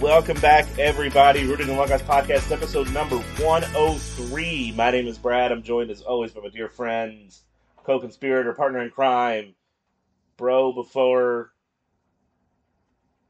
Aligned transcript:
Welcome 0.00 0.38
back, 0.40 0.66
everybody. 0.78 1.44
Rooted 1.46 1.68
in 1.68 1.76
Logos 1.76 2.02
Podcast, 2.02 2.52
episode 2.52 2.92
number 2.92 3.16
103. 3.16 4.72
My 4.76 4.90
name 4.90 5.06
is 5.06 5.16
Brad. 5.16 5.50
I'm 5.50 5.62
joined 5.62 5.90
as 5.90 6.02
always 6.02 6.32
by 6.32 6.42
my 6.42 6.48
dear 6.48 6.68
friends, 6.68 7.42
co 7.84 7.98
conspirator, 7.98 8.52
partner 8.52 8.82
in 8.82 8.90
crime, 8.90 9.54
bro 10.36 10.72
before. 10.72 11.52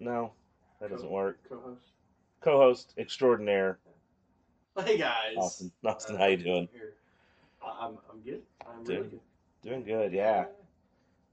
No, 0.01 0.33
that 0.81 0.91
doesn't 0.91 1.11
work. 1.11 1.39
Co-host. 1.49 1.87
Co 2.41 2.59
host 2.59 2.95
extraordinaire, 2.99 3.79
Hey 4.79 4.99
guys. 4.99 5.37
Austin. 5.39 5.71
Uh, 5.85 5.91
Austin, 5.91 6.17
how 6.17 6.27
you 6.27 6.37
doing? 6.37 6.69
I'm 7.65 7.97
I'm 8.13 8.21
good. 8.25 8.43
I'm 8.69 8.85
Doing- 8.85 8.99
really 8.99 9.11
good. 9.11 9.21
Doing 9.63 9.85
good, 9.85 10.13
yeah. 10.13 10.45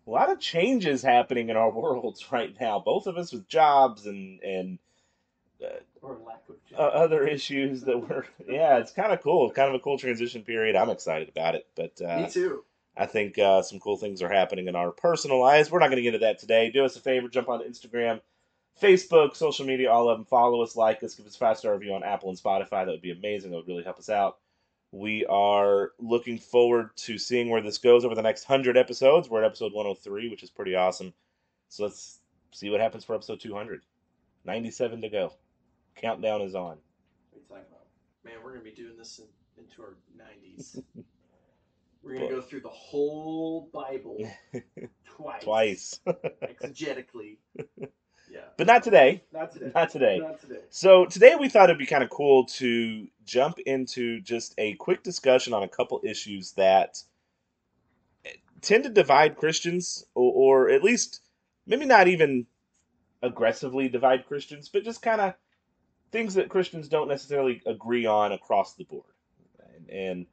A 0.07 0.09
lot 0.09 0.31
of 0.31 0.39
changes 0.39 1.02
happening 1.02 1.50
in 1.50 1.58
our 1.58 1.72
worlds 1.72 2.26
right 2.31 2.54
now. 2.62 2.80
Both 2.80 3.08
of 3.08 3.18
us 3.18 3.34
with 3.34 3.48
jobs 3.48 4.05
and 4.05 4.40
and 4.44 4.77
Or 6.02 6.17
lack 6.26 6.44
of 6.49 6.55
uh, 6.77 6.81
other 6.81 7.27
issues 7.27 7.81
that 7.81 7.98
were. 8.08 8.26
Yeah, 8.48 8.77
it's 8.77 8.91
kind 8.91 9.13
of 9.13 9.22
cool. 9.22 9.49
Kind 9.52 9.70
of 9.70 9.76
a 9.76 9.80
cool 9.80 9.98
transition 9.98 10.44
period. 10.44 10.76
I'm 10.76 10.89
excited 10.89 11.30
about 11.30 11.55
it, 11.55 11.67
but 11.76 12.02
uh, 12.02 12.22
Me 12.22 12.30
too. 12.30 12.63
I 12.95 13.05
think 13.08 13.39
uh, 13.39 13.62
some 13.63 13.80
cool 13.80 13.98
things 13.98 14.22
are 14.22 14.30
happening 14.30 14.67
in 14.67 14.76
our 14.76 14.91
personal 14.91 15.39
lives. 15.39 15.72
We're 15.72 15.80
not 15.80 15.88
going 15.88 15.98
to 15.98 16.03
get 16.03 16.13
into 16.13 16.26
that 16.26 16.39
today. 16.39 16.70
Do 16.70 16.86
us 16.86 16.95
a 16.95 16.99
favor, 16.99 17.27
jump 17.27 17.49
on 17.49 17.62
Instagram, 17.62 18.22
Facebook, 18.81 19.36
social 19.36 19.66
media, 19.66 19.91
all 19.91 20.09
of 20.09 20.17
them. 20.17 20.26
Follow 20.26 20.62
us, 20.62 20.76
like 20.76 21.02
us, 21.03 21.16
give 21.16 21.26
us 21.26 21.36
a 21.36 21.39
five 21.39 21.58
star 21.58 21.73
review 21.73 21.94
on 21.94 22.03
Apple 22.03 22.30
and 22.30 22.38
Spotify. 22.38 22.86
That 22.86 22.88
would 22.88 23.02
be 23.02 23.11
amazing. 23.11 23.52
That 23.52 23.58
would 23.58 23.67
really 23.67 23.84
help 23.84 23.98
us 23.98 24.09
out. 24.09 24.38
We 24.91 25.25
are 25.25 25.91
looking 25.98 26.38
forward 26.38 26.95
to 26.98 27.17
seeing 27.17 27.50
where 27.50 27.61
this 27.61 27.80
goes 27.80 28.05
over 28.05 28.14
the 28.14 28.22
next 28.22 28.48
100 28.48 28.77
episodes. 28.77 29.27
We're 29.27 29.41
at 29.41 29.48
episode 29.48 29.73
103, 29.73 30.30
which 30.30 30.44
is 30.44 30.52
pretty 30.52 30.75
awesome. 30.75 31.14
So 31.70 31.84
let's 31.84 32.20
see 32.52 32.70
what 32.70 32.80
happens 32.80 33.03
for 33.03 33.16
episode 33.16 33.39
200. 33.39 33.81
97 34.45 35.02
to 35.02 35.09
go. 35.09 35.34
Countdown 35.95 36.41
is 36.41 36.55
on. 36.55 36.77
What 37.31 37.36
are 37.36 37.39
you 37.39 37.45
talking 37.47 37.63
about? 37.69 37.86
Man, 38.23 38.33
we're 38.44 38.52
gonna 38.52 38.63
be 38.63 38.72
doing 38.72 38.97
this 38.97 39.19
in, 39.19 39.63
into 39.63 39.81
our 39.81 39.95
nineties. 40.17 40.80
we're 42.03 42.16
gonna 42.16 42.30
go 42.30 42.41
through 42.41 42.61
the 42.61 42.69
whole 42.69 43.69
Bible 43.73 44.17
twice. 45.16 45.44
Twice. 45.44 46.00
Exegetically. 46.08 47.38
Yeah. 48.31 48.39
but 48.58 48.66
not 48.66 48.81
today. 48.83 49.23
Not 49.31 49.52
today. 49.52 49.72
Not 49.75 49.89
today. 49.89 50.19
Not 50.19 50.41
today. 50.41 50.61
So 50.69 51.05
today 51.05 51.35
we 51.39 51.50
thought 51.50 51.66
it'd 51.66 51.77
be 51.77 51.85
kind 51.85 52.03
of 52.03 52.09
cool 52.09 52.45
to 52.45 53.07
jump 53.25 53.59
into 53.59 54.22
just 54.22 54.55
a 54.57 54.73
quick 54.75 55.03
discussion 55.03 55.53
on 55.53 55.61
a 55.61 55.67
couple 55.67 56.02
issues 56.03 56.53
that 56.53 57.03
tend 58.63 58.85
to 58.85 58.89
divide 58.89 59.38
Christians, 59.38 60.05
or, 60.16 60.31
or 60.33 60.69
at 60.69 60.83
least 60.83 61.22
maybe 61.67 61.85
not 61.85 62.07
even 62.07 62.47
aggressively 63.22 63.88
divide 63.89 64.25
Christians, 64.25 64.69
but 64.69 64.83
just 64.83 65.02
kind 65.02 65.22
of 65.22 65.33
things 66.14 66.36
that 66.36 66.47
Christians 66.47 66.88
don't 66.88 67.09
necessarily 67.09 67.61
agree 67.66 68.06
on 68.06 68.31
across 68.31 68.75
the 68.75 68.86
board. 68.86 69.03
And, 69.75 69.89
and 69.89 70.25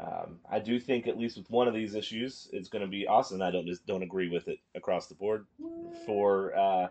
um, 0.00 0.38
I 0.50 0.58
do 0.58 0.80
think 0.80 1.06
at 1.06 1.18
least 1.18 1.36
with 1.36 1.50
one 1.50 1.68
of 1.68 1.74
these 1.74 1.94
issues, 1.94 2.48
it's 2.52 2.70
going 2.70 2.82
to 2.82 2.88
be 2.88 3.06
Austin. 3.06 3.36
and 3.36 3.44
I 3.44 3.50
don't 3.50 3.66
just 3.66 3.86
don't 3.86 4.02
agree 4.02 4.30
with 4.30 4.48
it 4.48 4.58
across 4.74 5.06
the 5.06 5.14
board 5.14 5.46
for 6.06 6.56
uh, 6.56 6.88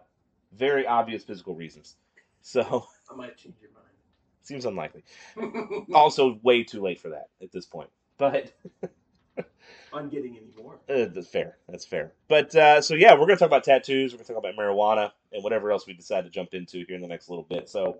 very 0.56 0.86
obvious 0.88 1.24
physical 1.24 1.56
reasons. 1.56 1.96
So 2.42 2.86
I 3.12 3.16
might 3.16 3.36
change 3.36 3.56
your 3.62 3.72
mind. 3.72 3.86
seems 4.44 4.66
unlikely. 4.66 5.04
Also, 5.94 6.40
way 6.44 6.64
too 6.64 6.82
late 6.82 7.00
for 7.00 7.10
that 7.10 7.30
at 7.42 7.52
this 7.52 7.66
point. 7.66 7.90
But 8.18 8.54
I'm 9.94 10.10
getting 10.10 10.38
any 10.38 10.52
more. 10.62 10.76
uh, 10.90 11.06
that's 11.14 11.28
fair. 11.28 11.58
That's 11.68 11.86
fair. 11.86 12.14
But 12.28 12.56
uh, 12.56 12.82
so 12.82 12.94
yeah, 12.96 13.14
we're 13.14 13.26
gonna 13.26 13.38
talk 13.38 13.48
about 13.48 13.64
tattoos. 13.64 14.14
We're 14.14 14.20
gonna 14.20 14.28
talk 14.28 14.38
about 14.38 14.56
marijuana 14.56 15.12
and 15.34 15.44
whatever 15.44 15.72
else 15.72 15.88
we 15.88 15.94
decide 15.94 16.26
to 16.26 16.30
jump 16.30 16.54
into 16.54 16.86
here 16.88 16.96
in 16.96 17.02
the 17.02 17.08
next 17.08 17.30
little 17.30 17.46
bit. 17.50 17.70
So 17.70 17.98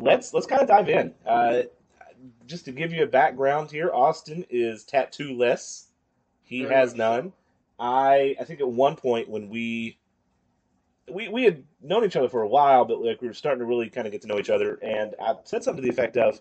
let's 0.00 0.34
let's 0.34 0.46
kind 0.46 0.62
of 0.62 0.68
dive 0.68 0.88
in. 0.88 1.14
Uh, 1.26 1.62
just 2.46 2.64
to 2.66 2.72
give 2.72 2.92
you 2.92 3.02
a 3.02 3.06
background 3.06 3.70
here, 3.70 3.90
Austin 3.92 4.44
is 4.50 4.84
tattoo-less. 4.84 5.88
He 6.42 6.62
Very 6.62 6.74
has 6.74 6.94
none. 6.94 7.32
I 7.78 8.36
I 8.40 8.44
think 8.44 8.60
at 8.60 8.68
one 8.68 8.96
point 8.96 9.28
when 9.28 9.48
we 9.48 9.98
we 11.08 11.28
we 11.28 11.44
had 11.44 11.64
known 11.82 12.04
each 12.04 12.16
other 12.16 12.28
for 12.28 12.42
a 12.42 12.48
while, 12.48 12.84
but 12.84 13.02
like 13.02 13.20
we 13.20 13.28
were 13.28 13.34
starting 13.34 13.60
to 13.60 13.64
really 13.64 13.88
kind 13.88 14.06
of 14.06 14.12
get 14.12 14.22
to 14.22 14.28
know 14.28 14.38
each 14.38 14.50
other, 14.50 14.74
and 14.82 15.14
I 15.20 15.34
said 15.44 15.64
something 15.64 15.82
to 15.82 15.86
the 15.86 15.92
effect 15.92 16.16
of, 16.16 16.40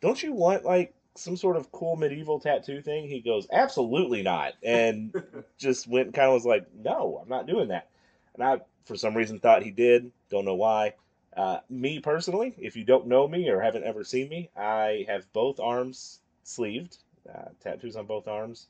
"Don't 0.00 0.22
you 0.22 0.32
want 0.32 0.64
like 0.64 0.94
some 1.14 1.36
sort 1.36 1.56
of 1.56 1.72
cool 1.72 1.96
medieval 1.96 2.38
tattoo 2.38 2.82
thing?" 2.82 3.08
He 3.08 3.20
goes, 3.20 3.46
"Absolutely 3.50 4.22
not," 4.22 4.54
and 4.62 5.14
just 5.58 5.88
went 5.88 6.06
and 6.06 6.14
kind 6.14 6.28
of 6.28 6.34
was 6.34 6.46
like, 6.46 6.66
"No, 6.74 7.20
I'm 7.22 7.28
not 7.28 7.46
doing 7.46 7.68
that." 7.68 7.88
And 8.34 8.42
I, 8.42 8.60
for 8.84 8.96
some 8.96 9.16
reason, 9.16 9.38
thought 9.38 9.62
he 9.62 9.70
did. 9.70 10.12
Don't 10.30 10.44
know 10.44 10.54
why. 10.54 10.94
Uh, 11.38 11.60
me 11.70 12.00
personally, 12.00 12.52
if 12.58 12.74
you 12.74 12.82
don't 12.82 13.06
know 13.06 13.28
me 13.28 13.48
or 13.48 13.60
haven't 13.60 13.84
ever 13.84 14.02
seen 14.02 14.28
me, 14.28 14.50
I 14.56 15.04
have 15.06 15.32
both 15.32 15.60
arms 15.60 16.18
sleeved, 16.42 16.98
uh, 17.32 17.50
tattoos 17.60 17.94
on 17.94 18.06
both 18.06 18.26
arms 18.26 18.66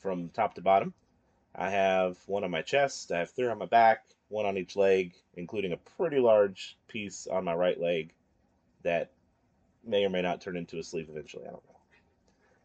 from 0.00 0.28
top 0.30 0.54
to 0.54 0.60
bottom. 0.60 0.92
I 1.54 1.70
have 1.70 2.18
one 2.26 2.42
on 2.42 2.50
my 2.50 2.62
chest, 2.62 3.12
I 3.12 3.20
have 3.20 3.30
three 3.30 3.46
on 3.46 3.58
my 3.58 3.66
back, 3.66 4.02
one 4.30 4.46
on 4.46 4.58
each 4.58 4.74
leg, 4.74 5.14
including 5.36 5.72
a 5.72 5.76
pretty 5.76 6.18
large 6.18 6.76
piece 6.88 7.28
on 7.28 7.44
my 7.44 7.54
right 7.54 7.80
leg 7.80 8.12
that 8.82 9.12
may 9.84 10.04
or 10.04 10.10
may 10.10 10.22
not 10.22 10.40
turn 10.40 10.56
into 10.56 10.80
a 10.80 10.82
sleeve 10.82 11.08
eventually. 11.08 11.44
I 11.46 11.50
don't 11.52 11.64
know. 11.68 11.76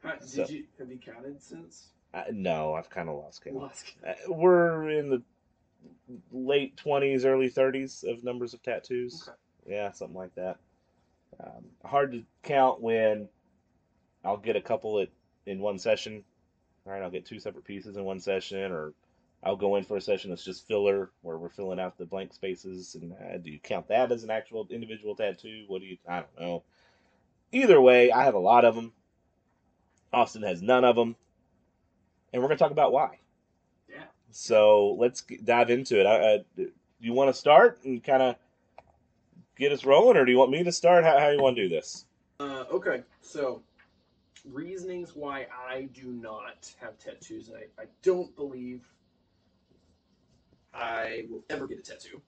How- 0.09 0.15
did 0.15 0.29
So- 0.29 0.47
you 0.47 0.65
have 0.79 0.89
you 0.89 0.97
counted 0.97 1.39
since? 1.39 1.89
Uh, 2.11 2.23
no, 2.31 2.73
I've 2.73 2.89
kind 2.89 3.07
of 3.07 3.17
lost 3.17 3.43
count. 3.43 3.55
Lost 3.57 3.93
Uh, 4.03 4.13
we're 4.29 4.89
in 4.89 5.09
the 5.11 5.21
late 6.31 6.75
20s, 6.75 7.23
early 7.23 7.49
30s 7.49 8.03
of 8.03 8.23
numbers 8.23 8.55
of 8.55 8.63
tattoos. 8.63 9.27
Okay. 9.27 9.37
Yeah, 9.68 9.91
something 9.91 10.18
like 10.18 10.35
that. 10.35 10.57
Um, 11.40 11.66
hard 11.84 12.12
to 12.12 12.24
count 12.44 12.81
when 12.81 13.28
I'll 14.24 14.38
get 14.38 14.56
a 14.56 14.62
couple 14.62 15.00
at 15.00 15.09
in 15.46 15.59
one 15.59 15.79
session. 15.79 16.24
All 16.85 16.94
right, 16.94 17.01
I'll 17.01 17.12
get 17.12 17.25
two 17.25 17.40
separate 17.40 17.66
pieces 17.66 17.97
in 17.97 18.03
one 18.03 18.19
session, 18.19 18.72
or 18.72 18.94
I'll 19.41 19.56
go 19.56 19.75
in 19.75 19.84
for 19.84 19.97
a 19.97 20.01
session 20.01 20.29
that's 20.29 20.44
just 20.44 20.68
filler, 20.68 21.12
where 21.22 21.38
we're 21.38 21.50
filling 21.50 21.79
out 21.79 21.97
the 21.97 22.06
blank 22.06 22.34
spaces. 22.34 22.96
And 22.96 23.13
uh, 23.13 23.38
do 23.38 23.51
you 23.51 23.59
count 23.59 23.88
that 23.88 24.12
as 24.12 24.24
an 24.24 24.29
actual 24.29 24.68
individual 24.69 25.16
tattoo? 25.16 25.66
What 25.68 25.81
do 25.81 25.88
you? 25.88 25.97
I 26.07 26.18
don't 26.18 26.40
know. 26.40 26.63
Either 27.51 27.80
way, 27.80 28.12
I 28.12 28.24
have 28.24 28.35
a 28.35 28.40
lot 28.40 28.66
of 28.66 28.75
them. 28.75 28.94
Austin 30.12 30.44
has 30.44 30.62
none 30.62 30.84
of 30.84 30.95
them, 30.95 31.16
and 32.31 32.41
we're 32.41 32.47
gonna 32.47 32.57
talk 32.57 32.72
about 32.72 32.91
why. 32.91 33.19
Yeah. 33.90 34.03
So 34.31 34.95
let's 35.00 35.22
dive 35.22 35.69
into 35.69 36.00
it. 36.00 36.06
I, 36.06 36.34
I, 36.34 36.38
do 36.56 36.72
you 37.00 37.13
want 37.13 37.34
to 37.34 37.40
start 37.40 37.80
and 37.84 38.03
kind 38.03 38.22
of 38.22 38.35
get 39.57 39.71
us 39.71 39.85
rolling, 39.85 40.17
or 40.17 40.25
do 40.25 40.31
you 40.31 40.37
want 40.37 40.51
me 40.51 40.63
to 40.63 40.71
start? 40.71 41.03
How, 41.03 41.19
how 41.19 41.29
you 41.29 41.41
want 41.41 41.55
to 41.57 41.63
do 41.63 41.69
this? 41.69 42.05
Uh, 42.39 42.65
okay, 42.71 43.03
so 43.21 43.61
reasonings 44.51 45.15
why 45.15 45.47
I 45.69 45.83
do 45.93 46.07
not 46.07 46.73
have 46.81 46.97
tattoos. 46.97 47.47
and 47.49 47.57
I, 47.57 47.81
I 47.83 47.85
don't 48.01 48.35
believe 48.35 48.81
I 50.73 51.25
will 51.29 51.43
ever 51.49 51.67
get 51.67 51.79
a 51.79 51.81
tattoo. 51.81 52.21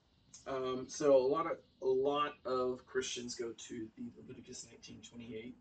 Um, 0.48 0.86
so 0.88 1.16
a 1.16 1.28
lot 1.28 1.48
of 1.48 1.58
a 1.82 1.88
lot 1.88 2.34
of 2.46 2.86
Christians 2.86 3.36
go 3.36 3.52
to 3.58 3.88
the 3.98 4.04
Leviticus 4.18 4.68
nineteen 4.70 5.00
twenty 5.08 5.36
eight 5.36 5.56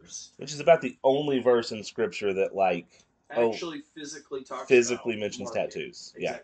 verse. 0.00 0.32
Which 0.36 0.52
is 0.52 0.60
about 0.60 0.82
the 0.82 0.96
only 1.02 1.40
verse 1.40 1.72
in 1.72 1.82
Scripture 1.82 2.34
that 2.34 2.54
like 2.54 2.86
Oh, 3.34 3.50
Actually, 3.50 3.82
physically 3.94 4.42
talks 4.44 4.68
physically 4.68 5.14
about 5.14 5.20
mentions 5.20 5.54
marking. 5.54 5.70
tattoos. 5.70 6.12
Yeah. 6.18 6.40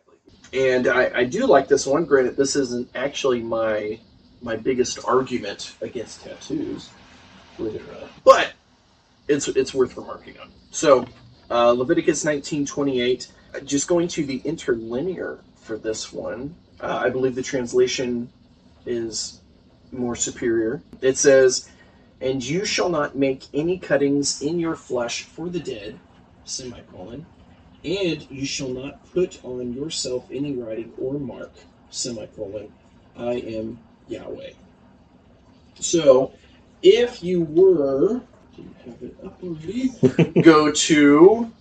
And 0.55 0.87
I, 0.87 1.11
I 1.19 1.25
do 1.25 1.45
like 1.47 1.69
this 1.69 1.87
one. 1.87 2.07
Granted, 2.07 2.37
this 2.39 2.57
isn't 2.57 2.89
actually 2.95 3.43
my 3.43 4.01
my 4.43 4.57
biggest 4.57 5.05
argument 5.05 5.75
against 5.81 6.25
tattoos. 6.25 6.91
But 8.25 8.53
it's 9.27 9.49
it's 9.49 9.75
worth 9.75 9.97
remarking 9.97 10.39
on. 10.39 10.51
So 10.71 11.07
uh, 11.51 11.73
Leviticus 11.73 12.25
nineteen 12.25 12.65
twenty 12.65 13.01
eight. 13.01 13.33
Just 13.65 13.89
going 13.89 14.09
to 14.09 14.25
the 14.25 14.41
interlinear 14.45 15.41
for 15.57 15.79
this 15.79 16.13
one. 16.13 16.55
Uh, 16.81 17.01
I 17.05 17.11
believe 17.11 17.35
the 17.35 17.43
translation 17.43 18.31
is 18.87 19.41
more 19.91 20.15
superior. 20.15 20.83
It 21.01 21.17
says, 21.17 21.71
"And 22.21 22.45
you 22.45 22.65
shall 22.65 22.91
not 22.91 23.17
make 23.17 23.47
any 23.53 23.79
cuttings 23.79 24.41
in 24.43 24.61
your 24.61 24.77
flesh 24.77 25.25
for 25.25 25.49
the 25.49 25.61
dead." 25.61 25.99
Semicolon 26.45 27.27
and 27.85 28.27
you 28.31 28.45
shall 28.45 28.69
not 28.69 29.13
put 29.13 29.43
on 29.45 29.73
yourself 29.73 30.29
any 30.33 30.55
writing 30.55 30.93
or 30.99 31.15
mark, 31.15 31.53
semicolon, 31.91 32.73
I 33.17 33.35
am 33.35 33.79
Yahweh. 34.09 34.53
So, 35.81 36.33
if 36.83 37.23
you 37.23 37.43
were, 37.43 38.21
do 38.57 38.63
you 38.63 38.75
have 38.85 39.03
it 39.03 39.17
up 39.25 39.43
already? 39.43 40.41
Go 40.43 40.73
to 40.73 41.53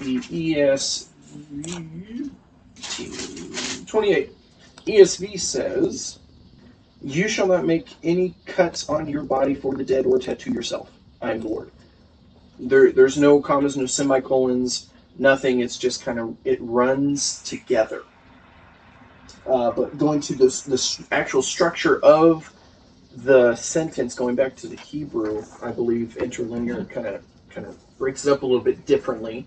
the 0.00 0.18
ESV 0.18 2.30
28. 3.86 4.30
ESV 4.86 5.40
says, 5.40 6.18
You 7.02 7.28
shall 7.28 7.46
not 7.46 7.66
make 7.66 7.88
any 8.02 8.34
cuts 8.46 8.88
on 8.88 9.08
your 9.08 9.22
body 9.22 9.54
for 9.54 9.74
the 9.74 9.84
dead 9.84 10.06
or 10.06 10.18
tattoo 10.18 10.52
yourself. 10.52 10.90
I 11.20 11.32
am 11.32 11.42
Lord. 11.42 11.70
There, 12.58 12.92
there's 12.92 13.18
no 13.18 13.40
commas, 13.40 13.76
no 13.76 13.86
semicolons, 13.86 14.90
nothing. 15.18 15.60
It's 15.60 15.78
just 15.78 16.04
kind 16.04 16.18
of 16.18 16.36
it 16.44 16.58
runs 16.60 17.42
together. 17.42 18.02
Uh, 19.46 19.70
but 19.70 19.98
going 19.98 20.20
to 20.20 20.34
this 20.34 20.62
the 20.62 21.06
actual 21.10 21.42
structure 21.42 21.98
of 22.04 22.52
the 23.16 23.56
sentence, 23.56 24.14
going 24.14 24.34
back 24.34 24.54
to 24.56 24.68
the 24.68 24.76
Hebrew, 24.76 25.42
I 25.62 25.72
believe 25.72 26.16
interlinear 26.18 26.84
kind 26.84 27.06
of 27.06 27.24
kind 27.48 27.66
of 27.66 27.76
breaks 27.98 28.26
it 28.26 28.32
up 28.32 28.42
a 28.42 28.46
little 28.46 28.62
bit 28.62 28.86
differently. 28.86 29.46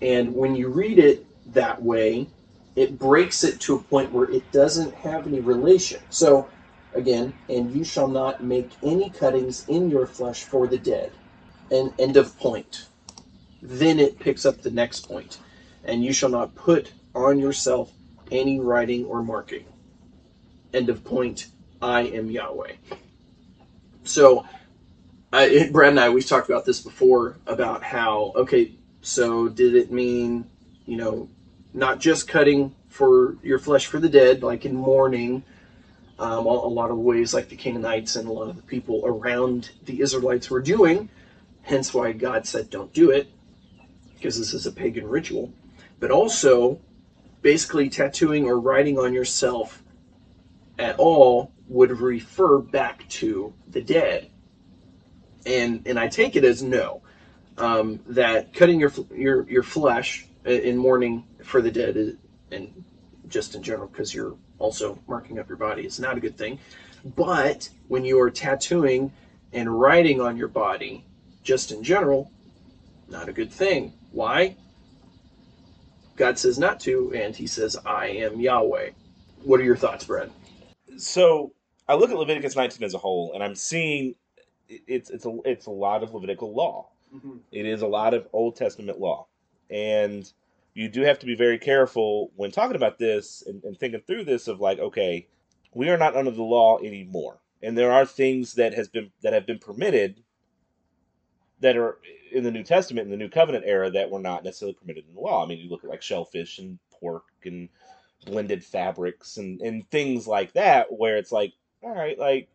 And 0.00 0.34
when 0.34 0.54
you 0.54 0.68
read 0.68 0.98
it 0.98 1.26
that 1.52 1.82
way, 1.82 2.28
it 2.74 2.98
breaks 2.98 3.44
it 3.44 3.60
to 3.60 3.76
a 3.76 3.82
point 3.82 4.12
where 4.12 4.30
it 4.30 4.50
doesn't 4.52 4.94
have 4.94 5.26
any 5.26 5.40
relation. 5.40 6.00
So 6.10 6.48
again, 6.94 7.32
and 7.48 7.74
you 7.74 7.84
shall 7.84 8.08
not 8.08 8.42
make 8.42 8.70
any 8.82 9.10
cuttings 9.10 9.66
in 9.68 9.90
your 9.90 10.06
flesh 10.06 10.44
for 10.44 10.66
the 10.66 10.78
dead. 10.78 11.12
And 11.70 11.92
end 11.98 12.16
of 12.16 12.38
point. 12.38 12.86
Then 13.60 13.98
it 13.98 14.18
picks 14.18 14.46
up 14.46 14.62
the 14.62 14.70
next 14.70 15.08
point. 15.08 15.38
And 15.84 16.04
you 16.04 16.12
shall 16.12 16.28
not 16.28 16.54
put 16.54 16.92
on 17.14 17.38
yourself 17.38 17.92
any 18.30 18.60
writing 18.60 19.04
or 19.04 19.22
marking. 19.22 19.64
End 20.72 20.88
of 20.88 21.04
point. 21.04 21.48
I 21.80 22.02
am 22.02 22.30
Yahweh. 22.30 22.72
So, 24.04 24.46
I, 25.32 25.68
Brad 25.72 25.90
and 25.90 26.00
I, 26.00 26.08
we've 26.08 26.26
talked 26.26 26.48
about 26.48 26.64
this 26.64 26.80
before 26.80 27.36
about 27.46 27.82
how, 27.82 28.32
okay, 28.36 28.72
so 29.02 29.48
did 29.48 29.74
it 29.74 29.90
mean, 29.90 30.48
you 30.86 30.96
know, 30.96 31.28
not 31.74 32.00
just 32.00 32.28
cutting 32.28 32.74
for 32.88 33.36
your 33.42 33.58
flesh 33.58 33.86
for 33.86 33.98
the 33.98 34.08
dead, 34.08 34.42
like 34.42 34.64
in 34.64 34.74
mourning, 34.74 35.42
um, 36.18 36.46
a, 36.46 36.48
a 36.48 36.72
lot 36.72 36.90
of 36.90 36.98
ways 36.98 37.34
like 37.34 37.48
the 37.48 37.56
Canaanites 37.56 38.16
and 38.16 38.28
a 38.28 38.32
lot 38.32 38.48
of 38.48 38.56
the 38.56 38.62
people 38.62 39.02
around 39.04 39.70
the 39.84 40.00
Israelites 40.00 40.50
were 40.50 40.60
doing, 40.60 41.10
hence 41.62 41.92
why 41.92 42.12
God 42.12 42.46
said 42.46 42.70
don't 42.70 42.92
do 42.92 43.10
it, 43.10 43.28
because 44.14 44.38
this 44.38 44.54
is 44.54 44.66
a 44.66 44.72
pagan 44.72 45.06
ritual. 45.06 45.52
But 46.00 46.10
also, 46.10 46.80
basically, 47.46 47.88
tattooing 47.88 48.44
or 48.44 48.58
writing 48.58 48.98
on 48.98 49.14
yourself 49.14 49.80
at 50.80 50.98
all 50.98 51.52
would 51.68 51.92
refer 51.92 52.58
back 52.58 53.08
to 53.08 53.54
the 53.68 53.80
dead. 53.80 54.28
And 55.46 55.86
and 55.86 55.96
I 55.96 56.08
take 56.08 56.34
it 56.34 56.42
as 56.42 56.60
no, 56.60 57.02
um, 57.56 58.00
that 58.08 58.52
cutting 58.52 58.80
your 58.80 58.90
your 59.14 59.48
your 59.48 59.62
flesh 59.62 60.26
in 60.44 60.76
mourning 60.76 61.22
for 61.44 61.62
the 61.62 61.70
dead 61.70 61.96
is, 61.96 62.14
and 62.50 62.82
just 63.28 63.54
in 63.54 63.62
general 63.62 63.86
because 63.86 64.12
you're 64.12 64.34
also 64.58 64.98
marking 65.06 65.38
up 65.38 65.48
your 65.48 65.56
body 65.56 65.86
is 65.86 66.00
not 66.00 66.16
a 66.16 66.20
good 66.20 66.36
thing. 66.36 66.58
But 67.04 67.68
when 67.86 68.04
you 68.04 68.20
are 68.22 68.30
tattooing 68.30 69.12
and 69.52 69.80
writing 69.80 70.20
on 70.20 70.36
your 70.36 70.48
body, 70.48 71.04
just 71.44 71.70
in 71.70 71.84
general, 71.84 72.28
not 73.08 73.28
a 73.28 73.32
good 73.32 73.52
thing. 73.52 73.92
Why? 74.10 74.56
God 76.16 76.38
says 76.38 76.58
not 76.58 76.80
to, 76.80 77.12
and 77.14 77.36
He 77.36 77.46
says, 77.46 77.76
"I 77.84 78.08
am 78.08 78.40
Yahweh." 78.40 78.90
What 79.44 79.60
are 79.60 79.64
your 79.64 79.76
thoughts, 79.76 80.04
Brad? 80.04 80.30
So 80.96 81.52
I 81.88 81.94
look 81.94 82.10
at 82.10 82.16
Leviticus 82.16 82.56
19 82.56 82.82
as 82.84 82.94
a 82.94 82.98
whole, 82.98 83.32
and 83.34 83.42
I'm 83.42 83.54
seeing 83.54 84.14
it's 84.68 85.10
it's 85.10 85.26
a 85.26 85.36
it's 85.44 85.66
a 85.66 85.70
lot 85.70 86.02
of 86.02 86.14
Levitical 86.14 86.54
law. 86.54 86.88
Mm-hmm. 87.14 87.36
It 87.52 87.66
is 87.66 87.82
a 87.82 87.86
lot 87.86 88.14
of 88.14 88.26
Old 88.32 88.56
Testament 88.56 88.98
law, 88.98 89.26
and 89.70 90.30
you 90.74 90.88
do 90.88 91.02
have 91.02 91.18
to 91.20 91.26
be 91.26 91.36
very 91.36 91.58
careful 91.58 92.32
when 92.36 92.50
talking 92.50 92.76
about 92.76 92.98
this 92.98 93.42
and, 93.46 93.62
and 93.64 93.78
thinking 93.78 94.02
through 94.06 94.24
this 94.24 94.48
of 94.48 94.60
like, 94.60 94.78
okay, 94.78 95.26
we 95.74 95.88
are 95.88 95.96
not 95.96 96.16
under 96.16 96.30
the 96.30 96.42
law 96.42 96.78
anymore, 96.78 97.38
and 97.62 97.78
there 97.78 97.92
are 97.92 98.04
things 98.04 98.54
that 98.54 98.74
has 98.74 98.88
been 98.88 99.10
that 99.22 99.32
have 99.32 99.46
been 99.46 99.58
permitted 99.58 100.22
that 101.60 101.76
are 101.76 101.98
in 102.32 102.44
the 102.44 102.50
New 102.50 102.62
Testament 102.62 103.06
in 103.06 103.10
the 103.10 103.16
New 103.16 103.28
Covenant 103.28 103.64
era 103.66 103.90
that 103.90 104.10
were 104.10 104.20
not 104.20 104.44
necessarily 104.44 104.74
permitted 104.74 105.04
in 105.08 105.14
the 105.14 105.20
law. 105.20 105.44
I 105.44 105.46
mean, 105.46 105.58
you 105.58 105.70
look 105.70 105.84
at 105.84 105.90
like 105.90 106.02
shellfish 106.02 106.58
and 106.58 106.78
pork 107.00 107.24
and 107.44 107.68
blended 108.24 108.64
fabrics 108.64 109.36
and, 109.36 109.60
and 109.60 109.88
things 109.90 110.26
like 110.26 110.52
that, 110.54 110.92
where 110.92 111.16
it's 111.16 111.32
like, 111.32 111.52
all 111.82 111.94
right, 111.94 112.18
like 112.18 112.48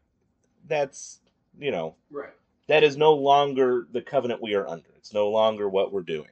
that's 0.67 1.19
you 1.59 1.71
know, 1.71 1.95
right. 2.09 2.31
That 2.67 2.83
is 2.83 2.95
no 2.95 3.13
longer 3.13 3.87
the 3.91 4.01
covenant 4.01 4.41
we 4.41 4.53
are 4.53 4.67
under. 4.67 4.89
It's 4.97 5.13
no 5.13 5.29
longer 5.29 5.67
what 5.67 5.91
we're 5.91 6.03
doing. 6.03 6.29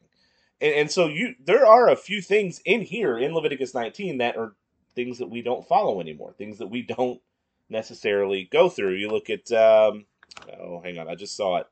And, 0.61 0.73
and 0.73 0.91
so 0.91 1.07
you 1.07 1.35
there 1.43 1.65
are 1.65 1.89
a 1.89 1.95
few 1.95 2.21
things 2.21 2.61
in 2.65 2.81
here 2.81 3.17
in 3.17 3.33
Leviticus 3.33 3.73
19 3.73 4.19
that 4.19 4.37
are 4.37 4.53
things 4.95 5.17
that 5.17 5.29
we 5.29 5.41
don't 5.41 5.67
follow 5.67 5.99
anymore, 5.99 6.33
things 6.37 6.59
that 6.59 6.67
we 6.67 6.81
don't 6.81 7.21
necessarily 7.69 8.47
go 8.51 8.69
through. 8.69 8.93
You 8.93 9.09
look 9.09 9.29
at 9.29 9.51
um, 9.51 10.05
oh, 10.59 10.81
hang 10.83 10.97
on, 10.97 11.09
I 11.09 11.15
just 11.15 11.35
saw 11.35 11.57
it. 11.57 11.67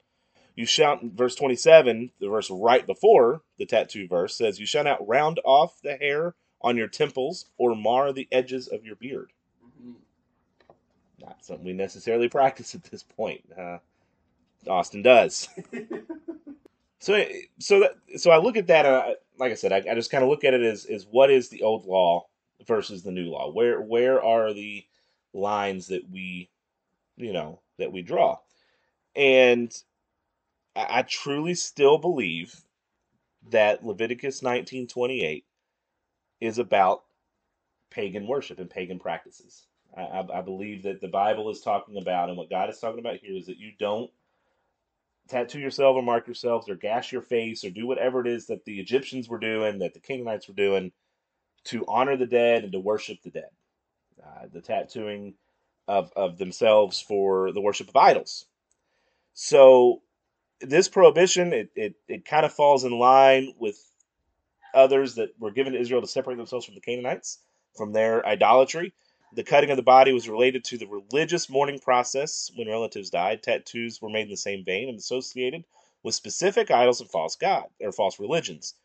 You 0.57 0.65
shall 0.65 0.99
verse 1.01 1.35
27, 1.35 2.11
the 2.19 2.27
verse 2.27 2.49
right 2.49 2.85
before 2.85 3.43
the 3.57 3.65
tattoo 3.65 4.07
verse 4.07 4.35
says, 4.35 4.59
"You 4.59 4.65
shall 4.65 4.83
not 4.83 5.07
round 5.07 5.39
off 5.45 5.79
the 5.81 5.95
hair 5.95 6.35
on 6.61 6.77
your 6.77 6.87
temples 6.87 7.45
or 7.57 7.75
mar 7.75 8.11
the 8.11 8.27
edges 8.31 8.67
of 8.67 8.85
your 8.85 8.95
beard. 8.95 9.31
Mm-hmm. 9.63 9.93
Not 11.19 11.43
something 11.45 11.65
we 11.65 11.73
necessarily 11.73 12.29
practice 12.29 12.75
at 12.75 12.83
this 12.85 13.03
point. 13.03 13.41
Uh, 13.57 13.77
Austin 14.67 15.01
does. 15.01 15.47
so, 16.99 17.23
so 17.59 17.79
that, 17.81 17.95
so 18.17 18.31
I 18.31 18.37
look 18.37 18.57
at 18.57 18.67
that. 18.67 18.85
Uh, 18.85 19.13
like 19.37 19.51
I 19.51 19.55
said, 19.55 19.71
I, 19.71 19.83
I 19.89 19.95
just 19.95 20.11
kind 20.11 20.23
of 20.23 20.29
look 20.29 20.43
at 20.43 20.53
it 20.53 20.61
as, 20.61 20.85
as 20.85 21.05
what 21.09 21.29
is 21.29 21.49
the 21.49 21.61
old 21.61 21.85
law 21.85 22.25
versus 22.65 23.03
the 23.03 23.11
new 23.11 23.29
law. 23.29 23.51
Where 23.51 23.79
where 23.79 24.23
are 24.23 24.53
the 24.53 24.83
lines 25.33 25.87
that 25.87 26.09
we, 26.09 26.49
you 27.15 27.33
know, 27.33 27.61
that 27.77 27.91
we 27.91 28.01
draw? 28.01 28.39
And 29.15 29.75
I, 30.77 31.01
truly 31.01 31.55
still 31.55 31.97
believe 31.97 32.63
that 33.49 33.85
Leviticus 33.85 34.41
nineteen 34.41 34.87
twenty 34.87 35.23
eight 35.23 35.45
is 36.39 36.59
about 36.59 37.03
pagan 37.89 38.27
worship 38.27 38.59
and 38.59 38.69
pagan 38.69 38.99
practices. 38.99 39.65
I, 39.95 40.01
I, 40.01 40.39
I, 40.39 40.41
believe 40.41 40.83
that 40.83 41.01
the 41.01 41.07
Bible 41.07 41.49
is 41.49 41.61
talking 41.61 41.97
about, 41.97 42.29
and 42.29 42.37
what 42.37 42.49
God 42.49 42.69
is 42.69 42.79
talking 42.79 42.99
about 42.99 43.17
here 43.17 43.35
is 43.35 43.47
that 43.47 43.57
you 43.57 43.71
don't 43.79 44.11
tattoo 45.27 45.59
yourself 45.59 45.95
or 45.95 46.03
mark 46.03 46.27
yourselves 46.27 46.69
or 46.69 46.75
gash 46.75 47.11
your 47.11 47.21
face 47.21 47.63
or 47.63 47.69
do 47.69 47.87
whatever 47.87 48.21
it 48.21 48.27
is 48.27 48.47
that 48.47 48.65
the 48.65 48.79
Egyptians 48.79 49.27
were 49.27 49.39
doing, 49.39 49.79
that 49.79 49.93
the 49.93 49.99
Canaanites 49.99 50.47
were 50.47 50.53
doing 50.53 50.91
to 51.65 51.85
honor 51.87 52.15
the 52.15 52.25
dead 52.25 52.63
and 52.63 52.71
to 52.71 52.79
worship 52.79 53.21
the 53.23 53.29
dead. 53.29 53.49
Uh, 54.23 54.47
the 54.51 54.61
tattooing 54.61 55.33
of, 55.87 56.11
of 56.15 56.37
themselves 56.37 56.99
for 56.99 57.51
the 57.51 57.61
worship 57.61 57.87
of 57.87 57.95
idols. 57.95 58.45
So 59.33 60.01
this 60.61 60.87
prohibition, 60.87 61.53
it, 61.53 61.69
it, 61.75 61.95
it 62.07 62.25
kind 62.25 62.45
of 62.45 62.53
falls 62.53 62.83
in 62.83 62.97
line 62.97 63.53
with 63.59 63.77
others 64.73 65.15
that 65.15 65.29
were 65.39 65.51
given 65.51 65.73
to 65.73 65.79
Israel 65.79 66.01
to 66.01 66.07
separate 66.07 66.37
themselves 66.37 66.65
from 66.65 66.75
the 66.75 66.81
Canaanites, 66.81 67.39
from 67.75 67.93
their 67.93 68.25
idolatry. 68.25 68.93
The 69.33 69.43
cutting 69.43 69.71
of 69.71 69.77
the 69.77 69.83
body 69.83 70.13
was 70.13 70.29
related 70.29 70.63
to 70.65 70.77
the 70.77 70.87
religious 70.87 71.49
mourning 71.49 71.79
process 71.79 72.49
when 72.55 72.67
relatives 72.67 73.09
died. 73.09 73.43
Tattoos 73.43 74.01
were 74.01 74.09
made 74.09 74.23
in 74.23 74.29
the 74.29 74.37
same 74.37 74.63
vein 74.63 74.89
and 74.89 74.97
associated 74.97 75.65
with 76.03 76.15
specific 76.15 76.71
idols 76.71 77.01
and 77.01 77.09
false 77.09 77.35
god 77.35 77.65
or 77.81 77.91
false 77.91 78.19
religions. 78.19 78.75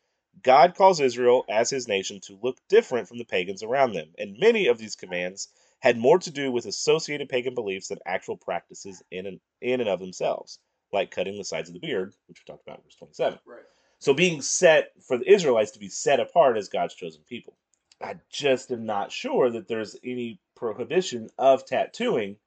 God 0.41 0.75
calls 0.75 0.99
Israel 0.99 1.45
as 1.47 1.69
his 1.69 1.87
nation 1.87 2.19
to 2.21 2.39
look 2.41 2.57
different 2.67 3.07
from 3.07 3.19
the 3.19 3.25
pagans 3.25 3.63
around 3.63 3.93
them, 3.93 4.13
and 4.17 4.37
many 4.39 4.67
of 4.67 4.79
these 4.79 4.95
commands 4.95 5.47
had 5.79 5.97
more 5.97 6.17
to 6.17 6.31
do 6.31 6.51
with 6.51 6.65
associated 6.65 7.29
pagan 7.29 7.53
beliefs 7.53 7.89
than 7.89 7.99
actual 8.05 8.37
practices 8.37 9.03
in 9.11 9.25
and, 9.25 9.39
in 9.61 9.79
and 9.79 9.89
of 9.89 9.99
themselves, 9.99 10.59
like 10.93 11.11
cutting 11.11 11.37
the 11.37 11.43
sides 11.43 11.69
of 11.69 11.73
the 11.73 11.79
beard, 11.79 12.13
which 12.27 12.41
we 12.41 12.51
talked 12.51 12.65
about 12.65 12.77
in 12.77 12.83
verse 12.83 12.95
27. 12.95 13.39
Right. 13.45 13.59
So 13.99 14.13
being 14.13 14.41
set 14.41 14.91
for 15.07 15.17
the 15.17 15.31
Israelites 15.31 15.71
to 15.71 15.79
be 15.79 15.89
set 15.89 16.19
apart 16.19 16.57
as 16.57 16.69
God's 16.69 16.93
chosen 16.93 17.21
people. 17.27 17.55
I 18.01 18.15
just 18.29 18.71
am 18.71 18.85
not 18.85 19.11
sure 19.11 19.49
that 19.49 19.67
there's 19.67 19.95
any 20.03 20.39
prohibition 20.55 21.29
of 21.37 21.65
tattooing 21.65 22.37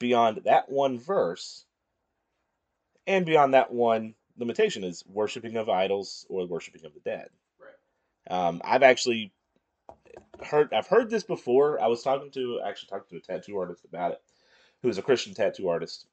beyond 0.00 0.40
that 0.44 0.68
one 0.68 0.98
verse 0.98 1.66
and 3.06 3.24
beyond 3.24 3.54
that 3.54 3.72
one 3.72 4.14
limitation 4.36 4.82
is 4.82 5.04
worshiping 5.06 5.56
of 5.56 5.68
idols 5.68 6.26
or 6.28 6.46
worshiping 6.46 6.84
of 6.84 6.94
the 6.94 7.00
dead. 7.00 7.28
Right. 7.60 8.36
Um, 8.36 8.60
I've 8.64 8.82
actually 8.82 9.32
heard 10.42 10.72
I've 10.72 10.88
heard 10.88 11.10
this 11.10 11.24
before. 11.24 11.80
I 11.80 11.86
was 11.86 12.02
talking 12.02 12.30
to 12.32 12.60
actually 12.64 12.88
talking 12.88 13.06
to 13.10 13.16
a 13.16 13.20
tattoo 13.20 13.58
artist 13.58 13.84
about 13.84 14.12
it, 14.12 14.22
who 14.82 14.88
is 14.88 14.98
a 14.98 15.02
Christian 15.02 15.34
tattoo 15.34 15.68
artist, 15.68 16.06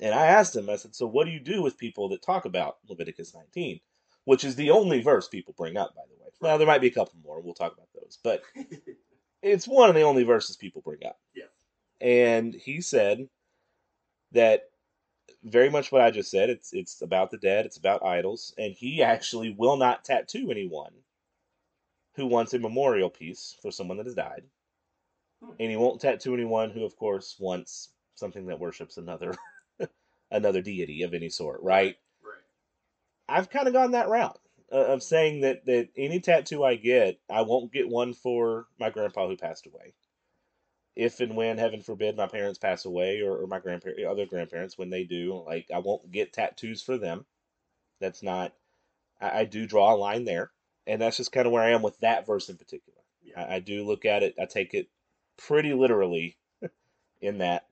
and 0.00 0.14
I 0.14 0.26
asked 0.26 0.56
him. 0.56 0.68
I 0.70 0.76
said, 0.76 0.94
"So 0.94 1.06
what 1.06 1.24
do 1.24 1.30
you 1.30 1.40
do 1.40 1.62
with 1.62 1.78
people 1.78 2.08
that 2.10 2.22
talk 2.22 2.44
about 2.44 2.78
Leviticus 2.88 3.34
19?" 3.34 3.80
which 4.26 4.44
is 4.44 4.56
the 4.56 4.70
only 4.70 5.00
verse 5.00 5.28
people 5.28 5.54
bring 5.56 5.76
up, 5.76 5.94
by 5.94 6.02
the 6.08 6.22
way. 6.22 6.30
Now, 6.42 6.58
there 6.58 6.66
might 6.66 6.80
be 6.80 6.88
a 6.88 6.92
couple 6.92 7.14
more. 7.24 7.40
We'll 7.40 7.54
talk 7.54 7.72
about 7.72 7.88
those. 7.94 8.18
But 8.22 8.42
it's 9.42 9.66
one 9.66 9.88
of 9.88 9.94
the 9.94 10.02
only 10.02 10.24
verses 10.24 10.56
people 10.56 10.82
bring 10.82 10.98
up. 11.06 11.18
Yeah. 11.34 11.44
And 12.00 12.52
he 12.52 12.80
said 12.80 13.28
that 14.32 14.64
very 15.44 15.70
much 15.70 15.92
what 15.92 16.02
I 16.02 16.10
just 16.10 16.30
said. 16.30 16.50
It's 16.50 16.72
it's 16.72 17.00
about 17.00 17.30
the 17.30 17.38
dead. 17.38 17.66
It's 17.66 17.78
about 17.78 18.04
idols, 18.04 18.52
and 18.58 18.74
he 18.74 19.02
actually 19.02 19.54
will 19.56 19.76
not 19.76 20.04
tattoo 20.04 20.50
anyone 20.50 20.92
who 22.16 22.26
wants 22.26 22.52
a 22.52 22.58
memorial 22.58 23.10
piece 23.10 23.56
for 23.62 23.70
someone 23.70 23.96
that 23.98 24.06
has 24.06 24.14
died, 24.14 24.42
hmm. 25.42 25.52
and 25.60 25.70
he 25.70 25.76
won't 25.76 26.00
tattoo 26.00 26.34
anyone 26.34 26.70
who, 26.70 26.84
of 26.84 26.96
course, 26.96 27.36
wants 27.38 27.90
something 28.16 28.46
that 28.46 28.58
worships 28.58 28.96
another 28.96 29.34
another 30.30 30.62
deity 30.62 31.02
of 31.02 31.14
any 31.14 31.28
sort. 31.28 31.62
Right? 31.62 31.96
Right. 32.22 32.42
I've 33.28 33.50
kind 33.50 33.66
of 33.66 33.74
gone 33.74 33.92
that 33.92 34.08
route 34.08 34.38
uh, 34.72 34.76
of 34.76 35.02
saying 35.02 35.42
that 35.42 35.66
that 35.66 35.88
any 35.96 36.20
tattoo 36.20 36.64
I 36.64 36.76
get, 36.76 37.20
I 37.30 37.42
won't 37.42 37.72
get 37.72 37.88
one 37.88 38.14
for 38.14 38.66
my 38.78 38.90
grandpa 38.90 39.28
who 39.28 39.36
passed 39.36 39.66
away. 39.66 39.94
if 40.94 41.20
and 41.20 41.36
when, 41.36 41.58
heaven 41.58 41.82
forbid, 41.82 42.16
my 42.16 42.26
parents 42.26 42.58
pass 42.58 42.84
away 42.84 43.20
or, 43.20 43.36
or 43.36 43.46
my 43.46 43.58
grandparents, 43.60 44.02
other 44.08 44.26
grandparents, 44.26 44.78
when 44.78 44.90
they 44.90 45.04
do, 45.04 45.42
like 45.46 45.66
I 45.72 45.78
won't 45.78 46.10
get 46.10 46.32
tattoos 46.32 46.82
for 46.82 46.98
them. 46.98 47.26
That's 48.00 48.22
not. 48.22 48.52
I, 49.20 49.40
I 49.40 49.44
do 49.44 49.66
draw 49.66 49.94
a 49.94 49.96
line 49.96 50.24
there, 50.24 50.50
and 50.86 51.00
that's 51.00 51.18
just 51.18 51.32
kind 51.32 51.46
of 51.46 51.52
where 51.52 51.62
I 51.62 51.70
am 51.70 51.82
with 51.82 51.98
that 52.00 52.26
verse 52.26 52.48
in 52.48 52.56
particular. 52.56 52.98
Yeah. 53.22 53.42
I, 53.42 53.56
I 53.56 53.60
do 53.60 53.84
look 53.84 54.04
at 54.04 54.22
it. 54.22 54.34
I 54.40 54.46
take 54.46 54.74
it 54.74 54.88
pretty 55.36 55.74
literally, 55.74 56.38
in 57.20 57.38
that 57.38 57.66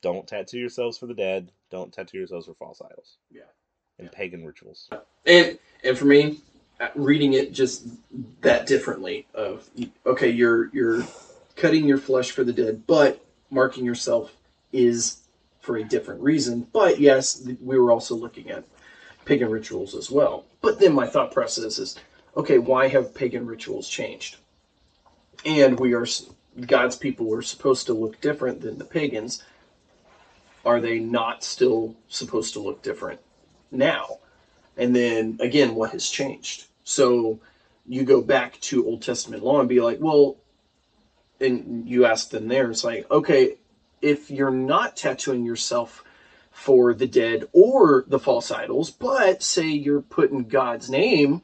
don't 0.00 0.26
tattoo 0.26 0.58
yourselves 0.58 0.98
for 0.98 1.06
the 1.06 1.14
dead. 1.14 1.52
Don't 1.70 1.92
tattoo 1.92 2.18
yourselves 2.18 2.46
for 2.46 2.54
false 2.54 2.80
idols. 2.84 3.18
Yeah. 3.30 3.42
And 3.98 4.06
Yeah. 4.12 4.16
pagan 4.16 4.44
rituals. 4.46 4.88
and 5.26 5.58
and 5.84 5.98
for 5.98 6.04
me 6.06 6.40
uh, 6.80 6.88
reading 6.94 7.32
it 7.34 7.52
just 7.52 7.86
that 8.40 8.66
differently 8.66 9.26
of 9.34 9.68
okay 10.06 10.30
you're 10.30 10.70
you're 10.72 11.04
cutting 11.56 11.86
your 11.88 11.98
flesh 11.98 12.30
for 12.30 12.44
the 12.44 12.52
dead 12.52 12.86
but 12.86 13.24
marking 13.50 13.84
yourself 13.84 14.36
is 14.72 15.18
for 15.60 15.76
a 15.76 15.84
different 15.84 16.20
reason 16.22 16.66
but 16.72 17.00
yes 17.00 17.44
we 17.60 17.78
were 17.78 17.90
also 17.92 18.14
looking 18.14 18.50
at 18.50 18.64
pagan 19.24 19.50
rituals 19.50 19.94
as 19.94 20.10
well 20.10 20.44
but 20.62 20.78
then 20.78 20.92
my 20.94 21.06
thought 21.06 21.32
process 21.32 21.78
is 21.78 21.96
okay 22.36 22.58
why 22.58 22.88
have 22.88 23.14
pagan 23.14 23.46
rituals 23.46 23.88
changed 23.88 24.36
and 25.44 25.80
we 25.80 25.94
are 25.94 26.06
god's 26.66 26.96
people 26.96 27.26
were 27.26 27.42
supposed 27.42 27.86
to 27.86 27.92
look 27.94 28.20
different 28.20 28.60
than 28.60 28.78
the 28.78 28.84
pagans 28.84 29.42
are 30.64 30.80
they 30.80 30.98
not 30.98 31.44
still 31.44 31.96
supposed 32.08 32.54
to 32.54 32.60
look 32.60 32.82
different 32.82 33.20
now? 33.70 34.18
And 34.76 34.94
then 34.94 35.38
again 35.40 35.74
what 35.74 35.90
has 35.90 36.08
changed? 36.08 36.66
So 36.84 37.40
you 37.88 38.04
go 38.04 38.20
back 38.20 38.60
to 38.60 38.86
old 38.86 39.02
testament 39.02 39.42
law 39.42 39.60
and 39.60 39.68
be 39.68 39.80
like 39.80 39.98
well 40.00 40.36
and 41.40 41.88
you 41.88 42.04
ask 42.04 42.30
them 42.30 42.48
there 42.48 42.70
it's 42.70 42.84
like 42.84 43.10
okay 43.10 43.56
if 44.02 44.30
you're 44.30 44.50
not 44.50 44.96
tattooing 44.96 45.44
yourself 45.44 46.04
for 46.50 46.92
the 46.92 47.06
dead 47.06 47.48
or 47.52 48.04
the 48.08 48.18
false 48.18 48.50
idols 48.50 48.90
but 48.90 49.42
say 49.42 49.68
you're 49.68 50.00
putting 50.02 50.46
god's 50.46 50.90
name 50.90 51.42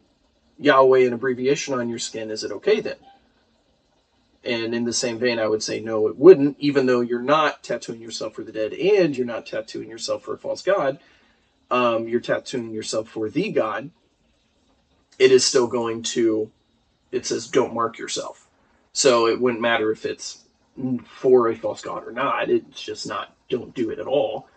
yahweh 0.58 1.06
an 1.06 1.12
abbreviation 1.12 1.74
on 1.74 1.88
your 1.88 1.98
skin 1.98 2.30
is 2.30 2.44
it 2.44 2.52
okay 2.52 2.80
then 2.80 2.96
and 4.44 4.74
in 4.74 4.84
the 4.84 4.92
same 4.92 5.18
vein 5.18 5.38
i 5.38 5.46
would 5.46 5.62
say 5.62 5.80
no 5.80 6.06
it 6.08 6.16
wouldn't 6.16 6.56
even 6.58 6.86
though 6.86 7.00
you're 7.00 7.22
not 7.22 7.62
tattooing 7.62 8.00
yourself 8.00 8.34
for 8.34 8.44
the 8.44 8.52
dead 8.52 8.72
and 8.72 9.16
you're 9.16 9.26
not 9.26 9.46
tattooing 9.46 9.88
yourself 9.88 10.22
for 10.22 10.34
a 10.34 10.38
false 10.38 10.62
god 10.62 10.98
um, 11.70 12.08
you're 12.08 12.20
tattooing 12.20 12.72
yourself 12.72 13.08
for 13.08 13.28
the 13.28 13.50
God, 13.50 13.90
it 15.18 15.32
is 15.32 15.44
still 15.44 15.66
going 15.66 16.02
to, 16.02 16.50
it 17.10 17.26
says 17.26 17.48
don't 17.48 17.74
mark 17.74 17.98
yourself. 17.98 18.48
So 18.92 19.26
it 19.26 19.40
wouldn't 19.40 19.60
matter 19.60 19.90
if 19.90 20.06
it's 20.06 20.44
for 21.04 21.48
a 21.48 21.56
false 21.56 21.82
God 21.82 22.06
or 22.06 22.12
not. 22.12 22.50
It's 22.50 22.80
just 22.80 23.06
not, 23.08 23.34
don't 23.48 23.74
do 23.74 23.90
it 23.90 23.98
at 23.98 24.06
all. 24.06 24.48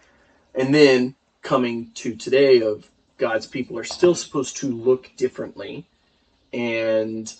And 0.54 0.74
then 0.74 1.16
coming 1.42 1.92
to 1.96 2.16
today 2.16 2.62
of 2.62 2.90
God's 3.18 3.48
people 3.48 3.80
are 3.80 3.84
still 3.84 4.14
supposed 4.14 4.58
to 4.58 4.68
look 4.68 5.12
differently. 5.18 5.86
And 6.54 7.34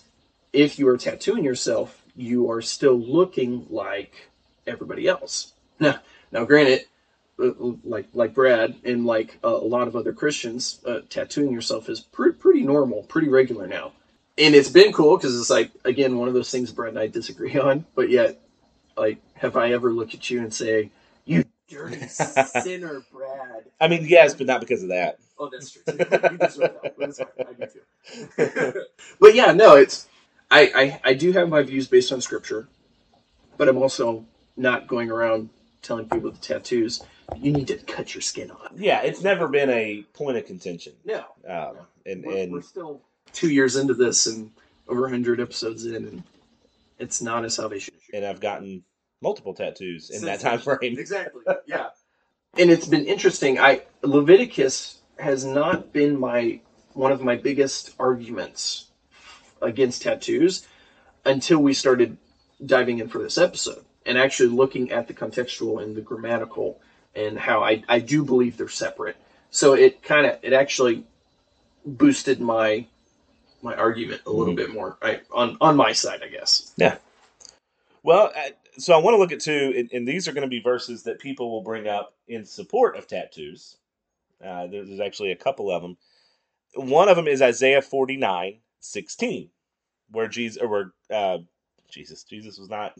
if 0.52 0.78
you 0.78 0.88
are 0.88 0.96
tattooing 0.96 1.44
yourself, 1.44 1.97
you 2.18 2.50
are 2.50 2.60
still 2.60 2.98
looking 2.98 3.64
like 3.70 4.28
everybody 4.66 5.06
else. 5.06 5.52
Now, 5.78 6.00
now 6.32 6.44
granted, 6.44 6.80
uh, 7.40 7.52
like 7.84 8.08
like 8.12 8.34
Brad 8.34 8.74
and 8.84 9.06
like 9.06 9.38
uh, 9.44 9.48
a 9.48 9.64
lot 9.64 9.86
of 9.86 9.94
other 9.94 10.12
Christians, 10.12 10.80
uh, 10.84 11.00
tattooing 11.08 11.52
yourself 11.52 11.88
is 11.88 12.00
pre- 12.00 12.32
pretty 12.32 12.62
normal, 12.62 13.04
pretty 13.04 13.28
regular 13.28 13.68
now, 13.68 13.92
and 14.36 14.54
it's 14.54 14.68
been 14.68 14.92
cool 14.92 15.16
because 15.16 15.38
it's 15.38 15.48
like 15.48 15.70
again 15.84 16.18
one 16.18 16.26
of 16.26 16.34
those 16.34 16.50
things 16.50 16.72
Brad 16.72 16.90
and 16.90 16.98
I 16.98 17.06
disagree 17.06 17.56
on, 17.58 17.86
but 17.94 18.10
yet, 18.10 18.40
like, 18.96 19.18
have 19.34 19.56
I 19.56 19.70
ever 19.70 19.92
looked 19.92 20.14
at 20.14 20.28
you 20.28 20.40
and 20.40 20.52
say, 20.52 20.90
"You 21.24 21.44
dirty 21.68 22.08
sinner, 22.08 23.04
Brad"? 23.12 23.66
I 23.80 23.86
mean, 23.86 24.04
yes, 24.08 24.34
but 24.34 24.48
not 24.48 24.60
because 24.60 24.82
of 24.82 24.88
that. 24.88 25.18
Oh, 25.38 25.48
that's 25.48 25.70
true. 25.70 25.82
you 25.86 26.38
deserve 26.38 26.74
that. 26.82 26.94
That's. 26.98 27.20
I 27.20 27.52
do 27.52 28.72
too. 28.72 28.82
but 29.20 29.36
yeah, 29.36 29.52
no, 29.52 29.76
it's 29.76 30.08
I, 30.50 30.60
I 30.74 31.00
I 31.10 31.14
do 31.14 31.32
have 31.32 31.48
my 31.48 31.62
views 31.62 31.86
based 31.88 32.12
on 32.12 32.20
scripture, 32.20 32.68
but 33.56 33.68
I'm 33.68 33.78
also 33.78 34.24
not 34.56 34.86
going 34.86 35.10
around 35.10 35.50
telling 35.82 36.08
people 36.08 36.30
with 36.30 36.40
tattoos 36.40 37.02
you 37.36 37.52
need 37.52 37.68
to 37.68 37.76
cut 37.76 38.14
your 38.14 38.22
skin 38.22 38.50
off. 38.50 38.72
Yeah, 38.76 39.02
it's 39.02 39.22
never 39.22 39.48
been 39.48 39.70
a 39.70 40.02
point 40.14 40.38
of 40.38 40.46
contention. 40.46 40.94
No, 41.04 41.24
Um, 41.48 41.76
and 42.06 42.24
we're, 42.24 42.36
and 42.36 42.52
we're 42.52 42.62
still 42.62 43.02
two 43.32 43.50
years 43.50 43.76
into 43.76 43.94
this 43.94 44.26
and 44.26 44.50
over 44.88 45.08
hundred 45.08 45.40
episodes 45.40 45.84
in, 45.84 45.94
and 45.94 46.22
it's 46.98 47.20
not 47.20 47.44
a 47.44 47.50
salvation 47.50 47.94
issue. 47.98 48.16
and 48.16 48.24
I've 48.26 48.40
gotten 48.40 48.82
multiple 49.20 49.52
tattoos 49.54 50.10
in 50.10 50.22
that 50.24 50.40
time 50.40 50.58
frame. 50.60 50.78
Exactly. 50.98 51.42
Yeah. 51.66 51.88
and 52.56 52.70
it's 52.70 52.86
been 52.86 53.04
interesting. 53.04 53.58
I 53.58 53.82
Leviticus 54.02 55.02
has 55.18 55.44
not 55.44 55.92
been 55.92 56.18
my 56.18 56.60
one 56.94 57.12
of 57.12 57.22
my 57.22 57.36
biggest 57.36 57.94
arguments 57.98 58.87
against 59.62 60.02
tattoos 60.02 60.66
until 61.24 61.58
we 61.58 61.74
started 61.74 62.16
diving 62.64 62.98
in 62.98 63.08
for 63.08 63.18
this 63.18 63.38
episode 63.38 63.84
and 64.06 64.18
actually 64.18 64.48
looking 64.48 64.90
at 64.90 65.06
the 65.08 65.14
contextual 65.14 65.82
and 65.82 65.94
the 65.96 66.00
grammatical 66.00 66.80
and 67.14 67.38
how 67.38 67.62
I, 67.62 67.82
I 67.88 67.98
do 68.00 68.24
believe 68.24 68.56
they're 68.56 68.68
separate. 68.68 69.16
So 69.50 69.74
it 69.74 70.02
kind 70.02 70.26
of 70.26 70.38
it 70.42 70.52
actually 70.52 71.04
boosted 71.84 72.40
my 72.40 72.86
my 73.62 73.74
argument 73.74 74.22
a 74.26 74.30
little 74.30 74.54
Mhm. 74.54 74.56
bit 74.56 74.70
more 74.70 74.96
I, 75.02 75.20
on 75.32 75.56
on 75.60 75.76
my 75.76 75.92
side, 75.92 76.22
I 76.22 76.28
guess. 76.28 76.72
Yeah. 76.76 76.98
Well, 78.02 78.32
I- 78.34 78.54
so 78.78 78.94
I 78.94 78.98
want 78.98 79.14
to 79.14 79.18
look 79.18 79.32
at 79.32 79.40
two, 79.40 79.74
and, 79.76 79.90
and 79.92 80.06
these 80.06 80.28
are 80.28 80.32
going 80.32 80.42
to 80.42 80.48
be 80.48 80.60
verses 80.60 81.02
that 81.02 81.18
people 81.18 81.50
will 81.50 81.62
bring 81.62 81.88
up 81.88 82.14
in 82.28 82.44
support 82.44 82.96
of 82.96 83.08
tattoos. 83.08 83.76
Uh, 84.44 84.68
there's 84.68 85.00
actually 85.00 85.32
a 85.32 85.36
couple 85.36 85.68
of 85.72 85.82
them. 85.82 85.96
One 86.76 87.08
of 87.08 87.16
them 87.16 87.26
is 87.26 87.42
Isaiah 87.42 87.82
49, 87.82 88.60
16, 88.80 89.50
where 90.10 90.28
Jesus, 90.28 90.62
or 90.62 90.68
where 90.68 90.92
uh, 91.12 91.38
Jesus, 91.90 92.24
Jesus 92.24 92.58
was 92.58 92.68
not 92.68 92.94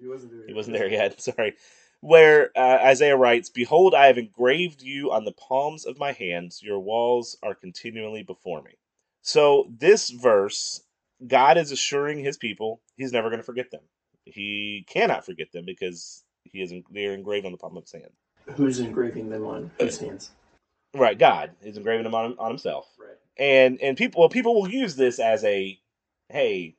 He 0.00 0.08
wasn't 0.08 0.32
doing 0.32 0.48
He 0.48 0.54
wasn't 0.54 0.76
there 0.76 0.88
yet. 0.90 1.20
Sorry. 1.22 1.54
Where 2.00 2.50
uh, 2.56 2.78
Isaiah 2.82 3.16
writes, 3.16 3.50
"Behold, 3.50 3.94
I 3.94 4.06
have 4.06 4.18
engraved 4.18 4.82
you 4.82 5.12
on 5.12 5.24
the 5.24 5.32
palms 5.32 5.84
of 5.84 5.98
my 5.98 6.12
hands; 6.12 6.62
your 6.62 6.80
walls 6.80 7.36
are 7.42 7.54
continually 7.54 8.22
before 8.22 8.62
me." 8.62 8.72
So 9.22 9.70
this 9.78 10.10
verse, 10.10 10.82
God 11.26 11.58
is 11.58 11.72
assuring 11.72 12.20
His 12.20 12.38
people 12.38 12.80
He's 12.96 13.12
never 13.12 13.28
going 13.28 13.40
to 13.40 13.44
forget 13.46 13.70
them. 13.70 13.82
He 14.24 14.86
cannot 14.88 15.26
forget 15.26 15.52
them 15.52 15.64
because 15.66 16.24
He 16.44 16.62
is 16.62 16.72
they 16.90 17.06
are 17.06 17.14
engraved 17.14 17.46
on 17.46 17.52
the 17.52 17.58
palm 17.58 17.76
of 17.76 17.84
His 17.84 17.92
hand. 17.92 18.12
Who's 18.56 18.78
engraving 18.80 19.28
them 19.28 19.46
on 19.46 19.70
His 19.78 19.98
hands? 19.98 20.30
Right, 20.94 21.18
God 21.18 21.52
is 21.62 21.76
engraving 21.76 22.04
them 22.04 22.14
on, 22.14 22.36
on 22.38 22.50
Himself. 22.50 22.88
And 23.38 23.80
and 23.80 23.96
people 23.96 24.20
well, 24.20 24.28
people 24.28 24.54
will 24.54 24.70
use 24.70 24.96
this 24.96 25.18
as 25.18 25.44
a, 25.44 25.78
hey, 26.28 26.76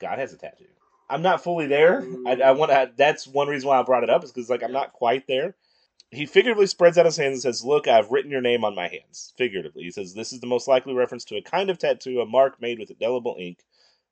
God 0.00 0.18
has 0.18 0.32
a 0.32 0.36
tattoo. 0.36 0.64
I'm 1.08 1.22
not 1.22 1.44
fully 1.44 1.66
there. 1.66 2.04
I, 2.26 2.32
I 2.40 2.50
want 2.52 2.70
to. 2.70 2.90
That's 2.96 3.26
one 3.26 3.48
reason 3.48 3.68
why 3.68 3.78
I 3.78 3.82
brought 3.82 4.04
it 4.04 4.10
up 4.10 4.24
is 4.24 4.32
because 4.32 4.48
like 4.50 4.62
I'm 4.62 4.72
not 4.72 4.92
quite 4.92 5.26
there. 5.26 5.54
He 6.10 6.26
figuratively 6.26 6.66
spreads 6.66 6.96
out 6.96 7.06
his 7.06 7.16
hands 7.16 7.32
and 7.34 7.42
says, 7.42 7.64
"Look, 7.64 7.86
I've 7.88 8.10
written 8.10 8.30
your 8.30 8.40
name 8.40 8.64
on 8.64 8.74
my 8.74 8.88
hands." 8.88 9.32
Figuratively, 9.36 9.82
he 9.82 9.90
says, 9.90 10.14
"This 10.14 10.32
is 10.32 10.40
the 10.40 10.46
most 10.46 10.66
likely 10.68 10.94
reference 10.94 11.24
to 11.26 11.36
a 11.36 11.42
kind 11.42 11.70
of 11.70 11.78
tattoo, 11.78 12.20
a 12.20 12.26
mark 12.26 12.60
made 12.60 12.78
with 12.78 12.90
indelible 12.90 13.36
ink." 13.38 13.64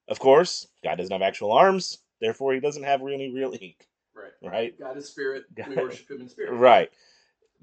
Of 0.09 0.19
course, 0.19 0.67
God 0.83 0.97
doesn't 0.97 1.13
have 1.13 1.23
actual 1.23 1.53
arms, 1.53 1.99
therefore, 2.21 2.55
he 2.55 2.61
doesn't 2.61 2.83
have 2.83 3.01
really 3.03 3.31
real 3.33 3.55
ink, 3.59 3.87
Right. 4.15 4.33
right? 4.51 4.79
God 4.79 4.97
is 4.97 5.09
spirit. 5.09 5.45
We 5.67 5.77
worship 5.77 6.11
him 6.11 6.21
in 6.21 6.29
spirit. 6.29 6.53
Right. 6.53 6.91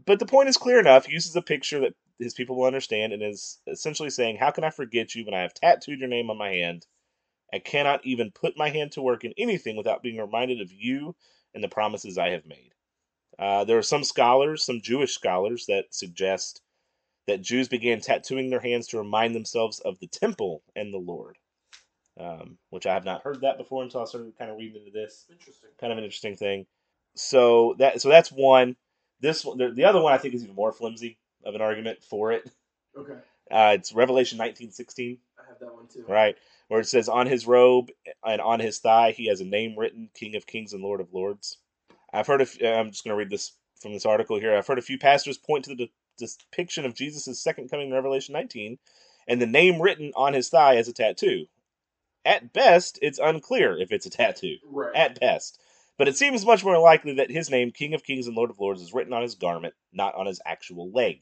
But 0.06 0.20
the 0.20 0.26
point 0.26 0.48
is 0.50 0.58
clear 0.58 0.80
enough. 0.80 1.06
He 1.06 1.14
uses 1.14 1.36
a 1.36 1.42
picture 1.42 1.82
that 1.82 1.94
his 2.20 2.34
people 2.34 2.58
will 2.58 2.66
understand 2.66 3.14
and 3.14 3.24
is 3.24 3.60
essentially 3.66 4.10
saying, 4.10 4.38
How 4.38 4.52
can 4.52 4.64
I 4.64 4.70
forget 4.70 5.16
you 5.16 5.26
when 5.26 5.34
I 5.34 5.42
have 5.42 5.54
tattooed 5.54 6.00
your 6.00 6.10
name 6.10 6.30
on 6.30 6.38
my 6.38 6.50
hand? 6.50 6.86
I 7.52 7.60
cannot 7.60 8.06
even 8.06 8.32
put 8.32 8.58
my 8.58 8.70
hand 8.70 8.92
to 8.94 9.02
work 9.02 9.24
in 9.24 9.34
anything 9.38 9.76
without 9.76 10.04
being 10.04 10.18
reminded 10.18 10.62
of 10.62 10.72
you 10.72 11.16
and 11.56 11.64
the 11.64 11.70
promises 11.70 12.18
I 12.18 12.30
have 12.30 12.46
made. 12.46 12.74
Uh, 13.40 13.64
there 13.64 13.78
are 13.78 13.84
some 13.84 14.04
scholars, 14.04 14.64
some 14.64 14.82
Jewish 14.82 15.14
scholars, 15.14 15.66
that 15.68 15.86
suggest 15.92 16.62
that 17.26 17.42
Jews 17.42 17.68
began 17.68 18.02
tattooing 18.02 18.50
their 18.50 18.60
hands 18.60 18.88
to 18.88 18.98
remind 18.98 19.34
themselves 19.34 19.80
of 19.80 19.98
the 20.00 20.08
temple 20.08 20.62
and 20.76 20.94
the 20.94 20.98
Lord, 21.00 21.38
um, 22.20 22.58
which 22.70 22.86
I 22.86 22.94
have 22.94 23.06
not 23.06 23.24
heard 23.24 23.42
that 23.42 23.58
before 23.58 23.82
until 23.82 24.02
I 24.02 24.06
started 24.06 24.38
kind 24.38 24.52
of 24.52 24.58
reading 24.58 24.82
into 24.82 24.92
this 24.92 25.26
Interesting. 25.32 25.70
kind 25.80 25.92
of 25.92 25.98
an 25.98 26.04
interesting 26.04 26.36
thing. 26.36 26.66
So 27.16 27.76
that 27.80 28.02
so 28.02 28.10
that's 28.10 28.32
one. 28.32 28.76
This 29.22 29.44
one, 29.44 29.58
the, 29.58 29.72
the 29.72 29.86
other 29.86 30.02
one, 30.02 30.14
I 30.14 30.18
think 30.18 30.34
is 30.34 30.44
even 30.44 30.56
more 30.56 30.72
flimsy 30.72 31.18
of 31.46 31.56
an 31.56 31.62
argument 31.62 32.04
for 32.04 32.32
it. 32.32 32.50
Okay. 32.98 33.14
Uh, 33.52 33.72
it's 33.76 33.94
Revelation 33.94 34.38
nineteen 34.38 34.72
sixteen, 34.72 35.18
I 35.40 35.48
have 35.50 35.60
that 35.60 35.74
one 35.74 35.88
too. 35.88 36.04
right, 36.08 36.36
where 36.68 36.80
it 36.80 36.88
says, 36.88 37.10
"On 37.10 37.26
his 37.28 37.48
robe 37.48 37.90
and 38.26 38.42
on 38.42 38.60
his 38.60 38.80
thigh, 38.80 39.12
he 39.12 39.28
has 39.28 39.42
a 39.42 39.46
name 39.46 39.78
written: 39.78 40.10
King 40.14 40.36
of 40.36 40.46
Kings 40.46 40.74
and 40.74 40.84
Lord 40.84 41.02
of 41.02 41.14
Lords." 41.14 41.58
I've 42.14 42.28
heard. 42.28 42.42
Of, 42.42 42.52
I'm 42.64 42.92
just 42.92 43.04
going 43.04 43.14
to 43.14 43.18
read 43.18 43.30
this 43.30 43.54
from 43.82 43.94
this 43.94 44.06
article 44.06 44.40
here. 44.40 44.56
I've 44.56 44.68
heard 44.68 44.78
a 44.80 44.84
few 44.84 45.00
pastors 45.00 45.38
point 45.38 45.66
to 45.66 45.76
the 45.76 45.90
de- 46.18 46.28
depiction 46.52 46.86
of 46.86 46.94
Jesus' 46.94 47.42
second 47.42 47.70
coming 47.70 47.88
in 47.88 47.94
Revelation 47.94 48.34
nineteen, 48.34 48.78
and 49.28 49.42
the 49.42 49.48
name 49.48 49.82
written 49.82 50.12
on 50.16 50.34
his 50.34 50.50
thigh 50.50 50.76
as 50.76 50.88
a 50.88 50.94
tattoo. 50.94 51.46
At 52.26 52.54
best, 52.54 53.00
it's 53.02 53.18
unclear 53.18 53.78
if 53.80 53.92
it's 53.92 54.06
a 54.06 54.10
tattoo 54.10 54.58
Right. 54.66 54.94
at 54.96 55.20
best. 55.20 55.60
But 55.98 56.08
it 56.08 56.18
seems 56.18 56.46
much 56.46 56.64
more 56.64 56.78
likely 56.78 57.14
that 57.16 57.32
his 57.32 57.50
name, 57.50 57.72
King 57.72 57.94
of 57.94 58.04
Kings 58.04 58.28
and 58.28 58.36
Lord 58.36 58.50
of 58.50 58.60
Lords, 58.60 58.82
is 58.82 58.94
written 58.94 59.14
on 59.14 59.22
his 59.22 59.36
garment, 59.36 59.74
not 59.92 60.16
on 60.16 60.28
his 60.28 60.42
actual 60.46 60.92
leg. 60.92 61.22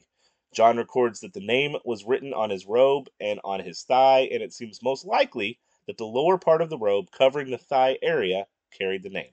John 0.52 0.76
records 0.76 1.20
that 1.20 1.32
the 1.34 1.40
name 1.40 1.76
was 1.84 2.04
written 2.04 2.32
on 2.32 2.50
his 2.50 2.66
robe 2.66 3.08
and 3.20 3.40
on 3.44 3.60
his 3.60 3.82
thigh, 3.82 4.28
and 4.32 4.42
it 4.42 4.52
seems 4.52 4.82
most 4.82 5.04
likely 5.04 5.58
that 5.86 5.98
the 5.98 6.04
lower 6.04 6.38
part 6.38 6.62
of 6.62 6.70
the 6.70 6.78
robe 6.78 7.10
covering 7.10 7.50
the 7.50 7.58
thigh 7.58 7.98
area 8.02 8.46
carried 8.76 9.02
the 9.02 9.10
name. 9.10 9.32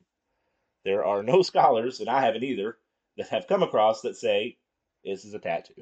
There 0.83 1.05
are 1.05 1.23
no 1.23 1.41
scholars, 1.41 1.99
and 1.99 2.09
I 2.09 2.21
haven't 2.21 2.43
either, 2.43 2.77
that 3.17 3.29
have 3.29 3.47
come 3.47 3.63
across 3.63 4.01
that 4.01 4.17
say 4.17 4.57
this 5.03 5.25
is 5.25 5.33
a 5.33 5.39
tattoo. 5.39 5.73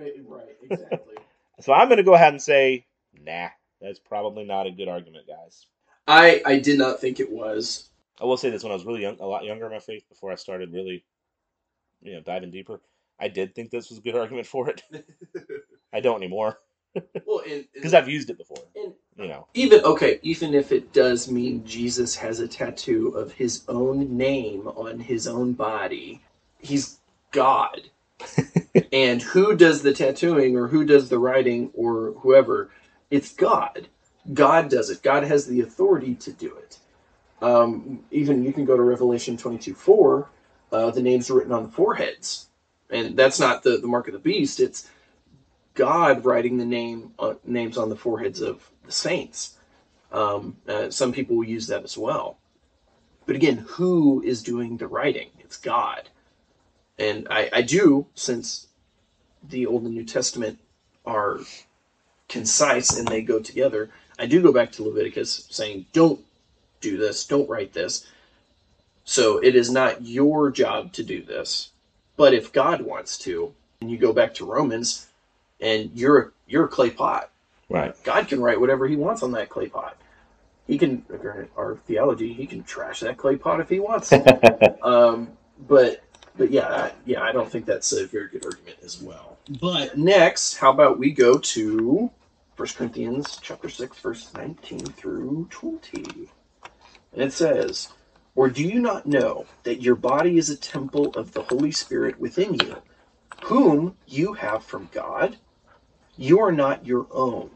Eh, 0.00 0.10
right, 0.26 0.56
exactly. 0.62 1.14
So 1.60 1.72
I'm 1.72 1.88
going 1.88 1.96
to 1.96 2.04
go 2.04 2.14
ahead 2.14 2.32
and 2.32 2.40
say, 2.40 2.86
nah, 3.12 3.48
that's 3.80 3.98
probably 3.98 4.44
not 4.44 4.68
a 4.68 4.70
good 4.70 4.86
argument, 4.86 5.26
guys. 5.26 5.66
I 6.06 6.40
I 6.46 6.60
did 6.60 6.78
not 6.78 7.00
think 7.00 7.18
it 7.18 7.32
was. 7.32 7.90
I 8.20 8.26
will 8.26 8.36
say 8.36 8.50
this: 8.50 8.62
when 8.62 8.70
I 8.70 8.76
was 8.76 8.86
really 8.86 9.02
young, 9.02 9.18
a 9.18 9.26
lot 9.26 9.44
younger 9.44 9.66
in 9.66 9.72
my 9.72 9.80
faith, 9.80 10.04
before 10.08 10.30
I 10.30 10.36
started 10.36 10.72
really, 10.72 11.04
you 12.00 12.14
know, 12.14 12.20
diving 12.20 12.52
deeper, 12.52 12.80
I 13.20 13.28
did 13.28 13.54
think 13.54 13.70
this 13.70 13.90
was 13.90 13.98
a 13.98 14.02
good 14.02 14.16
argument 14.16 14.46
for 14.46 14.70
it. 14.70 14.82
I 15.92 16.00
don't 16.00 16.16
anymore 16.22 16.58
well, 17.26 17.42
because 17.74 17.94
I've 17.94 18.08
used 18.08 18.30
it 18.30 18.38
before. 18.38 18.58
and 18.76 18.94
You 19.16 19.28
know, 19.28 19.46
even 19.54 19.84
okay, 19.84 20.18
even 20.22 20.54
if 20.54 20.72
it 20.72 20.92
does 20.92 21.30
mean 21.30 21.64
Jesus 21.64 22.16
has 22.16 22.40
a 22.40 22.48
tattoo 22.48 23.08
of 23.08 23.32
his 23.32 23.64
own 23.68 24.16
name 24.16 24.68
on 24.68 25.00
his 25.00 25.26
own 25.26 25.52
body, 25.52 26.22
he's 26.58 26.98
God. 27.30 27.82
and 28.92 29.22
who 29.22 29.54
does 29.54 29.82
the 29.82 29.92
tattooing 29.92 30.56
or 30.56 30.68
who 30.68 30.84
does 30.84 31.08
the 31.08 31.18
writing 31.18 31.70
or 31.74 32.12
whoever? 32.20 32.70
It's 33.10 33.32
God. 33.32 33.88
God 34.32 34.68
does 34.68 34.90
it. 34.90 35.02
God 35.02 35.24
has 35.24 35.46
the 35.46 35.60
authority 35.60 36.14
to 36.16 36.32
do 36.32 36.54
it. 36.56 36.78
Um, 37.40 38.04
even 38.10 38.44
you 38.44 38.52
can 38.52 38.64
go 38.64 38.76
to 38.76 38.82
Revelation 38.82 39.36
22 39.36 39.74
4, 39.74 40.28
uh, 40.72 40.90
the 40.90 41.02
names 41.02 41.30
are 41.30 41.34
written 41.34 41.52
on 41.52 41.62
the 41.64 41.68
foreheads. 41.68 42.48
And 42.90 43.16
that's 43.16 43.38
not 43.38 43.62
the, 43.62 43.78
the 43.78 43.86
mark 43.86 44.08
of 44.08 44.14
the 44.14 44.18
beast, 44.18 44.60
it's 44.60 44.88
God 45.74 46.24
writing 46.24 46.56
the 46.56 46.64
name 46.64 47.12
uh, 47.18 47.34
names 47.44 47.78
on 47.78 47.88
the 47.88 47.96
foreheads 47.96 48.40
of 48.40 48.68
the 48.84 48.92
saints. 48.92 49.56
Um, 50.10 50.56
uh, 50.66 50.90
some 50.90 51.12
people 51.12 51.36
will 51.36 51.44
use 51.44 51.66
that 51.68 51.84
as 51.84 51.96
well. 51.96 52.38
But 53.26 53.36
again, 53.36 53.58
who 53.68 54.22
is 54.22 54.42
doing 54.42 54.76
the 54.76 54.86
writing? 54.86 55.28
It's 55.38 55.56
God. 55.56 56.08
And 56.98 57.28
I, 57.30 57.50
I 57.52 57.62
do, 57.62 58.06
since 58.14 58.68
the 59.46 59.66
Old 59.66 59.84
and 59.84 59.94
New 59.94 60.04
Testament 60.04 60.58
are 61.06 61.40
concise 62.28 62.98
and 62.98 63.06
they 63.06 63.22
go 63.22 63.38
together, 63.38 63.90
I 64.18 64.26
do 64.26 64.42
go 64.42 64.52
back 64.52 64.72
to 64.72 64.82
Leviticus 64.82 65.46
saying, 65.50 65.86
don't 65.92 66.20
do 66.80 66.96
this, 66.96 67.26
don't 67.26 67.48
write 67.48 67.72
this. 67.72 68.06
So 69.04 69.38
it 69.38 69.54
is 69.54 69.70
not 69.70 70.02
your 70.02 70.50
job 70.50 70.92
to 70.94 71.02
do 71.02 71.22
this. 71.22 71.70
But 72.18 72.34
if 72.34 72.52
God 72.52 72.82
wants 72.82 73.16
to, 73.18 73.54
and 73.80 73.90
you 73.90 73.96
go 73.96 74.12
back 74.12 74.34
to 74.34 74.44
Romans, 74.44 75.06
and 75.60 75.90
you're 75.94 76.18
a, 76.18 76.30
you're 76.46 76.64
a 76.64 76.68
clay 76.68 76.90
pot, 76.90 77.30
right? 77.70 77.94
God 78.04 78.28
can 78.28 78.42
write 78.42 78.60
whatever 78.60 78.86
He 78.86 78.96
wants 78.96 79.22
on 79.22 79.32
that 79.32 79.48
clay 79.48 79.68
pot. 79.68 79.96
He 80.66 80.76
can, 80.76 81.06
our 81.56 81.76
theology, 81.86 82.34
He 82.34 82.46
can 82.46 82.64
trash 82.64 83.00
that 83.00 83.16
clay 83.16 83.36
pot 83.36 83.60
if 83.60 83.70
He 83.70 83.80
wants. 83.80 84.12
um, 84.82 85.30
but 85.66 86.02
but 86.36 86.50
yeah, 86.50 86.66
I, 86.66 86.92
yeah, 87.06 87.22
I 87.22 87.32
don't 87.32 87.50
think 87.50 87.64
that's 87.64 87.92
a 87.92 88.06
very 88.06 88.28
good 88.28 88.44
argument 88.44 88.78
as 88.82 89.00
well. 89.00 89.38
But 89.60 89.96
next, 89.96 90.58
how 90.58 90.72
about 90.72 90.98
we 90.98 91.12
go 91.12 91.38
to 91.38 92.10
1 92.58 92.68
Corinthians 92.76 93.38
chapter 93.40 93.68
6, 93.68 93.96
verse 94.00 94.34
19 94.34 94.80
through 94.80 95.46
20. 95.50 96.28
And 97.12 97.22
it 97.22 97.32
says, 97.32 97.90
Or 98.38 98.48
do 98.48 98.62
you 98.62 98.78
not 98.78 99.04
know 99.04 99.46
that 99.64 99.82
your 99.82 99.96
body 99.96 100.38
is 100.38 100.48
a 100.48 100.56
temple 100.56 101.10
of 101.16 101.32
the 101.32 101.42
Holy 101.42 101.72
Spirit 101.72 102.20
within 102.20 102.54
you, 102.54 102.76
whom 103.42 103.96
you 104.06 104.34
have 104.34 104.64
from 104.64 104.88
God? 104.92 105.38
You 106.16 106.38
are 106.38 106.52
not 106.52 106.86
your 106.86 107.08
own. 107.10 107.50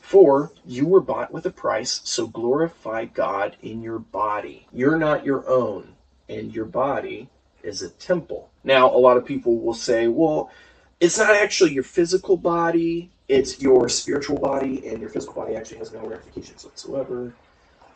For 0.00 0.50
you 0.66 0.88
were 0.88 1.00
bought 1.00 1.32
with 1.32 1.46
a 1.46 1.52
price, 1.52 2.00
so 2.02 2.26
glorify 2.26 3.04
God 3.04 3.58
in 3.62 3.80
your 3.80 4.00
body. 4.00 4.66
You're 4.72 4.98
not 4.98 5.24
your 5.24 5.48
own, 5.48 5.94
and 6.28 6.52
your 6.52 6.64
body 6.64 7.28
is 7.62 7.82
a 7.82 7.90
temple. 7.90 8.50
Now, 8.64 8.92
a 8.92 8.98
lot 8.98 9.18
of 9.18 9.24
people 9.24 9.60
will 9.60 9.72
say, 9.72 10.08
well, 10.08 10.50
it's 10.98 11.18
not 11.18 11.30
actually 11.30 11.74
your 11.74 11.84
physical 11.84 12.36
body, 12.36 13.08
it's 13.28 13.62
your 13.62 13.88
spiritual 13.88 14.40
body, 14.40 14.84
and 14.88 15.00
your 15.00 15.10
physical 15.10 15.40
body 15.44 15.54
actually 15.54 15.78
has 15.78 15.92
no 15.92 16.00
ramifications 16.00 16.64
whatsoever. 16.64 17.34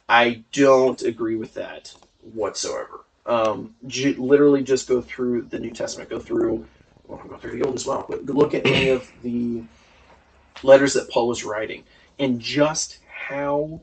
I 0.09 0.45
don't 0.53 1.03
agree 1.03 1.35
with 1.35 1.55
that 1.55 1.93
whatsoever. 2.23 3.05
Um, 3.27 3.77
literally, 3.83 4.63
just 4.63 4.89
go 4.89 5.01
through 5.01 5.43
the 5.43 5.59
New 5.59 5.71
Testament, 5.71 6.11
go 6.11 6.19
through, 6.19 6.67
well, 7.07 7.23
go 7.29 7.37
through 7.37 7.59
the 7.59 7.65
Old 7.65 7.77
as 7.77 7.87
well, 7.87 8.07
but 8.09 8.25
look 8.27 8.55
at 8.55 8.67
any 8.67 8.89
of 8.89 9.11
the 9.23 9.65
letters 10.63 10.95
that 10.95 11.11
Paul 11.11 11.31
is 11.33 11.45
writing, 11.45 11.85
and 12.19 12.41
just 12.41 12.99
how 13.29 13.81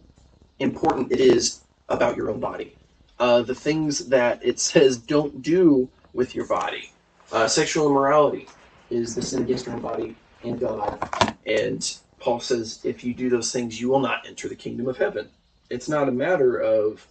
important 0.60 1.12
it 1.12 1.19
is 1.19 1.62
about 1.89 2.15
your 2.17 2.30
own 2.30 2.39
body. 2.39 2.78
Uh, 3.19 3.41
the 3.41 3.56
things 3.56 4.08
that 4.10 4.43
it 4.43 4.60
says 4.71 4.97
don't 4.97 5.41
do 5.41 5.89
with 6.13 6.36
your 6.36 6.47
body. 6.47 6.91
Uh, 7.32 7.47
sexual 7.47 7.88
immorality 7.88 8.47
is 8.89 9.15
the 9.15 9.21
sin 9.21 9.43
against 9.43 9.65
your 9.65 9.75
own 9.75 9.82
body 9.82 10.15
and 10.43 10.60
God. 10.60 10.99
And 11.45 11.97
Paul 12.19 12.39
says, 12.39 12.80
if 12.84 13.04
you 13.04 13.13
do 13.13 13.30
those 13.30 13.52
things, 13.52 13.80
you 13.80 13.89
will 13.89 13.99
not 13.99 14.28
enter 14.28 14.47
the 14.47 14.56
kingdom 14.56 14.88
of 14.88 14.97
heaven. 14.97 15.30
It's 15.69 15.89
not 15.89 16.10
a 16.10 16.12
matter 16.12 16.58
of 16.60 17.08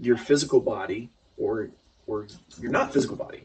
your 0.00 0.16
physical 0.16 0.60
body 0.60 1.10
or 1.36 1.70
or 2.06 2.26
your 2.58 2.70
not 2.70 2.92
physical 2.92 3.16
body. 3.16 3.44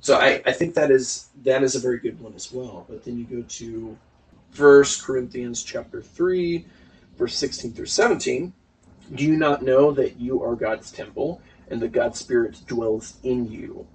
So 0.00 0.16
I, 0.16 0.42
I 0.46 0.52
think 0.52 0.74
that 0.74 0.90
is 0.90 1.28
that 1.44 1.62
is 1.62 1.74
a 1.74 1.80
very 1.80 1.98
good 1.98 2.20
one 2.20 2.34
as 2.34 2.52
well. 2.52 2.86
But 2.88 3.04
then 3.04 3.18
you 3.18 3.24
go 3.24 3.42
to 3.42 3.96
First 4.50 5.04
Corinthians 5.04 5.62
chapter 5.62 6.02
three, 6.02 6.66
verse 7.16 7.36
sixteen 7.36 7.72
through 7.72 7.86
seventeen. 7.86 8.52
Do 9.14 9.24
you 9.24 9.36
not 9.36 9.62
know 9.62 9.90
that 9.92 10.20
you 10.20 10.42
are 10.42 10.54
God's 10.54 10.92
temple 10.92 11.40
and 11.70 11.80
that 11.80 11.92
God's 11.92 12.18
Spirit 12.18 12.60
dwells 12.66 13.16
in 13.22 13.50
you? 13.50 13.86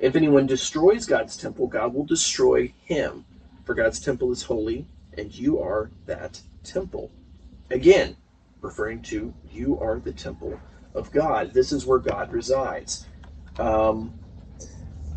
If 0.00 0.16
anyone 0.16 0.46
destroys 0.46 1.06
God's 1.06 1.36
temple, 1.36 1.66
God 1.66 1.92
will 1.92 2.04
destroy 2.04 2.72
him. 2.84 3.24
For 3.64 3.74
God's 3.74 4.00
temple 4.00 4.32
is 4.32 4.42
holy, 4.42 4.86
and 5.16 5.34
you 5.34 5.60
are 5.60 5.90
that 6.06 6.40
temple. 6.64 7.10
Again, 7.70 8.16
referring 8.62 9.02
to 9.02 9.34
you 9.52 9.78
are 9.80 9.98
the 9.98 10.12
temple 10.12 10.58
of 10.98 11.10
God. 11.10 11.52
This 11.54 11.72
is 11.72 11.86
where 11.86 11.98
God 11.98 12.32
resides. 12.32 13.06
Um, 13.58 14.12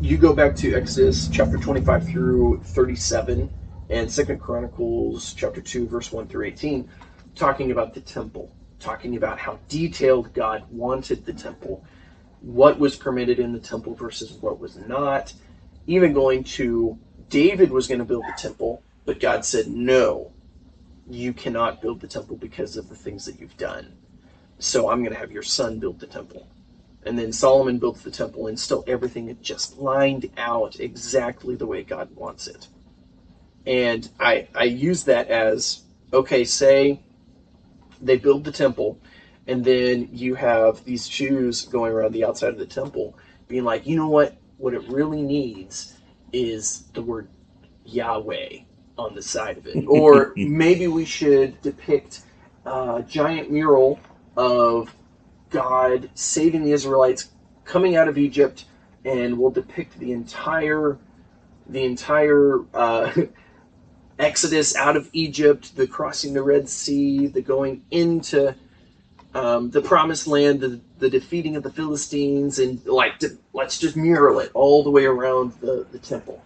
you 0.00 0.16
go 0.16 0.32
back 0.32 0.56
to 0.56 0.74
Exodus 0.74 1.28
chapter 1.28 1.58
25 1.58 2.08
through 2.08 2.60
37 2.64 3.50
and 3.90 4.10
Second 4.10 4.40
Chronicles 4.40 5.34
chapter 5.34 5.60
2 5.60 5.86
verse 5.86 6.10
1 6.10 6.26
through 6.28 6.46
18 6.46 6.88
talking 7.34 7.70
about 7.70 7.94
the 7.94 8.00
temple 8.00 8.54
talking 8.82 9.16
about 9.16 9.38
how 9.38 9.58
detailed 9.68 10.34
God 10.34 10.64
wanted 10.70 11.24
the 11.24 11.32
temple, 11.32 11.84
what 12.40 12.78
was 12.78 12.96
permitted 12.96 13.38
in 13.38 13.52
the 13.52 13.60
temple 13.60 13.94
versus 13.94 14.32
what 14.32 14.58
was 14.58 14.76
not. 14.76 15.32
Even 15.86 16.12
going 16.12 16.44
to 16.44 16.98
David 17.28 17.70
was 17.70 17.86
going 17.86 18.00
to 18.00 18.04
build 18.04 18.24
the 18.24 18.40
temple, 18.40 18.82
but 19.04 19.20
God 19.20 19.44
said, 19.44 19.68
No, 19.68 20.32
you 21.08 21.32
cannot 21.32 21.80
build 21.80 22.00
the 22.00 22.08
temple 22.08 22.36
because 22.36 22.76
of 22.76 22.88
the 22.88 22.94
things 22.94 23.24
that 23.24 23.40
you've 23.40 23.56
done. 23.56 23.96
So 24.62 24.88
I'm 24.88 25.02
going 25.02 25.12
to 25.12 25.18
have 25.18 25.32
your 25.32 25.42
son 25.42 25.80
build 25.80 25.98
the 25.98 26.06
temple. 26.06 26.46
And 27.04 27.18
then 27.18 27.32
Solomon 27.32 27.78
builds 27.78 28.02
the 28.02 28.12
temple, 28.12 28.46
and 28.46 28.58
still 28.58 28.84
everything 28.86 29.28
is 29.28 29.36
just 29.42 29.76
lined 29.76 30.30
out 30.36 30.78
exactly 30.78 31.56
the 31.56 31.66
way 31.66 31.82
God 31.82 32.14
wants 32.14 32.46
it. 32.46 32.68
And 33.66 34.08
I, 34.20 34.46
I 34.54 34.64
use 34.64 35.02
that 35.04 35.26
as 35.26 35.82
okay, 36.12 36.44
say 36.44 37.00
they 38.00 38.16
build 38.16 38.44
the 38.44 38.52
temple, 38.52 39.00
and 39.48 39.64
then 39.64 40.08
you 40.12 40.36
have 40.36 40.84
these 40.84 41.08
Jews 41.08 41.64
going 41.64 41.92
around 41.92 42.12
the 42.12 42.24
outside 42.24 42.50
of 42.50 42.58
the 42.58 42.66
temple, 42.66 43.18
being 43.48 43.64
like, 43.64 43.84
you 43.84 43.96
know 43.96 44.08
what? 44.08 44.36
What 44.58 44.74
it 44.74 44.88
really 44.88 45.22
needs 45.22 45.94
is 46.32 46.84
the 46.94 47.02
word 47.02 47.28
Yahweh 47.84 48.58
on 48.96 49.16
the 49.16 49.22
side 49.22 49.58
of 49.58 49.66
it, 49.66 49.84
or 49.88 50.32
maybe 50.36 50.86
we 50.86 51.04
should 51.04 51.60
depict 51.62 52.20
a 52.64 53.04
giant 53.08 53.50
mural 53.50 53.98
of 54.36 54.94
God 55.50 56.10
saving 56.14 56.64
the 56.64 56.72
Israelites 56.72 57.30
coming 57.64 57.96
out 57.96 58.08
of 58.08 58.18
Egypt, 58.18 58.64
and 59.04 59.38
we'll 59.38 59.50
depict 59.50 59.98
the 59.98 60.12
entire 60.12 60.98
the 61.66 61.84
entire 61.84 62.60
uh, 62.74 63.12
Exodus 64.18 64.76
out 64.76 64.96
of 64.96 65.08
Egypt, 65.12 65.74
the 65.76 65.86
crossing 65.86 66.34
the 66.34 66.42
Red 66.42 66.68
Sea, 66.68 67.26
the 67.26 67.42
going 67.42 67.82
into 67.90 68.54
um, 69.34 69.70
the 69.70 69.80
Promised 69.80 70.26
Land, 70.26 70.60
the, 70.60 70.80
the 70.98 71.08
defeating 71.08 71.56
of 71.56 71.62
the 71.62 71.70
Philistines, 71.70 72.58
and 72.58 72.84
like 72.86 73.18
to, 73.20 73.38
let's 73.52 73.78
just 73.78 73.96
mural 73.96 74.38
it 74.40 74.50
all 74.54 74.82
the 74.82 74.90
way 74.90 75.06
around 75.06 75.52
the, 75.60 75.86
the 75.90 75.98
temple. 75.98 76.42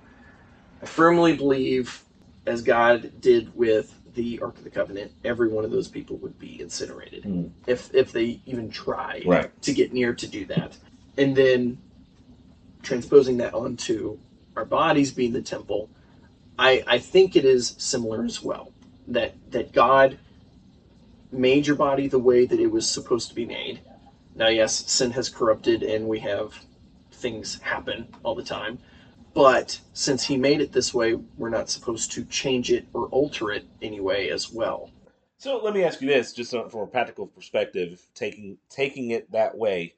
I 0.83 0.87
firmly 0.87 1.37
believe, 1.37 2.03
as 2.46 2.62
God 2.62 3.20
did 3.20 3.55
with 3.57 3.94
the 4.16 4.40
Ark 4.40 4.57
of 4.59 4.64
the 4.64 4.70
Covenant, 4.70 5.12
every 5.24 5.48
one 5.48 5.64
of 5.64 5.70
those 5.70 5.88
people 5.88 6.16
would 6.18 6.38
be 6.40 6.61
incinerated 6.61 7.22
Mm. 7.24 7.50
if 7.68 7.94
if 7.94 8.11
they 8.12 8.40
even 8.46 8.68
try 8.70 9.22
Right. 9.24 9.62
to 9.62 9.72
get 9.72 9.92
near 9.92 10.12
to 10.14 10.26
do 10.26 10.44
that. 10.46 10.76
and 11.18 11.35
then 11.35 11.79
transposing 12.83 13.38
that 13.38 13.55
onto 13.55 14.18
our 14.55 14.66
bodies 14.66 15.11
being 15.12 15.33
the 15.33 15.40
temple, 15.42 15.88
I, 16.59 16.85
I 16.87 16.98
think 16.98 17.37
it 17.37 17.44
is 17.46 17.74
similar 17.79 18.24
as 18.24 18.42
well. 18.42 18.72
That 19.09 19.35
that 19.50 19.72
God 19.72 20.18
made 21.33 21.66
your 21.66 21.76
body 21.76 22.07
the 22.09 22.18
way 22.18 22.44
that 22.46 22.61
it 22.61 22.70
was 22.70 22.88
supposed 22.88 23.29
to 23.31 23.35
be 23.35 23.46
made. 23.46 23.81
Now, 24.35 24.48
yes, 24.48 24.74
sin 24.90 25.11
has 25.12 25.29
corrupted, 25.31 25.83
and 25.83 26.07
we 26.07 26.18
have 26.20 26.55
things 27.12 27.59
happen 27.62 28.09
all 28.22 28.35
the 28.35 28.42
time. 28.42 28.79
But 29.37 29.79
since 29.92 30.25
He 30.25 30.38
made 30.38 30.62
it 30.62 30.72
this 30.72 30.94
way, 30.94 31.14
we're 31.37 31.51
not 31.51 31.68
supposed 31.68 32.11
to 32.12 32.25
change 32.25 32.72
it 32.72 32.87
or 32.94 33.07
alter 33.09 33.53
it 33.53 33.66
anyway 33.83 34.31
as 34.31 34.51
well. 34.51 34.90
So 35.37 35.61
let 35.62 35.75
me 35.75 35.85
ask 35.85 36.01
you 36.01 36.09
this, 36.09 36.33
just 36.33 36.53
from 36.53 36.81
a 36.81 36.87
practical 36.87 37.27
perspective, 37.27 38.01
taking 38.14 38.57
taking 38.70 39.11
it 39.11 39.31
that 39.33 39.57
way, 39.57 39.94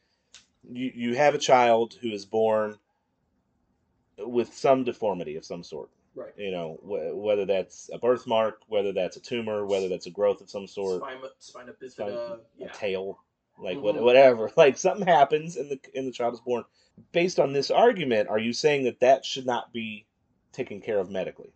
you 0.69 0.91
you 0.93 1.15
have 1.15 1.37
a 1.37 1.39
child 1.39 1.95
who 2.03 2.09
is 2.11 2.25
born 2.27 2.77
with 4.19 4.53
some 4.53 4.83
deformity 4.83 5.37
of 5.37 5.45
some 5.45 5.63
sort. 5.63 5.91
Right. 6.17 6.33
You 6.37 6.51
know, 6.51 6.81
wh- 6.83 7.17
whether 7.17 7.45
that's 7.45 7.91
a 7.93 7.99
birthmark, 7.99 8.63
whether 8.67 8.93
that's 8.93 9.17
a 9.17 9.21
tumor, 9.21 9.65
whether 9.65 9.89
that's 9.89 10.07
a 10.07 10.11
growth 10.11 10.41
of 10.41 10.51
some 10.51 10.67
sort, 10.67 11.01
Spina, 11.01 11.29
spina 11.39 11.73
bifida, 11.81 11.91
Spina- 11.93 12.39
yeah. 12.59 12.67
a 12.67 12.71
tail, 12.71 13.21
like 13.59 13.79
what, 13.81 13.97
Mhm. 13.97 14.03
whatever. 14.03 14.51
Like 14.57 14.77
something 14.79 15.07
happens 15.07 15.57
and 15.57 15.71
the 15.71 15.79
and 15.95 16.07
the 16.07 16.13
child 16.13 16.35
is 16.35 16.41
born. 16.41 16.65
Based 17.13 17.39
on 17.39 17.53
this 17.53 17.71
argument, 17.71 18.29
are 18.29 18.39
you 18.39 18.53
saying 18.53 18.85
that 18.85 19.01
that 19.01 19.25
should 19.25 19.47
not 19.47 19.73
be 19.73 20.07
taken 20.53 20.81
care 20.81 20.99
of 20.99 21.11
medically? 21.11 21.53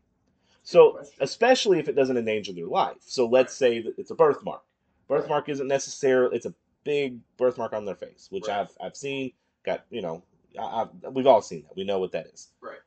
So, 0.62 1.02
especially 1.20 1.80
if 1.80 1.88
it 1.88 1.96
doesn't 1.96 2.16
endanger 2.16 2.52
their 2.52 2.66
life. 2.68 2.98
So, 3.00 3.26
let's 3.26 3.52
say 3.54 3.80
that 3.82 3.94
it's 3.98 4.12
a 4.12 4.14
birthmark. 4.14 4.62
Birthmark 5.08 5.48
isn't 5.48 5.66
necessarily 5.66 6.36
it's 6.36 6.46
a 6.46 6.54
big 6.84 7.18
birthmark 7.36 7.72
on 7.72 7.84
their 7.84 7.96
face, 7.96 8.28
which 8.30 8.46
Right. 8.48 8.60
I've 8.60 8.76
I've 8.80 8.96
seen. 8.96 9.32
Got 9.64 9.84
you 9.90 10.02
know, 10.02 10.22
I, 10.58 10.82
I've, 10.82 11.12
we've 11.14 11.26
all 11.26 11.42
seen 11.42 11.62
that. 11.64 11.76
We 11.76 11.84
know 11.84 11.98
what 11.98 12.12
that 12.12 12.26
is. 12.28 12.48
Right. 12.60 12.78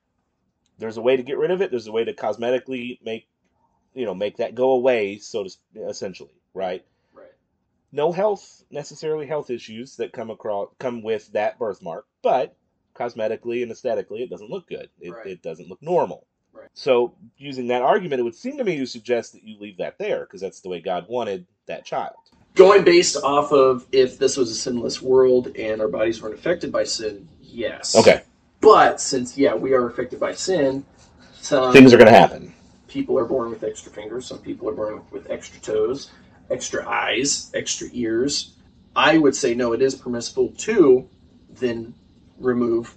There's 0.77 0.97
a 0.97 1.01
way 1.01 1.15
to 1.17 1.23
get 1.23 1.37
rid 1.37 1.51
of 1.51 1.61
it. 1.61 1.71
There's 1.71 1.87
a 1.87 1.91
way 1.91 2.03
to 2.03 2.13
cosmetically 2.13 2.99
make, 3.03 3.27
you 3.93 4.05
know, 4.05 4.13
make 4.13 4.37
that 4.37 4.55
go 4.55 4.71
away. 4.71 5.17
So 5.19 5.43
to 5.45 5.49
essentially, 5.87 6.33
right? 6.53 6.85
No 7.95 8.11
health 8.11 8.63
necessarily 8.69 9.25
health 9.25 9.49
issues 9.49 9.95
that 9.95 10.11
come 10.11 10.29
across 10.29 10.67
come 10.79 11.01
with 11.01 11.31
that 11.31 11.57
birthmark, 11.57 12.05
but 12.21 12.53
cosmetically 12.93 13.63
and 13.63 13.71
aesthetically, 13.71 14.21
it 14.21 14.29
doesn't 14.29 14.49
look 14.49 14.67
good. 14.67 14.89
It, 14.99 15.11
Right. 15.11 15.27
it 15.27 15.41
doesn't 15.41 15.69
look 15.69 15.81
normal. 15.81 16.27
Right. 16.51 16.67
So, 16.73 17.13
using 17.37 17.67
that 17.67 17.81
argument, 17.83 18.19
it 18.19 18.23
would 18.23 18.35
seem 18.35 18.57
to 18.57 18.65
me 18.65 18.77
to 18.79 18.85
suggest 18.85 19.31
that 19.33 19.43
you 19.43 19.57
leave 19.59 19.77
that 19.77 19.97
there 19.97 20.21
because 20.25 20.41
that's 20.41 20.59
the 20.59 20.67
way 20.67 20.81
God 20.81 21.05
wanted 21.07 21.45
that 21.67 21.85
child. 21.85 22.15
Going 22.55 22.83
based 22.83 23.15
off 23.23 23.53
of 23.53 23.85
if 23.93 24.17
this 24.17 24.35
was 24.35 24.51
a 24.51 24.55
sinless 24.55 25.01
world 25.01 25.55
and 25.57 25.81
our 25.81 25.87
bodies 25.87 26.21
weren't 26.21 26.35
affected 26.35 26.71
by 26.73 26.83
sin, 26.83 27.27
yes. 27.41 27.95
Okay, 27.95 28.23
But 28.59 28.99
since 28.99 29.37
yeah, 29.37 29.53
we 29.55 29.73
are 29.73 29.87
affected 29.87 30.19
by 30.19 30.33
sin, 30.33 30.85
some 31.39 31.71
things 31.71 31.93
are 31.93 31.97
going 31.97 32.11
to 32.11 32.17
happen. 32.17 32.53
people 32.89 33.17
are 33.17 33.25
born 33.25 33.49
with 33.49 33.63
extra 33.63 33.91
fingers, 33.91 34.25
some 34.25 34.39
people 34.39 34.67
are 34.69 34.73
born 34.73 35.01
with 35.11 35.29
extra 35.29 35.59
toes, 35.61 36.11
extra 36.49 36.87
eyes, 36.87 37.51
extra 37.53 37.87
ears. 37.93 38.53
I 38.95 39.17
would 39.17 39.35
say 39.35 39.53
no, 39.55 39.73
it 39.73 39.81
is 39.81 39.95
permissible 39.95 40.49
to 40.59 41.09
then 41.49 41.93
remove 42.37 42.95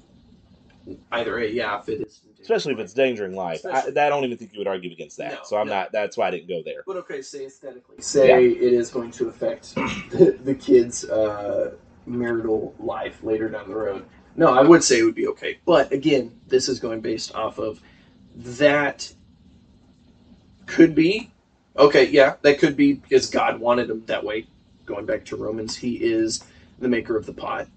either 1.12 1.38
a 1.38 1.48
yeah, 1.48 1.80
if 1.80 1.88
it 1.88 2.06
is 2.06 2.20
Especially 2.40 2.72
if 2.72 2.78
it's 2.78 2.96
endangering 2.96 3.34
life. 3.34 3.60
I, 3.66 3.88
I 3.88 4.08
don't 4.08 4.24
even 4.24 4.38
think 4.38 4.54
you 4.54 4.60
would 4.60 4.68
argue 4.68 4.90
against 4.90 5.18
that. 5.18 5.32
No, 5.32 5.38
so 5.44 5.58
I'm 5.58 5.66
no. 5.66 5.74
not. 5.74 5.92
That's 5.92 6.16
why 6.16 6.28
I 6.28 6.30
didn't 6.30 6.48
go 6.48 6.62
there. 6.64 6.82
But 6.86 6.96
okay, 6.96 7.20
say 7.20 7.44
aesthetically. 7.44 7.96
Say 8.00 8.46
it 8.46 8.72
is 8.72 8.88
going 8.88 9.10
to 9.10 9.28
affect 9.28 9.74
the, 9.74 10.38
the 10.42 10.54
kid's 10.54 11.04
uh, 11.04 11.74
marital 12.06 12.74
life 12.78 13.22
later 13.22 13.50
down 13.50 13.68
the 13.68 13.74
road. 13.74 14.06
No, 14.34 14.54
I 14.54 14.62
would 14.62 14.82
say 14.82 15.00
it 15.00 15.02
would 15.02 15.14
be 15.14 15.26
okay. 15.28 15.58
But 15.66 15.92
again, 15.92 16.40
this 16.46 16.70
is 16.70 16.80
going 16.80 17.02
based 17.02 17.34
off 17.34 17.58
of 17.58 17.82
that 18.34 19.12
could 20.64 20.94
be 20.94 21.30
okay. 21.78 22.08
Yeah, 22.08 22.34
that 22.42 22.58
could 22.58 22.76
be 22.76 22.94
because 22.94 23.30
God 23.30 23.60
wanted 23.60 23.90
him 23.90 24.04
that 24.06 24.24
way. 24.24 24.46
Going 24.86 25.06
back 25.06 25.24
to 25.26 25.36
Romans, 25.36 25.76
He 25.76 25.96
is 25.96 26.44
the 26.78 26.88
maker 26.88 27.16
of 27.16 27.26
the 27.26 27.32
pot. 27.32 27.68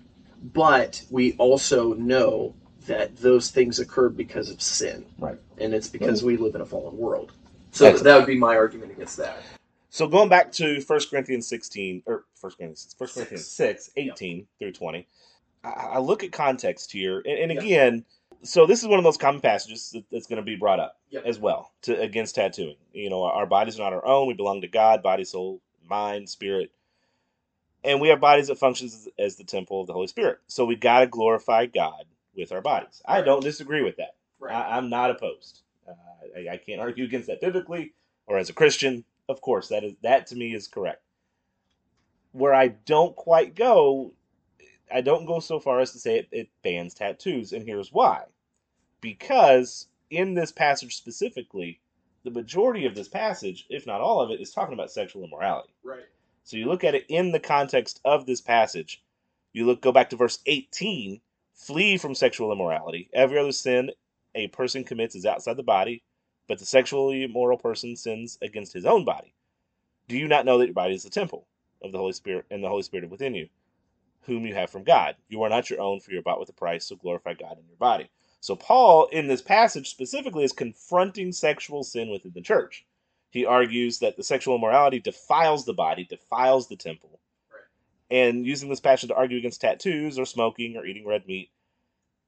But 0.54 1.04
we 1.10 1.34
also 1.34 1.94
know 1.94 2.56
that 2.88 3.16
those 3.18 3.52
things 3.52 3.80
occurred 3.80 4.18
because 4.18 4.50
of 4.50 4.62
sin, 4.62 5.06
Right. 5.20 5.38
And 5.60 5.74
it's 5.74 5.88
because 5.88 6.24
we 6.24 6.38
live 6.38 6.56
in 6.56 6.62
a 6.62 6.66
fallen 6.66 6.98
world. 6.98 7.32
So 7.72 7.86
Excellent. 7.86 8.04
that 8.06 8.16
would 8.18 8.26
be 8.26 8.38
my 8.38 8.56
argument 8.56 8.92
against 8.92 9.18
that. 9.18 9.38
So 9.90 10.08
going 10.08 10.30
back 10.30 10.52
to 10.54 10.82
1 10.82 11.00
Corinthians 11.10 11.48
16, 11.48 12.04
or 12.06 12.26
1 12.40 12.54
Corinthians, 12.54 12.96
1 12.98 13.10
Corinthians 13.14 13.46
Six. 13.46 13.86
6, 13.86 13.92
18 13.98 14.48
through 14.58 14.72
20, 14.72 15.08
I, 15.64 15.70
I 15.70 16.00
look 16.00 16.24
at 16.24 16.32
context 16.32 16.92
here, 16.92 17.20
and, 17.20 17.52
and 17.52 17.54
Yep. 17.54 17.64
So 18.43 18.65
this 18.65 18.82
is 18.82 18.88
one 18.88 18.99
of 18.99 19.04
those 19.04 19.17
common 19.17 19.41
passages 19.41 19.91
that, 19.91 20.04
that's 20.12 20.27
going 20.27 20.38
to 20.38 20.43
be 20.45 20.56
brought 20.56 20.80
up 20.80 20.97
Yep. 21.10 21.25
as 21.25 21.39
well 21.39 21.71
to 21.84 21.99
against 21.99 22.36
tattooing. 22.36 22.77
You 22.93 23.10
know, 23.10 23.23
our 23.23 23.45
bodies 23.45 23.80
are 23.80 23.84
not 23.84 23.93
our 23.93 24.06
own; 24.06 24.27
we 24.27 24.34
belong 24.34 24.62
to 24.62 24.67
God, 24.67 25.04
body, 25.04 25.23
soul, 25.23 25.62
mind, 25.88 26.30
spirit, 26.30 26.71
and 27.84 27.99
we 28.01 28.10
have 28.10 28.19
bodies 28.19 28.47
that 28.47 28.58
functions 28.58 28.93
as, 28.93 29.10
as 29.19 29.36
the 29.36 29.43
temple 29.43 29.82
of 29.82 29.88
the 29.88 29.93
Holy 29.93 30.08
Spirit. 30.08 30.39
So 30.47 30.65
we 30.65 30.75
got 30.75 31.01
to 31.01 31.08
glorify 31.08 31.65
God 31.65 32.06
with 32.36 32.51
our 32.51 32.62
bodies. 32.62 33.01
I 33.06 33.21
don't 33.21 33.43
disagree 33.43 33.84
with 33.84 33.97
that. 33.97 34.15
Right. 34.39 34.54
I, 34.54 34.77
I'm 34.77 34.89
not 34.89 35.12
opposed. 35.12 35.62
Uh, 35.88 35.93
I, 36.38 36.54
I 36.54 36.58
can't 36.58 36.80
argue 36.82 37.04
against 37.06 37.27
that 37.27 37.41
biblically 37.41 37.93
or 38.27 38.38
as 38.38 38.49
a 38.49 38.54
Christian. 38.54 39.04
Of 39.30 39.41
course, 39.41 39.69
that 39.69 39.84
is 39.84 39.93
that 40.04 40.27
to 40.27 40.36
me 40.36 40.54
is 40.54 40.67
correct. 40.67 41.01
Where 42.32 42.54
I 42.54 42.69
don't 42.69 43.15
quite 43.15 43.56
go, 43.56 44.13
I 44.93 45.01
don't 45.01 45.25
go 45.25 45.39
so 45.39 45.60
far 45.60 45.80
as 45.80 45.91
to 45.93 45.99
say 45.99 46.19
it, 46.19 46.27
it 46.32 46.49
bans 46.63 46.93
tattoos, 46.93 47.54
and 47.54 47.65
here's 47.65 47.91
why. 47.91 48.23
Because 48.99 49.88
in 50.10 50.34
this 50.34 50.51
passage 50.51 50.95
specifically, 50.95 51.80
the 52.23 52.32
majority 52.32 52.86
of 52.86 52.95
this 52.95 53.08
passage, 53.08 53.65
if 53.69 53.88
not 53.88 54.01
all 54.01 54.21
of 54.21 54.30
it, 54.30 54.41
is 54.41 54.51
talking 54.51 54.73
about 54.73 54.91
sexual 54.91 55.23
immorality. 55.23 55.73
right. 55.84 56.06
So 56.43 56.58
you 56.58 56.65
look 56.65 56.84
at 56.84 56.95
it 56.95 57.06
in 57.08 57.32
the 57.32 57.39
context 57.39 58.01
of 58.04 58.25
this 58.25 58.41
passage. 58.41 59.04
You 59.54 59.65
look 59.65 59.82
go 59.82 59.91
back 59.91 60.10
to 60.10 60.15
verse 60.15 60.39
18, 60.45 61.21
flee 61.54 61.97
from 61.97 62.15
sexual 62.15 62.51
immorality. 62.51 63.10
Every 63.13 63.38
other 63.38 63.51
sin 63.51 63.91
a 64.34 64.47
person 64.47 64.84
commits 64.84 65.15
is 65.15 65.25
outside 65.25 65.58
the 65.58 65.63
body, 65.63 66.04
but 66.47 66.60
the 66.60 66.65
sexually 66.65 67.23
immoral 67.23 67.58
person 67.58 67.95
sins 67.95 68.38
against 68.41 68.73
his 68.73 68.86
own 68.86 69.06
body. 69.06 69.34
Do 70.08 70.17
you 70.17 70.27
not 70.27 70.45
know 70.45 70.58
that 70.58 70.65
your 70.65 70.73
body 70.73 70.95
is 70.95 71.04
the 71.04 71.10
temple 71.10 71.47
of 71.82 71.91
the 71.91 71.97
Holy 71.97 72.13
Spirit 72.13 72.45
and 72.49 72.63
the 72.63 72.69
Holy 72.69 72.84
Spirit 72.84 73.10
within 73.10 73.36
you, 73.36 73.49
whom 74.24 74.46
you 74.46 74.54
have 74.56 74.70
from 74.70 74.84
God? 74.84 75.16
You 75.30 75.44
are 75.44 75.50
not 75.50 75.70
your 75.70 75.82
own, 75.82 76.00
for 76.00 76.12
you 76.12 76.20
are 76.20 76.24
bought 76.24 76.40
with 76.40 76.50
a 76.50 76.54
price, 76.54 76.86
so 76.86 76.96
glorify 76.96 77.34
God 77.34 77.58
in 77.58 77.68
your 77.68 77.78
body. 77.78 78.10
So 78.40 78.56
Paul 78.56 79.08
in 79.12 79.28
this 79.28 79.42
passage 79.42 79.90
specifically 79.90 80.44
is 80.44 80.52
confronting 80.52 81.32
sexual 81.32 81.84
sin 81.84 82.10
within 82.10 82.32
the 82.34 82.42
church. 82.42 82.86
He 83.30 83.46
argues 83.46 84.00
that 84.00 84.18
the 84.18 84.24
sexual 84.24 84.56
immorality 84.56 85.00
defiles 85.00 85.66
the 85.66 85.74
body, 85.74 86.06
defiles 86.06 86.68
the 86.68 86.76
temple. 86.76 87.20
Right. 87.52 88.20
And 88.20 88.46
using 88.46 88.70
this 88.70 88.80
passage 88.80 89.10
to 89.10 89.16
argue 89.16 89.38
against 89.38 89.62
tattoos 89.62 90.20
or 90.20 90.26
smoking 90.26 90.76
or 90.76 90.86
eating 90.86 91.08
red 91.08 91.26
meat, 91.28 91.50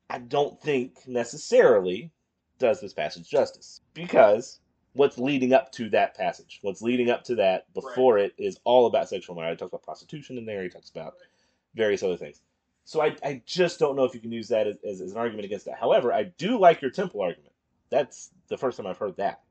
I 0.10 0.20
don't 0.20 0.62
think 0.62 1.00
necessarily 1.08 2.12
does 2.60 2.80
this 2.80 2.94
passage 2.94 3.28
justice. 3.28 3.82
Because 3.94 4.60
what's 4.94 5.18
leading 5.18 5.54
up 5.54 5.72
to 5.74 5.90
that 5.90 6.16
passage, 6.16 6.60
what's 6.62 6.82
leading 6.82 7.10
up 7.10 7.24
to 7.26 7.36
that 7.36 7.72
before 7.74 8.18
it 8.18 8.34
is 8.38 8.60
all 8.64 8.86
about 8.86 9.10
sexual 9.10 9.36
immorality. 9.36 9.56
He 9.56 9.60
talks 9.60 9.72
about 9.72 9.84
prostitution 9.84 10.38
in 10.38 10.46
there, 10.46 10.64
he 10.64 10.70
talks 10.70 10.90
about 10.90 11.16
various 11.76 12.04
other 12.04 12.18
things. 12.18 12.42
So 12.86 13.02
I, 13.02 13.16
I 13.24 13.42
just 13.46 13.80
don't 13.80 13.96
know 13.96 14.04
if 14.04 14.14
you 14.14 14.20
can 14.20 14.32
use 14.32 14.50
that 14.50 14.68
as, 14.68 14.78
as, 14.88 15.02
as 15.02 15.12
an 15.12 15.18
argument 15.18 15.46
against 15.46 15.66
that. 15.66 15.80
However, 15.80 16.12
I 16.14 16.24
do 16.24 16.60
like 16.60 16.82
your 16.82 16.92
temple 16.92 17.22
argument. 17.22 17.54
That's 17.90 18.30
the 18.50 18.58
first 18.58 18.78
time 18.78 18.88
I've 18.88 18.98
heard 18.98 19.18
that 19.18 19.42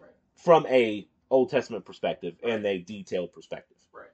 Right. 0.00 0.10
from 0.34 0.66
a 0.66 1.06
Old 1.30 1.50
Testament 1.50 1.84
perspective 1.84 2.34
and 2.42 2.64
a 2.66 2.78
detailed 2.78 3.32
perspective. 3.32 3.76
Right. 3.92 4.08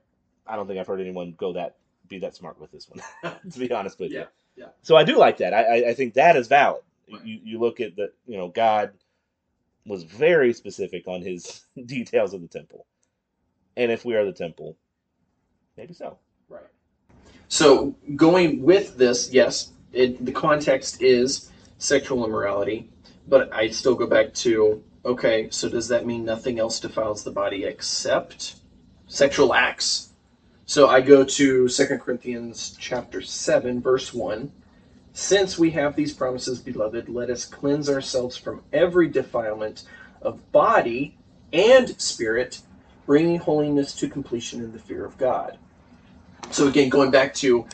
I 0.45 0.55
don't 0.55 0.67
think 0.67 0.79
I've 0.79 0.87
heard 0.87 1.01
anyone 1.01 1.33
go 1.37 1.53
that 1.53 1.77
be 2.07 2.19
that 2.19 2.35
smart 2.35 2.59
with 2.59 2.71
this 2.71 2.87
one. 2.89 3.01
to 3.51 3.59
be 3.59 3.71
honest 3.71 3.99
with 3.99 4.11
you. 4.11 4.19
Yeah, 4.19 4.25
yeah. 4.55 4.67
So 4.83 4.95
I 4.95 5.03
do 5.03 5.17
like 5.17 5.37
that. 5.37 5.53
I, 5.53 5.63
I, 5.63 5.89
I 5.89 5.93
think 5.93 6.13
that 6.15 6.35
is 6.35 6.47
valid. 6.47 6.83
Right. 7.11 7.23
You 7.25 7.39
you 7.43 7.59
look 7.59 7.79
at 7.79 7.95
the 7.95 8.11
you 8.27 8.37
know 8.37 8.49
God 8.49 8.91
was 9.85 10.03
very 10.03 10.53
specific 10.53 11.07
on 11.07 11.21
his 11.21 11.65
details 11.85 12.33
of 12.33 12.41
the 12.41 12.47
temple, 12.47 12.85
and 13.75 13.91
if 13.91 14.05
we 14.05 14.15
are 14.15 14.25
the 14.25 14.33
temple, 14.33 14.77
maybe 15.77 15.93
so. 15.93 16.19
So 17.47 17.95
going 18.15 18.61
with 18.61 18.97
this, 18.97 19.31
yes, 19.31 19.71
it, 19.93 20.25
the 20.25 20.31
context 20.31 21.01
is 21.01 21.51
sexual 21.77 22.25
immorality, 22.25 22.89
but 23.27 23.51
I 23.53 23.69
still 23.69 23.95
go 23.95 24.07
back 24.07 24.33
to 24.35 24.83
okay. 25.05 25.49
So 25.49 25.69
does 25.69 25.87
that 25.87 26.05
mean 26.05 26.25
nothing 26.25 26.59
else 26.59 26.79
defiles 26.79 27.23
the 27.23 27.31
body 27.31 27.63
except 27.63 28.55
sexual 29.07 29.53
acts? 29.53 30.13
So 30.65 30.89
I 30.89 30.99
go 30.99 31.23
to 31.23 31.69
2 31.69 31.97
Corinthians 31.99 32.75
chapter 32.77 33.21
7 33.21 33.81
verse 33.81 34.13
1. 34.13 34.51
Since 35.13 35.57
we 35.57 35.71
have 35.71 35.95
these 35.95 36.13
promises, 36.13 36.59
beloved, 36.59 37.09
let 37.09 37.29
us 37.29 37.45
cleanse 37.45 37.89
ourselves 37.89 38.37
from 38.37 38.61
every 38.71 39.07
defilement 39.07 39.83
of 40.21 40.51
body 40.51 41.17
and 41.53 41.99
spirit, 41.99 42.61
bringing 43.05 43.39
holiness 43.39 43.93
to 43.95 44.09
completion 44.09 44.61
in 44.61 44.73
the 44.73 44.79
fear 44.79 45.05
of 45.05 45.17
God. 45.17 45.57
So 46.51 46.67
again, 46.67 46.89
going 46.89 47.11
back 47.11 47.33
to 47.35 47.65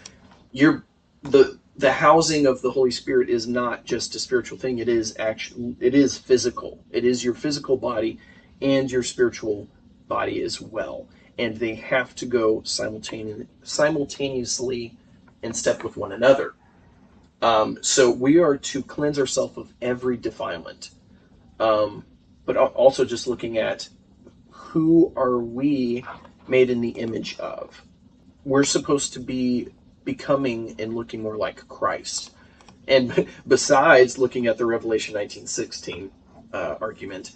your 0.52 0.84
the 1.22 1.60
the 1.76 1.92
housing 1.92 2.46
of 2.46 2.62
the 2.62 2.72
Holy 2.72 2.92
Spirit 2.92 3.30
is 3.30 3.48
not 3.48 3.86
just 3.86 4.14
a 4.16 4.20
spiritual 4.20 4.58
thing. 4.58 4.80
It 4.80 4.90
is 4.90 5.16
actually 5.18 5.76
it 5.80 5.96
is 5.96 6.18
physical. 6.18 6.84
It 6.92 7.06
is 7.06 7.24
your 7.24 7.34
physical 7.34 7.78
body 7.78 8.20
and 8.62 8.92
your 8.92 9.04
spiritual 9.04 9.68
body 10.08 10.42
as 10.44 10.60
well, 10.60 11.08
and 11.38 11.58
they 11.58 11.76
have 11.76 12.16
to 12.16 12.26
go 12.26 12.62
simultaneously 12.64 13.48
simultaneously 13.64 14.98
in 15.42 15.54
step 15.54 15.84
with 15.84 15.98
one 15.98 16.12
another. 16.12 16.54
Um, 17.42 17.80
so 17.82 18.10
we 18.10 18.40
are 18.40 18.58
to 18.58 18.84
cleanse 18.84 19.20
ourselves 19.20 19.58
of 19.58 19.74
every 19.82 20.18
defilement, 20.18 20.92
um, 21.60 22.06
but 22.46 22.56
also 22.56 23.04
just 23.04 23.28
looking 23.28 23.58
at 23.58 23.90
who 24.50 25.12
are 25.16 25.38
we 25.38 26.06
made 26.48 26.70
in 26.70 26.82
the 26.82 26.90
image 26.90 27.38
of. 27.40 27.84
We're 28.46 28.64
supposed 28.64 29.14
to 29.14 29.20
be 29.20 29.70
becoming 30.06 30.76
and 30.80 30.96
looking 30.96 31.22
more 31.22 31.38
like 31.38 31.68
Christ. 31.68 32.34
And 32.88 33.28
besides 33.48 34.18
looking 34.18 34.48
at 34.48 34.58
the 34.58 34.66
Revelation 34.66 35.16
19:16 35.16 36.10
uh, 36.54 36.76
argument, 36.82 37.36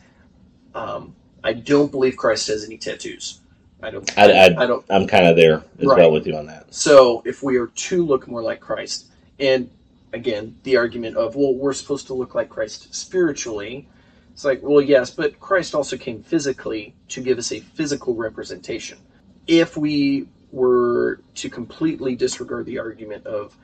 um, 0.73 1.15
I 1.43 1.53
don't 1.53 1.91
believe 1.91 2.17
Christ 2.17 2.47
has 2.47 2.65
any 2.65 2.77
tattoos. 2.77 3.41
I 3.81 3.89
don't. 3.91 4.17
I, 4.17 4.31
I, 4.31 4.63
I 4.63 4.65
don't. 4.67 4.85
I'm 4.89 5.07
kind 5.07 5.27
of 5.27 5.35
there 5.35 5.63
as 5.79 5.85
Right. 5.87 5.97
well 5.99 6.11
with 6.11 6.27
you 6.27 6.35
on 6.35 6.47
that. 6.47 6.73
So 6.73 7.21
if 7.25 7.43
we 7.43 7.57
are 7.57 7.67
to 7.67 8.05
look 8.05 8.27
more 8.27 8.43
like 8.43 8.59
Christ, 8.59 9.07
and 9.39 9.69
again, 10.13 10.55
the 10.63 10.77
argument 10.77 11.15
of 11.17 11.35
well, 11.35 11.53
we're 11.53 11.73
supposed 11.73 12.07
to 12.07 12.13
look 12.13 12.35
like 12.35 12.49
Christ 12.49 12.93
spiritually. 12.93 13.87
It's 14.33 14.45
like, 14.45 14.61
well, 14.61 14.81
yes, 14.81 15.09
but 15.09 15.39
Christ 15.39 15.73
also 15.73 15.97
came 15.97 16.21
physically 16.21 16.93
to 17.09 17.21
give 17.21 17.39
us 17.39 17.51
a 17.51 17.59
physical 17.59 18.13
representation. 18.15 18.99
If 19.47 19.75
we 19.77 20.27
were 20.51 21.19
to 21.35 21.49
completely 21.49 22.15
disregard 22.15 22.65
the 22.65 22.79
argument 22.79 23.25
of 23.25 23.55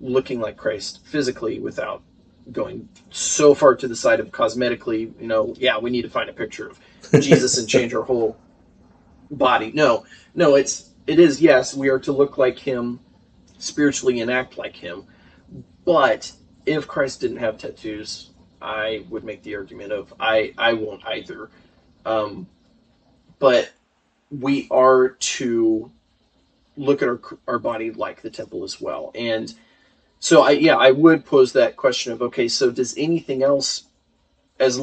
looking 0.00 0.40
like 0.40 0.56
Christ 0.56 1.00
physically 1.04 1.58
without 1.58 2.02
going 2.52 2.88
so 3.10 3.54
far 3.54 3.74
to 3.76 3.86
the 3.88 3.96
side 3.96 4.20
of 4.20 4.30
cosmetically, 4.30 5.12
you 5.20 5.26
know, 5.26 5.54
yeah, 5.58 5.78
we 5.78 5.90
need 5.90 6.02
to 6.02 6.08
find 6.08 6.28
a 6.28 6.32
picture 6.32 6.68
of 6.68 6.80
Jesus 7.20 7.58
and 7.58 7.68
change 7.68 7.94
our 7.94 8.02
whole 8.02 8.36
body. 9.30 9.70
No, 9.74 10.04
no, 10.34 10.54
it's 10.54 10.90
it 11.06 11.18
is 11.18 11.40
yes, 11.40 11.74
we 11.74 11.88
are 11.88 11.98
to 12.00 12.12
look 12.12 12.38
like 12.38 12.58
him 12.58 13.00
spiritually 13.58 14.20
and 14.20 14.30
act 14.30 14.56
like 14.58 14.76
him. 14.76 15.04
But 15.84 16.32
if 16.66 16.86
Christ 16.86 17.20
didn't 17.20 17.38
have 17.38 17.58
tattoos, 17.58 18.30
I 18.60 19.04
would 19.08 19.24
make 19.24 19.42
the 19.42 19.56
argument 19.56 19.92
of 19.92 20.12
I 20.20 20.52
I 20.58 20.74
won't 20.74 21.04
either. 21.06 21.50
Um, 22.04 22.46
but 23.38 23.70
we 24.30 24.66
are 24.70 25.10
to 25.10 25.90
look 26.78 27.02
at 27.02 27.08
our 27.08 27.20
our 27.46 27.58
body 27.58 27.90
like 27.90 28.22
the 28.22 28.30
temple 28.30 28.64
as 28.64 28.80
well. 28.80 29.10
And 29.14 29.52
so 30.20 30.42
I 30.42 30.52
yeah, 30.52 30.76
I 30.76 30.90
would 30.90 31.24
pose 31.24 31.52
that 31.52 31.76
question 31.76 32.12
of 32.12 32.22
okay, 32.22 32.48
so 32.48 32.70
does 32.70 32.94
anything 32.96 33.42
else 33.42 33.84
as 34.58 34.80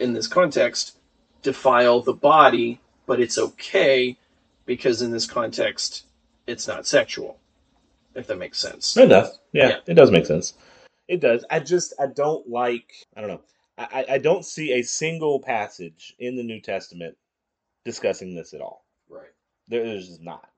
in 0.00 0.12
this 0.12 0.26
context 0.28 0.96
defile 1.42 2.00
the 2.00 2.12
body, 2.12 2.80
but 3.06 3.20
it's 3.20 3.38
okay 3.38 4.16
because 4.66 5.02
in 5.02 5.10
this 5.10 5.26
context 5.26 6.04
it's 6.46 6.66
not 6.68 6.86
sexual. 6.86 7.38
If 8.14 8.28
that 8.28 8.38
makes 8.38 8.58
sense. 8.60 8.96
It 8.96 9.08
does. 9.08 9.38
Yeah, 9.52 9.68
Yeah. 9.68 9.76
it 9.88 9.94
does 9.94 10.10
make 10.10 10.26
sense. 10.26 10.54
It 11.08 11.20
does. 11.20 11.44
I 11.50 11.58
just 11.60 11.94
I 11.98 12.06
don't 12.06 12.48
like. 12.48 12.92
I 13.16 13.20
don't 13.20 13.30
know. 13.30 13.40
I 13.76 13.84
I- 13.92 14.14
I 14.14 14.18
don't 14.18 14.44
see 14.44 14.72
a 14.72 14.82
single 14.82 15.40
passage 15.40 16.14
in 16.18 16.36
the 16.36 16.44
New 16.44 16.60
Testament 16.60 17.16
discussing 17.84 18.34
this 18.34 18.54
at 18.54 18.60
all. 18.60 18.84
Right. 19.08 19.32
There, 19.68 19.82
there's 19.84 20.08
just 20.08 20.22
not. 20.22 20.48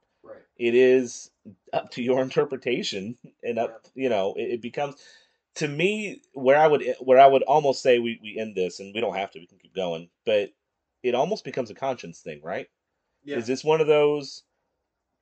It 0.56 0.74
is 0.74 1.30
up 1.72 1.90
to 1.92 2.02
your 2.02 2.22
interpretation, 2.22 3.16
and 3.42 3.58
up. 3.58 3.86
You 3.94 4.08
know, 4.08 4.34
it, 4.36 4.54
it 4.54 4.62
becomes 4.62 4.96
to 5.56 5.68
me 5.68 6.22
where 6.32 6.58
I 6.58 6.66
would 6.66 6.84
where 7.00 7.18
I 7.20 7.26
would 7.26 7.42
almost 7.42 7.82
say 7.82 7.98
we 7.98 8.18
we 8.22 8.38
end 8.38 8.54
this, 8.54 8.80
and 8.80 8.94
we 8.94 9.00
don't 9.00 9.16
have 9.16 9.30
to. 9.32 9.38
We 9.38 9.46
can 9.46 9.58
keep 9.58 9.74
going, 9.74 10.08
but 10.24 10.50
it 11.02 11.14
almost 11.14 11.44
becomes 11.44 11.70
a 11.70 11.74
conscience 11.74 12.20
thing, 12.20 12.40
right? 12.42 12.68
Yeah. 13.24 13.36
Is 13.36 13.46
this 13.46 13.62
one 13.64 13.80
of 13.80 13.86
those? 13.86 14.42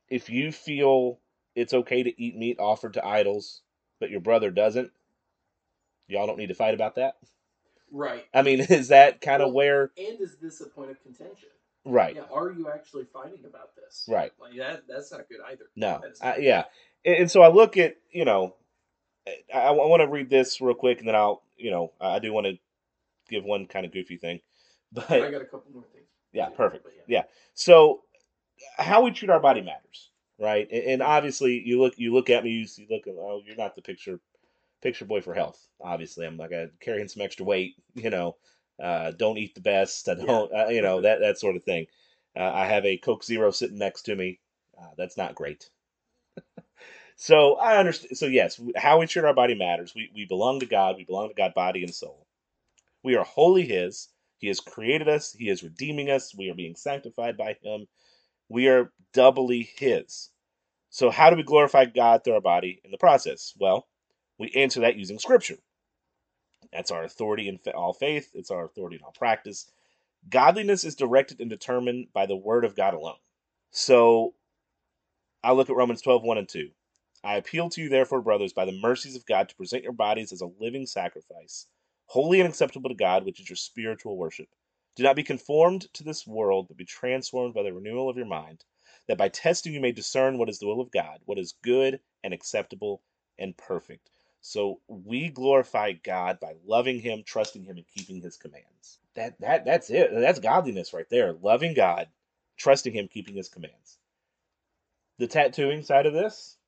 If 0.09 0.31
you 0.31 0.53
feel 0.53 1.18
it's 1.55 1.75
okay 1.75 2.03
to 2.03 2.23
eat 2.23 2.37
meat 2.37 2.59
offered 2.61 2.94
to 2.94 3.05
idols, 3.07 3.62
but 4.01 4.11
your 4.11 4.20
brother 4.20 4.51
doesn't, 4.51 4.90
y'all 6.09 6.27
don't 6.27 6.38
need 6.38 6.49
to 6.49 6.55
fight 6.55 6.75
about 6.75 6.97
that. 6.97 7.14
right. 7.90 8.25
I 8.35 8.42
mean, 8.42 8.61
is 8.68 8.88
that 8.88 9.20
kind 9.20 9.42
of 9.42 9.49
Well- 9.49 9.55
where? 9.57 9.83
And 9.97 10.20
is 10.20 10.37
this 10.40 10.61
a 10.61 10.66
point 10.66 10.90
of 10.90 11.03
contention? 11.03 11.49
Right. 11.85 12.16
Yeah. 12.16 12.23
Are 12.33 12.51
you 12.51 12.70
actually 12.70 13.05
fighting 13.12 13.44
about 13.47 13.77
this? 13.77 14.07
Right. 14.09 14.33
Like 14.40 14.57
that. 14.57 14.85
That's 14.88 15.12
not 15.12 15.29
good 15.29 15.38
either. 15.51 15.64
No. 15.77 16.01
That 16.03 16.12
is 16.12 16.20
I, 16.23 16.37
yeah. 16.38 16.64
And, 17.05 17.16
and 17.16 17.31
so 17.31 17.42
I 17.42 17.49
look 17.49 17.77
at 17.77 17.97
you 18.11 18.25
know, 18.25 18.55
I, 19.55 19.59
I 19.59 19.70
want 19.70 20.01
to 20.01 20.09
read 20.09 20.31
this 20.31 20.61
real 20.61 20.75
quick, 20.75 20.99
and 20.99 21.09
then 21.09 21.14
I'll 21.14 21.42
you 21.57 21.70
know 21.70 21.92
I 22.01 22.18
do 22.18 22.33
want 22.33 22.47
to 22.47 22.59
give 23.29 23.44
one 23.44 23.66
kind 23.66 23.85
of 23.87 23.92
goofy 23.92 24.16
thing, 24.16 24.40
but 24.92 25.11
I 25.11 25.31
got 25.31 25.42
a 25.42 25.47
couple 25.47 25.73
more 25.73 25.85
things. 25.92 26.07
Yeah, 26.33 26.49
perfect. 26.49 26.85
But 26.85 26.92
Yeah. 27.07 27.23
So, 27.55 28.03
how 28.77 29.03
we 29.03 29.11
treat 29.12 29.31
our 29.31 29.40
body 29.40 29.61
matters, 29.61 30.11
right? 30.38 30.68
And, 30.70 30.85
and 30.85 31.03
obviously, 31.03 31.62
you 31.64 31.81
look 31.81 31.99
you 31.99 32.12
look 32.12 32.31
at 32.31 32.44
me, 32.44 32.51
you 32.51 32.66
see, 32.66 32.87
look, 32.90 33.03
oh, 33.07 33.42
you're 33.44 33.57
not 33.57 33.77
the 33.77 33.83
picture 33.83 34.20
picture 34.83 35.05
boy 35.05 35.20
for 35.20 35.35
health. 35.35 35.66
Obviously, 35.81 36.27
I'm 36.27 36.37
like 36.37 36.53
uh, 36.53 36.66
carrying 36.81 37.09
some 37.09 37.23
extra 37.23 37.44
weight. 37.44 37.77
You 37.94 38.11
know, 38.11 38.37
uh, 38.83 39.13
don't 39.13 39.39
eat 39.39 39.55
the 39.55 39.61
best. 39.61 40.09
I 40.09 40.15
don't, 40.15 40.53
uh, 40.53 40.69
you 40.69 40.83
know, 40.83 41.01
that 41.03 41.21
that 41.21 41.39
sort 41.39 41.57
of 41.57 41.65
thing. 41.65 41.87
Uh, 42.37 42.51
I 42.53 42.67
have 42.67 42.85
a 42.85 42.97
Coke 42.97 43.25
Zero 43.25 43.51
sitting 43.51 43.79
next 43.79 44.03
to 44.03 44.17
me. 44.17 44.41
Uh, 44.79 44.91
that's 44.97 45.17
not 45.17 45.35
great. 45.35 45.71
so 47.17 47.55
I 47.55 47.77
understand. 47.77 48.17
So 48.17 48.27
yes, 48.27 48.61
how 48.77 48.99
we 48.99 49.07
treat 49.07 49.25
our 49.25 49.35
body 49.35 49.55
matters. 49.55 49.93
We 49.95 50.11
we 50.15 50.25
belong 50.25 50.61
to 50.61 50.67
God. 50.67 50.97
We 50.97 51.05
belong 51.05 51.29
to 51.29 51.35
God, 51.35 51.55
body 51.55 51.83
and 51.83 51.95
soul. 51.95 52.27
We 53.03 53.17
are 53.17 53.25
wholly 53.25 53.67
His. 53.67 54.09
He 54.39 54.49
has 54.49 54.61
created 54.61 55.09
us. 55.09 55.33
He 55.33 55.49
is 55.49 55.63
redeeming 55.63 56.11
us. 56.11 56.35
We 56.37 56.51
are 56.51 56.55
being 56.55 56.75
sanctified 56.75 57.37
by 57.37 57.57
Him. 57.63 57.87
We 58.49 58.69
are 58.69 58.93
doubly 59.13 59.71
His. 59.77 60.31
So, 60.91 61.11
how 61.11 61.31
do 61.31 61.37
we 61.37 61.43
glorify 61.43 61.87
God 61.87 62.25
through 62.25 62.35
our 62.35 62.41
body 62.41 62.81
in 62.85 62.91
the 62.91 62.99
process? 62.99 63.53
Well, 63.59 63.87
we 64.39 64.53
answer 64.57 64.81
that 64.81 64.97
using 64.97 65.19
Scripture. 65.19 65.59
That's 66.75 66.91
our 66.91 67.05
authority 67.05 67.49
in 67.49 67.59
all 67.73 67.95
faith, 67.95 68.33
it's 68.35 68.51
our 68.51 68.67
authority 68.67 68.97
in 68.97 69.03
all 69.03 69.13
practice. 69.13 69.71
Godliness 70.29 70.85
is 70.85 70.97
directed 70.97 71.41
and 71.41 71.49
determined 71.49 72.09
by 72.13 72.27
the 72.27 72.37
Word 72.37 72.65
of 72.65 72.77
God 72.77 72.95
alone. 72.95 73.19
So, 73.71 74.35
I 75.43 75.53
look 75.53 75.71
at 75.71 75.77
Romans 75.77 76.03
12, 76.03 76.23
1 76.23 76.39
and 76.39 76.49
2. 76.49 76.71
I 77.23 77.37
appeal 77.37 77.71
to 77.71 77.81
you, 77.81 77.89
therefore, 77.89 78.21
brothers, 78.21 78.53
by 78.53 78.65
the 78.65 78.81
mercies 78.83 79.17
of 79.17 79.25
God, 79.25 79.49
to 79.49 79.55
present 79.55 79.85
your 79.85 79.93
bodies 79.93 80.33
as 80.33 80.41
a 80.41 80.51
living 80.61 80.85
sacrifice 80.85 81.67
holy 82.07 82.41
and 82.41 82.49
acceptable 82.49 82.91
to 82.91 82.95
God, 82.95 83.25
which 83.25 83.41
is 83.41 83.49
your 83.49 83.57
spiritual 83.57 84.17
worship. 84.17 84.49
Do 84.97 85.03
not 85.03 85.17
be 85.17 85.23
conformed 85.23 85.93
to 85.95 86.05
this 86.05 86.27
world, 86.27 86.69
but 86.69 86.77
be 86.77 86.85
transformed 86.85 87.55
by 87.55 87.63
the 87.63 87.73
renewal 87.73 88.09
of 88.09 88.17
your 88.17 88.27
mind, 88.27 88.65
that 89.09 89.19
by 89.19 89.29
testing 89.29 89.73
you 89.73 89.81
may 89.81 89.93
discern 89.93 90.39
what 90.39 90.49
is 90.49 90.59
the 90.59 90.67
will 90.67 90.81
of 90.81 90.91
God, 90.91 91.21
what 91.25 91.39
is 91.39 91.55
good 91.63 92.01
and 92.23 92.35
acceptable 92.35 93.03
and 93.39 93.57
perfect. 93.57 94.11
So 94.46 94.80
we 94.88 95.30
glorify 95.30 95.92
God 95.92 96.38
by 96.38 96.52
loving 96.66 97.00
Him, 97.00 97.22
trusting 97.24 97.64
Him, 97.64 97.78
and 97.78 97.87
keeping 97.88 98.20
His 98.20 98.37
commands. 98.37 98.98
That 99.14 99.40
that 99.40 99.64
that's 99.64 99.88
it. 99.88 100.11
That's 100.12 100.38
godliness 100.38 100.92
right 100.92 101.09
there. 101.09 101.33
Loving 101.33 101.72
God, 101.72 102.09
trusting 102.59 102.92
Him, 102.92 103.09
keeping 103.09 103.37
His 103.37 103.48
commands. 103.48 103.96
The 105.16 105.28
tattooing 105.28 105.83
side 105.83 106.04
of 106.04 106.12
this, 106.12 106.59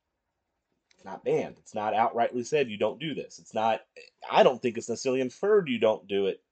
it's 0.95 1.05
not 1.05 1.23
banned. 1.23 1.57
It's 1.59 1.75
not 1.75 1.93
outrightly 1.93 2.47
said 2.47 2.71
you 2.71 2.79
don't 2.79 2.99
do 2.99 3.13
this. 3.13 3.39
It's 3.39 3.53
not 3.53 3.83
I 4.29 4.43
don't 4.43 4.61
think 4.61 4.79
it's 4.79 4.89
necessarily 4.89 5.21
inferred 5.21 5.69
you 5.69 5.79
don't 5.79 6.09
do 6.09 6.29
it 6.29 6.43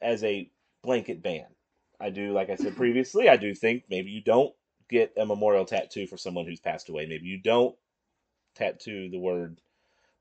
as 0.00 0.24
a 0.24 0.50
blanket 0.82 1.22
ban. 1.22 1.48
I 2.00 2.08
do, 2.08 2.32
like 2.32 2.48
I 2.48 2.56
said 2.56 2.76
previously, 2.78 3.28
I 3.28 3.36
do 3.36 3.54
think 3.54 3.84
maybe 3.90 4.10
you 4.10 4.22
don't 4.22 4.54
get 4.88 5.12
a 5.18 5.26
memorial 5.26 5.66
tattoo 5.66 6.06
for 6.06 6.16
someone 6.16 6.46
who's 6.46 6.60
passed 6.60 6.88
away. 6.88 7.04
Maybe 7.04 7.26
you 7.26 7.36
don't 7.36 7.76
tattoo 8.54 9.10
the 9.10 9.18
word 9.18 9.60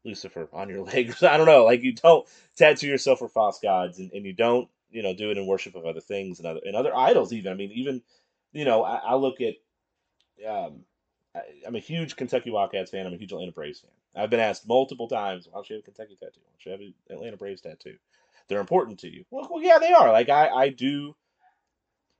Lucifer 0.03 0.47
on 0.53 0.69
your 0.69 0.83
leg. 0.85 1.15
I 1.21 1.37
don't 1.37 1.45
know. 1.45 1.65
Like 1.65 1.83
you 1.83 1.93
don't 1.93 2.27
tattoo 2.55 2.87
yourself 2.87 3.19
for 3.19 3.29
false 3.29 3.59
gods, 3.59 3.99
and, 3.99 4.11
and 4.11 4.25
you 4.25 4.33
don't, 4.33 4.69
you 4.89 5.03
know, 5.03 5.13
do 5.13 5.31
it 5.31 5.37
in 5.37 5.47
worship 5.47 5.75
of 5.75 5.85
other 5.85 6.01
things 6.01 6.39
and 6.39 6.47
other 6.47 6.61
and 6.65 6.75
other 6.75 6.95
idols. 6.95 7.33
Even 7.33 7.51
I 7.51 7.55
mean, 7.55 7.71
even 7.73 8.01
you 8.51 8.65
know, 8.65 8.83
I, 8.83 8.95
I 8.97 9.15
look 9.15 9.41
at. 9.41 9.55
Um, 10.47 10.81
I, 11.35 11.41
I'm 11.67 11.75
a 11.75 11.79
huge 11.79 12.15
Kentucky 12.15 12.49
Wildcats 12.49 12.91
fan. 12.91 13.05
I'm 13.05 13.13
a 13.13 13.17
huge 13.17 13.31
Atlanta 13.31 13.51
Braves 13.51 13.81
fan. 13.81 13.91
I've 14.15 14.29
been 14.29 14.39
asked 14.39 14.67
multiple 14.67 15.07
times, 15.07 15.47
"Why 15.47 15.57
don't 15.57 15.69
you 15.69 15.75
have 15.75 15.83
a 15.83 15.85
Kentucky 15.85 16.17
tattoo? 16.19 16.39
Why 16.43 16.51
don't 16.51 16.65
you 16.65 16.71
have 16.71 16.81
an 16.81 17.15
Atlanta 17.15 17.37
Braves 17.37 17.61
tattoo? 17.61 17.97
They're 18.47 18.59
important 18.59 18.99
to 18.99 19.09
you." 19.09 19.25
Well, 19.29 19.47
well 19.51 19.61
yeah, 19.61 19.79
they 19.79 19.91
are. 19.91 20.11
Like 20.11 20.29
I, 20.29 20.49
I 20.49 20.69
do. 20.69 21.15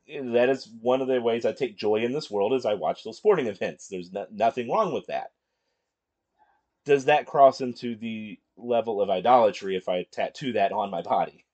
That 0.08 0.50
is 0.50 0.68
one 0.82 1.02
of 1.02 1.08
the 1.08 1.22
ways 1.22 1.46
I 1.46 1.52
take 1.52 1.78
joy 1.78 1.98
in 1.98 2.14
this 2.14 2.32
world 2.32 2.54
is 2.54 2.66
I 2.66 2.74
watch 2.74 3.04
those 3.04 3.18
sporting 3.18 3.48
events. 3.48 3.88
There's 3.88 4.12
no, 4.12 4.28
nothing 4.32 4.70
wrong 4.70 4.94
with 4.94 5.08
that. 5.08 5.32
Does 6.90 7.06
that 7.06 7.28
cross 7.28 7.62
into 7.62 7.96
the 7.96 8.40
level 8.58 9.00
of 9.00 9.12
idolatry 9.12 9.76
if 9.76 9.88
I 9.88 10.08
tattoo 10.12 10.54
that 10.54 10.72
on 10.72 10.90
my 10.90 11.04
body? 11.04 11.46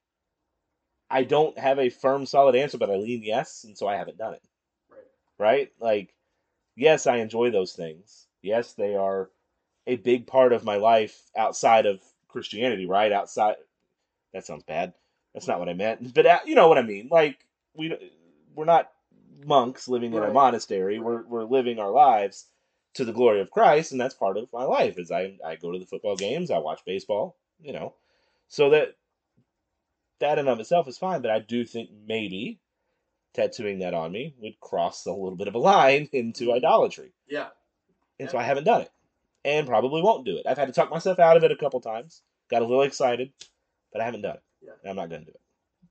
I 1.10 1.24
don't 1.26 1.58
have 1.60 1.78
a 1.78 1.89
firm, 1.89 2.26
solid 2.26 2.56
answer, 2.56 2.78
but 2.78 2.89
I 2.89 2.95
lean 2.95 3.21
yes, 3.21 3.65
and 3.65 3.78
so 3.78 3.86
I 3.86 3.98
haven't 3.98 4.17
done 4.17 4.36
it. 4.36 4.41
Right. 4.89 5.02
Right? 5.38 5.71
Like, 5.78 6.15
yes, 6.78 7.06
I 7.06 7.17
enjoy 7.17 7.52
those 7.52 7.74
things. 7.74 8.28
Yes, 8.41 8.76
they 8.76 8.95
are 8.95 9.30
a 9.86 9.98
big 9.98 10.26
part 10.26 10.54
of 10.54 10.63
my 10.63 10.78
life 10.78 11.21
outside 11.36 11.86
of 11.86 12.00
Christianity, 12.30 12.86
right? 12.86 13.12
Outside. 13.12 13.58
That 14.34 14.45
sounds 14.45 14.63
bad. 14.63 14.93
That's 15.34 15.50
not 15.50 15.60
what 15.60 15.67
I 15.67 15.74
meant. 15.74 16.13
But 16.13 16.26
uh, 16.26 16.39
you 16.45 16.56
know 16.56 16.69
what 16.69 16.78
I 16.78 16.84
mean. 16.84 17.10
Like 17.12 17.45
we 17.76 17.93
we're 18.56 18.63
not 18.63 18.89
monks 19.45 19.89
living 19.89 20.13
in 20.13 20.19
a 20.19 20.28
Right. 20.28 20.34
monastery. 20.34 20.98
We're 20.98 21.24
we're 21.24 21.43
living 21.43 21.78
our 21.78 21.91
lives 21.91 22.45
to 22.95 23.05
the 23.05 23.13
glory 23.13 23.41
of 23.41 23.51
Christ, 23.51 23.91
and 23.91 24.01
that's 24.01 24.15
part 24.15 24.38
of 24.38 24.51
my 24.51 24.63
life. 24.63 24.97
Is 24.97 25.12
I 25.12 25.38
I 25.45 25.55
go 25.55 25.71
to 25.71 25.79
the 25.79 25.86
football 25.86 26.15
games, 26.15 26.51
I 26.51 26.58
watch 26.60 26.81
baseball, 26.86 27.36
you 27.62 27.73
know, 27.73 27.93
so 28.47 28.69
that 28.71 28.95
that 30.19 30.39
in 30.39 30.47
of 30.47 30.60
itself 30.60 30.88
is 30.88 30.97
fine. 30.97 31.21
But 31.21 31.31
I 31.31 31.39
do 31.39 31.65
think 31.65 31.89
maybe 32.08 32.60
tattooing 33.34 33.79
that 33.79 33.93
on 33.93 34.12
me 34.12 34.34
would 34.39 34.60
cross 34.60 35.05
a 35.05 35.12
little 35.12 35.36
bit 35.36 35.47
of 35.47 35.55
a 35.55 35.60
line 35.60 36.10
into 36.13 36.53
idolatry, 36.53 37.12
Yeah. 37.27 37.47
and 38.19 38.29
so 38.29 38.38
I 38.38 38.43
haven't 38.43 38.63
done 38.63 38.81
it, 38.81 38.91
and 39.43 39.67
probably 39.67 40.01
won't 40.01 40.25
do 40.25 40.38
it. 40.38 40.45
I've 40.47 40.58
had 40.58 40.67
to 40.67 40.73
talk 40.73 40.89
myself 40.89 41.19
out 41.19 41.38
of 41.38 41.43
it 41.43 41.51
a 41.51 41.58
couple 41.58 41.81
times. 41.81 42.21
Got 42.49 42.62
a 42.62 42.65
little 42.65 42.84
excited, 42.84 43.34
but 43.91 44.01
I 44.01 44.05
haven't 44.05 44.21
done 44.21 44.36
it. 44.36 44.43
Yeah. 44.62 44.71
And 44.81 44.89
I'm 44.91 44.95
not 44.95 45.10
going 45.10 45.21
to 45.21 45.25
do 45.25 45.31
it. 45.34 45.41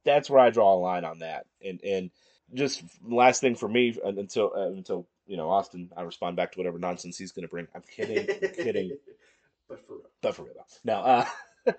That's 0.04 0.30
where 0.30 0.40
I 0.40 0.50
draw 0.50 0.74
a 0.74 0.76
line 0.76 1.04
on 1.04 1.18
that, 1.20 1.46
and 1.64 1.80
and 1.82 2.10
just 2.54 2.82
last 3.02 3.40
thing 3.40 3.54
for 3.56 3.68
me 3.68 3.96
uh, 4.04 4.08
until 4.08 4.52
uh, 4.54 4.68
until 4.68 5.06
you 5.26 5.36
know 5.36 5.50
Austin, 5.50 5.90
I 5.96 6.02
respond 6.02 6.36
back 6.36 6.52
to 6.52 6.58
whatever 6.58 6.78
nonsense 6.78 7.18
he's 7.18 7.32
going 7.32 7.44
to 7.44 7.48
bring. 7.50 7.68
I'm 7.74 7.82
kidding, 7.82 8.28
I'm 8.42 8.50
kidding, 8.54 8.92
But 9.68 9.86
for 9.86 9.94
real. 9.94 10.10
but 10.22 10.36
for 10.36 10.42
real. 10.44 10.66
No, 10.84 10.94
uh, 10.94 11.26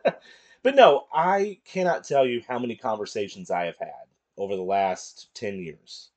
but 0.64 0.76
no, 0.76 1.06
I 1.14 1.60
cannot 1.66 2.06
tell 2.06 2.26
you 2.26 2.42
how 2.48 2.60
many 2.60 2.76
conversations 2.76 3.52
I 3.52 3.66
have 3.66 3.78
had 3.78 3.90
over 4.38 4.56
the 4.56 4.64
last 4.64 5.30
ten 5.36 5.60
years 5.60 6.10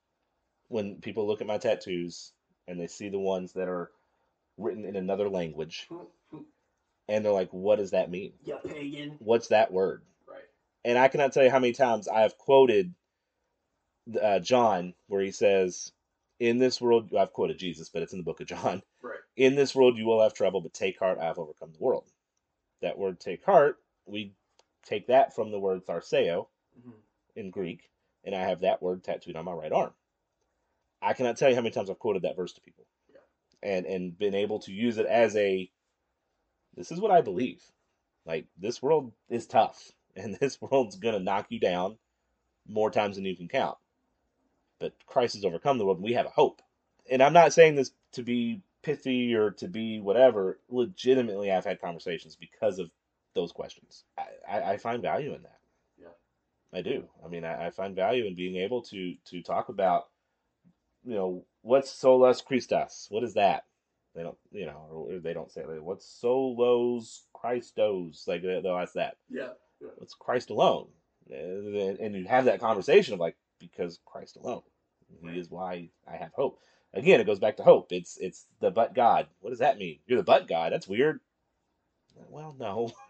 when 0.69 0.97
people 0.97 1.27
look 1.27 1.41
at 1.41 1.47
my 1.47 1.59
tattoos 1.59 2.33
and 2.69 2.81
they 2.81 2.87
see 2.89 3.09
the 3.11 3.19
ones 3.19 3.53
that 3.55 3.69
are 3.69 3.91
written 4.59 4.85
in 4.85 4.97
another 4.97 5.29
language, 5.29 5.89
and 7.09 7.25
they're 7.25 7.33
like, 7.33 7.53
"What 7.53 7.77
does 7.79 7.93
that 7.93 8.11
mean? 8.11 8.35
Yeah, 8.45 8.57
pagan. 8.67 9.17
What's 9.21 9.49
that 9.49 9.73
word?" 9.73 10.03
Right. 10.29 10.43
And 10.85 10.99
I 10.99 11.09
cannot 11.09 11.33
tell 11.33 11.45
you 11.45 11.51
how 11.51 11.59
many 11.61 11.73
times 11.75 12.09
I 12.09 12.21
have 12.23 12.39
quoted 12.39 12.95
uh, 14.21 14.41
John 14.41 14.95
where 15.09 15.23
he 15.23 15.33
says, 15.33 15.93
"In 16.41 16.59
this 16.59 16.81
world, 16.81 17.15
I've 17.15 17.33
quoted 17.33 17.59
Jesus, 17.59 17.89
but 17.89 18.03
it's 18.03 18.13
in 18.13 18.19
the 18.19 18.25
book 18.25 18.41
of 18.41 18.47
John. 18.47 18.83
Right. 19.03 19.19
In 19.37 19.55
this 19.57 19.75
world, 19.75 19.99
you 19.99 20.07
will 20.07 20.23
have 20.23 20.35
trouble, 20.35 20.61
but 20.61 20.75
take 20.75 20.99
heart, 20.99 21.19
I 21.19 21.25
have 21.25 21.39
overcome 21.39 21.73
the 21.73 21.79
world." 21.79 22.11
That 22.81 22.99
word 22.99 23.21
"take 23.21 23.45
heart," 23.45 23.83
we 24.07 24.35
take 24.85 25.07
that 25.09 25.35
from 25.35 25.51
the 25.51 25.59
word 25.61 25.85
"tharseo" 25.87 26.49
Mhm. 26.79 27.03
in 27.37 27.51
Greek, 27.51 27.91
and 28.25 28.35
I 28.35 28.43
have 28.43 28.61
that 28.61 28.83
word 28.83 29.03
tattooed 29.05 29.37
on 29.37 29.45
my 29.45 29.53
right 29.53 29.73
arm. 29.73 29.95
I 31.01 31.13
cannot 31.15 31.37
tell 31.37 31.49
you 31.49 31.55
how 31.57 31.63
many 31.63 31.73
times 31.73 31.91
I've 31.91 31.99
quoted 31.99 32.23
that 32.23 32.37
verse 32.37 32.53
to 32.55 32.61
people, 32.61 32.87
Yeah. 33.09 33.21
and 33.63 33.87
and 33.87 34.19
been 34.19 34.35
able 34.35 34.61
to 34.61 34.73
use 34.73 34.99
it 34.99 35.07
as 35.07 35.37
a, 35.37 35.71
this 36.75 36.93
is 36.93 37.01
what 37.01 37.11
I 37.11 37.21
believe. 37.21 37.63
Like 38.25 38.47
this 38.57 38.83
world 38.83 39.13
is 39.29 39.47
tough, 39.47 39.93
and 40.17 40.35
this 40.37 40.61
world's 40.61 40.97
gonna 40.97 41.21
knock 41.21 41.51
you 41.51 41.61
down 41.61 41.99
more 42.67 42.91
times 42.91 43.17
than 43.17 43.25
you 43.25 43.37
can 43.37 43.49
count. 43.49 43.79
But 44.81 44.93
Christ 45.07 45.35
has 45.35 45.45
overcome 45.45 45.79
the 45.79 45.85
world, 45.85 45.99
and 45.99 46.05
we 46.05 46.13
have 46.13 46.27
a 46.27 46.31
hope. 46.31 46.63
And 47.11 47.23
I'm 47.23 47.33
not 47.33 47.53
saying 47.53 47.75
this 47.75 47.91
to 48.13 48.23
be 48.23 48.61
pithy 48.83 49.35
or 49.35 49.51
to 49.53 49.69
be 49.69 50.01
whatever. 50.01 50.59
Legitimately, 50.69 51.51
I've 51.51 51.65
had 51.65 51.81
conversations 51.81 52.37
because 52.37 52.79
of 52.79 52.91
those 53.35 53.53
questions. 53.53 54.05
I, 54.17 54.25
I, 54.59 54.73
I 54.73 54.77
find 54.77 55.03
value 55.03 55.35
in 55.35 55.43
that. 55.43 55.59
Yeah. 56.01 56.09
I 56.79 56.83
do. 56.83 57.05
I 57.25 57.29
mean, 57.29 57.45
I, 57.45 57.67
I 57.67 57.71
find 57.71 57.97
value 57.97 58.27
in 58.27 58.35
being 58.35 58.57
able 58.57 58.83
to 58.83 59.15
to 59.27 59.43
talk 59.43 59.69
about, 59.69 60.09
you 61.05 61.15
know, 61.15 61.45
what's 61.63 61.91
solus 61.91 62.41
Christus? 62.41 63.07
What 63.11 63.25
is 63.25 63.35
that? 63.35 63.65
They 64.15 64.23
don't, 64.23 64.39
you 64.51 64.67
know, 64.67 65.07
or 65.11 65.19
they 65.19 65.33
don't 65.33 65.51
say 65.51 65.61
it. 65.63 65.83
What's 65.83 66.07
solos 66.07 67.25
Christos? 67.33 68.25
Like 68.27 68.43
they- 68.43 68.61
they'll 68.61 68.77
ask 68.77 68.95
that. 68.95 69.17
Yeah. 69.31 69.51
It's 70.03 70.15
Christ 70.15 70.51
alone, 70.51 70.89
and 71.31 71.99
and 72.01 72.15
you 72.17 72.25
have 72.27 72.47
that 72.47 72.61
conversation 72.61 73.15
of 73.15 73.21
like 73.21 73.37
because 73.59 73.99
Christ 74.05 74.37
alone, 74.37 74.63
He 75.23 75.39
is 75.39 75.51
why 75.51 75.91
I 76.07 76.17
have 76.17 76.33
hope. 76.35 76.61
Again, 76.95 77.21
it 77.21 77.27
goes 77.27 77.39
back 77.39 77.57
to 77.59 77.63
hope. 77.63 77.93
It's 77.93 78.17
it's 78.19 78.47
the 78.61 78.71
but 78.71 78.95
God. 78.95 79.27
What 79.41 79.51
does 79.51 79.59
that 79.59 79.79
mean? 79.79 79.99
You're 80.07 80.19
the 80.19 80.25
but 80.25 80.49
God. 80.49 80.73
That's 80.73 80.89
weird. 80.89 81.21
Well, 82.31 82.55
no. 82.59 82.93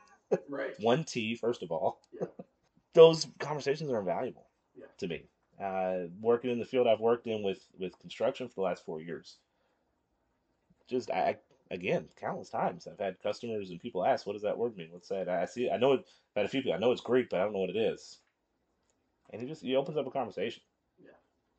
Right. 0.51 0.79
One 0.81 1.05
T, 1.05 1.37
first 1.37 1.63
of 1.63 1.73
all. 1.73 2.03
Yeah. 2.13 2.27
Those 2.95 3.27
conversations 3.39 3.91
are 3.91 3.99
invaluable 4.01 4.47
Yeah. 4.77 4.85
to 4.99 5.07
me. 5.09 5.23
Uh, 5.59 6.09
working 6.21 6.51
in 6.51 6.59
the 6.59 6.67
field 6.67 6.87
I've 6.87 7.01
worked 7.01 7.27
in 7.27 7.43
with 7.43 7.61
with 7.79 7.99
construction 7.99 8.47
for 8.49 8.55
the 8.57 8.61
last 8.63 8.85
four 8.85 9.01
years. 9.01 9.39
Just 10.87 11.11
I, 11.11 11.37
again 11.71 12.09
countless 12.21 12.51
times 12.51 12.87
I've 12.87 12.99
had 12.99 13.23
customers 13.23 13.71
and 13.71 13.81
people 13.81 14.05
ask, 14.05 14.27
"What 14.27 14.35
does 14.35 14.43
that 14.43 14.59
word 14.59 14.77
mean? 14.77 14.89
What's 14.91 15.09
that?" 15.09 15.29
I 15.31 15.47
see. 15.47 15.71
I 15.71 15.79
know 15.79 15.95
it. 15.95 16.01
I've 16.01 16.41
had 16.41 16.45
a 16.47 16.49
few 16.49 16.61
people. 16.61 16.75
I 16.75 16.79
know 16.79 16.93
it's 16.93 17.01
Greek, 17.01 17.31
but 17.31 17.41
I 17.41 17.45
don't 17.45 17.55
know 17.55 17.61
what 17.61 17.71
it 17.71 17.77
is. 17.77 18.19
And 19.31 19.43
it 19.43 19.47
just 19.47 19.65
it 19.65 19.75
opens 19.75 19.97
up 19.97 20.07
a 20.07 20.11
conversation. 20.11 20.63
Yeah. 21.03 21.11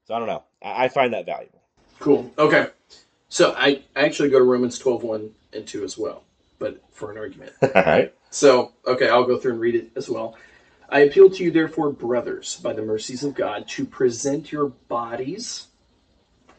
So 0.05 0.15
I 0.15 0.19
don't 0.19 0.27
know. 0.27 0.43
I, 0.63 0.85
I 0.85 0.87
find 0.89 1.13
that 1.13 1.25
valuable. 1.25 1.61
Cool. 1.99 2.31
Okay. 2.37 2.67
So 3.29 3.53
I, 3.57 3.83
I 3.95 4.05
actually 4.05 4.29
go 4.29 4.39
to 4.39 4.45
Romans 4.45 4.79
12, 4.79 5.03
1 5.03 5.29
and 5.53 5.67
2 5.67 5.83
as 5.83 5.97
well, 5.97 6.23
but 6.57 6.81
for 6.91 7.11
an 7.11 7.17
argument. 7.17 7.53
All 7.61 7.69
right. 7.75 8.13
So, 8.31 8.73
okay, 8.85 9.09
I'll 9.09 9.25
go 9.25 9.37
through 9.37 9.53
and 9.53 9.61
read 9.61 9.75
it 9.75 9.91
as 9.95 10.09
well. 10.09 10.35
I 10.89 11.01
appeal 11.01 11.29
to 11.29 11.43
you, 11.43 11.51
therefore, 11.51 11.91
brothers, 11.91 12.59
by 12.63 12.73
the 12.73 12.81
mercies 12.81 13.23
of 13.23 13.35
God, 13.35 13.67
to 13.69 13.85
present 13.85 14.51
your 14.51 14.67
bodies 14.67 15.67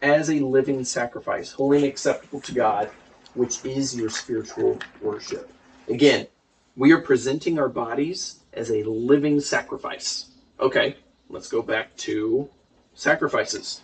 as 0.02 0.30
a 0.30 0.34
living 0.40 0.84
sacrifice, 0.84 1.52
holy 1.52 1.78
and 1.78 1.86
acceptable 1.86 2.40
to 2.42 2.54
God, 2.54 2.90
which 3.34 3.64
is 3.64 3.96
your 3.96 4.10
spiritual 4.10 4.78
worship. 5.00 5.52
Again, 5.88 6.28
we 6.76 6.92
are 6.92 7.00
presenting 7.00 7.58
our 7.58 7.68
bodies 7.68 8.40
as 8.52 8.70
a 8.70 8.84
living 8.84 9.40
sacrifice. 9.40 10.29
Okay, 10.60 10.94
let's 11.30 11.48
go 11.48 11.62
back 11.62 11.96
to 11.96 12.46
sacrifices. 12.92 13.80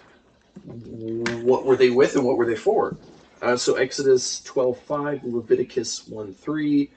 What 0.64 1.64
were 1.64 1.76
they 1.76 1.88
with 1.88 2.16
and 2.16 2.24
what 2.24 2.36
were 2.36 2.44
they 2.44 2.56
for? 2.56 2.98
Uh, 3.40 3.56
so 3.56 3.76
Exodus 3.76 4.42
12.5, 4.42 5.20
Leviticus 5.24 6.06
1.3, 6.06 6.90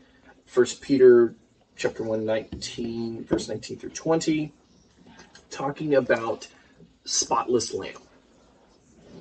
First 0.45 0.81
Peter 0.81 1.33
chapter 1.77 2.03
1, 2.03 2.25
19, 2.25 3.23
verse 3.23 3.47
19 3.47 3.77
through 3.77 3.91
20, 3.91 4.51
talking 5.49 5.95
about 5.95 6.47
spotless 7.05 7.73
lamb. 7.73 8.01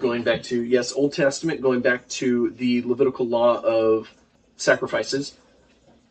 Going 0.00 0.24
back 0.24 0.42
to, 0.44 0.60
yes, 0.60 0.92
Old 0.92 1.12
Testament, 1.12 1.60
going 1.60 1.82
back 1.82 2.08
to 2.08 2.50
the 2.50 2.82
Levitical 2.82 3.26
law 3.26 3.60
of 3.60 4.12
sacrifices, 4.56 5.36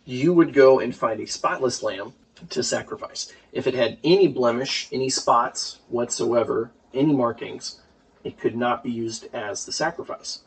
you 0.06 0.34
would 0.34 0.54
go 0.54 0.80
and 0.80 0.96
find 0.96 1.20
a 1.20 1.26
spotless 1.28 1.84
lamb 1.84 2.14
to 2.50 2.64
sacrifice. 2.64 3.34
If 3.52 3.68
it 3.68 3.74
had 3.74 3.98
any 4.04 4.28
blemish, 4.28 4.88
any 4.92 5.10
spots 5.10 5.80
whatsoever, 5.90 6.72
any 6.94 7.14
markings, 7.14 7.80
it 8.24 8.40
could 8.40 8.56
not 8.56 8.84
be 8.84 8.92
used 8.92 9.28
as 9.34 9.66
the 9.66 9.72
sacrifice. 9.72 10.42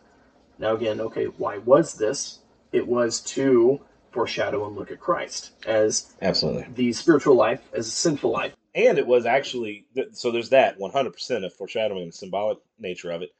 Now, 0.59 0.75
again, 0.75 1.01
okay, 1.01 1.25
why 1.25 1.59
was 1.59 1.95
this? 1.95 2.41
It 2.73 2.87
was 2.87 3.21
to 3.21 3.81
foreshadow 4.13 4.67
and 4.67 4.77
look 4.77 4.91
at 4.91 5.01
Christ 5.01 5.53
as 5.67 6.13
Absolutely. 6.21 6.67
the 6.75 6.93
spiritual 6.93 7.35
life, 7.35 7.61
as 7.73 7.87
a 7.87 7.91
sinful 7.91 8.31
life. 8.31 8.53
And 8.75 8.99
it 8.99 9.07
was 9.07 9.27
actually 9.27 9.87
so. 10.13 10.31
There's 10.31 10.51
that 10.51 10.79
100 10.79 11.13
percent 11.13 11.45
of 11.45 11.53
foreshadowing 11.53 12.05
and 12.05 12.15
symbolic 12.15 12.59
nature 12.79 13.11
of 13.11 13.23
it. 13.23 13.31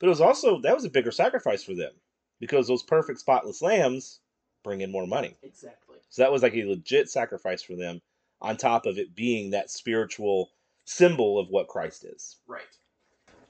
But 0.00 0.06
it 0.06 0.10
was 0.10 0.20
also 0.20 0.60
that 0.62 0.74
was 0.74 0.84
a 0.84 0.90
bigger 0.90 1.12
sacrifice 1.12 1.62
for 1.62 1.74
them 1.74 1.92
because 2.40 2.66
those 2.66 2.82
perfect 2.82 3.20
spotless 3.20 3.62
lambs 3.62 4.20
bring 4.64 4.80
in 4.80 4.90
more 4.90 5.06
money. 5.06 5.36
Exactly. 5.44 5.83
So 6.14 6.22
that 6.22 6.30
was 6.30 6.44
like 6.44 6.54
a 6.54 6.64
legit 6.64 7.10
sacrifice 7.10 7.60
for 7.60 7.74
them, 7.74 8.00
on 8.40 8.56
top 8.56 8.86
of 8.86 8.98
it 8.98 9.16
being 9.16 9.50
that 9.50 9.68
spiritual 9.68 10.52
symbol 10.84 11.40
of 11.40 11.48
what 11.48 11.66
Christ 11.66 12.04
is. 12.04 12.36
Right. 12.46 12.62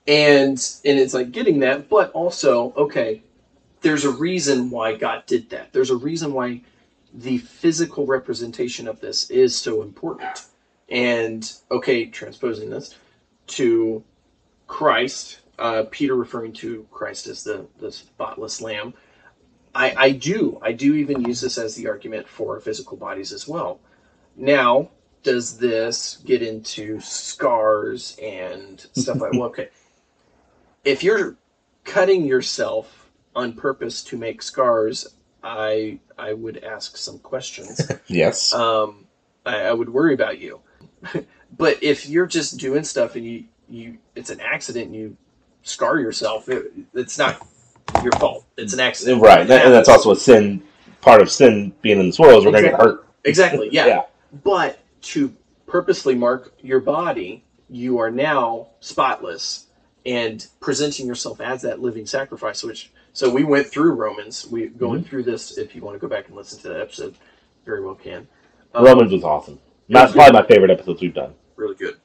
And 0.09 0.57
and 0.83 0.99
it's 0.99 1.13
like 1.13 1.31
getting 1.31 1.59
that, 1.59 1.91
but 1.91 2.11
also, 2.13 2.73
okay, 2.75 3.23
there's 3.83 4.07
a 4.07 4.11
reason 4.11 4.71
why 4.71 4.95
God 4.95 5.27
did 5.27 5.51
that. 5.51 5.75
There's 5.75 5.91
a 5.91 5.97
reason 5.97 6.33
why 6.33 6.63
the 7.13 7.37
physical 7.37 8.07
representation 8.07 8.89
of 8.89 8.99
this 8.99 9.29
is 9.29 9.55
so 9.55 9.83
important. 9.83 10.47
And 10.89 11.53
okay, 11.71 12.07
transposing 12.07 12.71
this 12.71 12.95
to 13.49 14.03
Christ, 14.69 15.41
uh, 15.59 15.85
Peter 15.91 16.15
referring 16.15 16.55
to 16.55 16.87
Christ 16.91 17.27
as 17.27 17.45
the, 17.45 17.67
the 17.79 17.93
spotless 17.93 18.63
lamb. 18.63 18.95
I, 19.75 19.95
I 19.97 20.11
do. 20.11 20.59
I 20.63 20.73
do 20.73 20.95
even 20.95 21.23
use 21.23 21.41
this 21.41 21.59
as 21.59 21.75
the 21.75 21.89
argument 21.89 22.29
for 22.29 22.61
physical 22.61 22.97
bodies 22.97 23.33
as 23.33 23.49
well. 23.49 23.81
Now, 24.37 24.91
does 25.23 25.59
this 25.59 26.19
get 26.25 26.43
into 26.43 27.01
scars 27.01 28.17
and 28.23 28.85
stuff 28.93 29.21
like 29.21 29.33
well, 29.33 29.45
okay. 29.45 29.69
If 30.85 31.03
you're 31.03 31.37
cutting 31.85 32.27
yourself 32.27 33.11
on 33.35 33.55
purpose 33.55 34.05
to 34.05 34.19
make 34.19 34.43
scars, 34.43 35.07
I 35.43 35.99
I 36.19 36.35
would 36.35 36.63
ask 36.63 36.97
some 36.97 37.19
questions. 37.19 37.81
Yes. 38.07 38.53
um, 38.53 39.07
I, 39.47 39.63
I 39.63 39.73
would 39.73 39.89
worry 39.89 40.13
about 40.13 40.39
you. 40.39 40.61
but 41.57 41.83
if 41.83 42.07
you're 42.07 42.27
just 42.27 42.59
doing 42.59 42.85
stuff 42.85 43.17
and 43.17 43.25
you 43.25 43.45
you 43.69 43.99
it's 44.15 44.29
an 44.29 44.41
accident 44.41 44.87
and 44.87 44.95
you 44.95 45.17
scar 45.63 45.99
yourself, 45.99 46.51
it, 46.51 46.71
it's 46.93 47.19
not 47.19 47.47
your 48.03 48.13
fault. 48.13 48.45
It's 48.57 48.73
an 48.73 48.81
accident. 48.81 49.21
right, 49.23 49.47
that- 49.47 49.65
and 49.65 49.73
that's 49.75 49.89
also 49.89 50.11
a 50.13 50.17
sin. 50.17 50.63
Part 51.01 51.21
of 51.21 51.31
sin 51.31 51.73
being 51.83 52.01
in 52.01 52.07
this 52.07 52.19
world 52.19 52.39
is 52.39 52.45
we're 52.47 52.53
going 52.53 52.65
to 52.65 52.71
get 52.71 52.81
hurt. 52.81 53.07
Exactly. 53.25 53.69
Yeah. 53.71 53.87
Yeah. 53.87 54.03
But 54.43 54.79
to 55.03 55.31
purposely 55.67 56.15
mark 56.15 56.55
your 56.63 56.81
body, 56.81 57.45
you 57.69 57.99
are 57.99 58.11
now 58.11 58.69
spotless 58.81 59.67
and 60.07 60.47
presenting 60.61 61.07
yourself 61.07 61.43
as 61.43 61.61
that 61.63 61.81
living 61.83 62.07
sacrifice. 62.07 62.63
Which 62.63 62.91
so 63.13 63.31
we 63.31 63.45
went 63.45 63.67
through 63.67 63.93
Romans. 63.93 64.47
We 64.47 64.69
going 64.69 65.01
Mm-hmm. 65.01 65.09
through 65.11 65.23
this. 65.25 65.59
If 65.59 65.75
you 65.75 65.83
want 65.83 65.95
to 65.95 65.99
go 65.99 66.09
back 66.09 66.29
and 66.29 66.37
listen 66.37 66.59
to 66.61 66.69
that 66.69 66.81
episode, 66.81 67.17
very 67.67 67.85
well 67.85 67.95
can. 67.97 68.27
Um, 68.75 68.85
Romans 68.87 69.13
was 69.13 69.25
awesome. 69.25 69.59
That's 69.91 70.13
probably 70.13 70.33
my 70.41 70.47
favorite 70.47 70.71
episodes 70.71 71.03
we've 71.03 71.13
done. 71.13 71.35
really 71.57 71.75
good. 71.75 71.97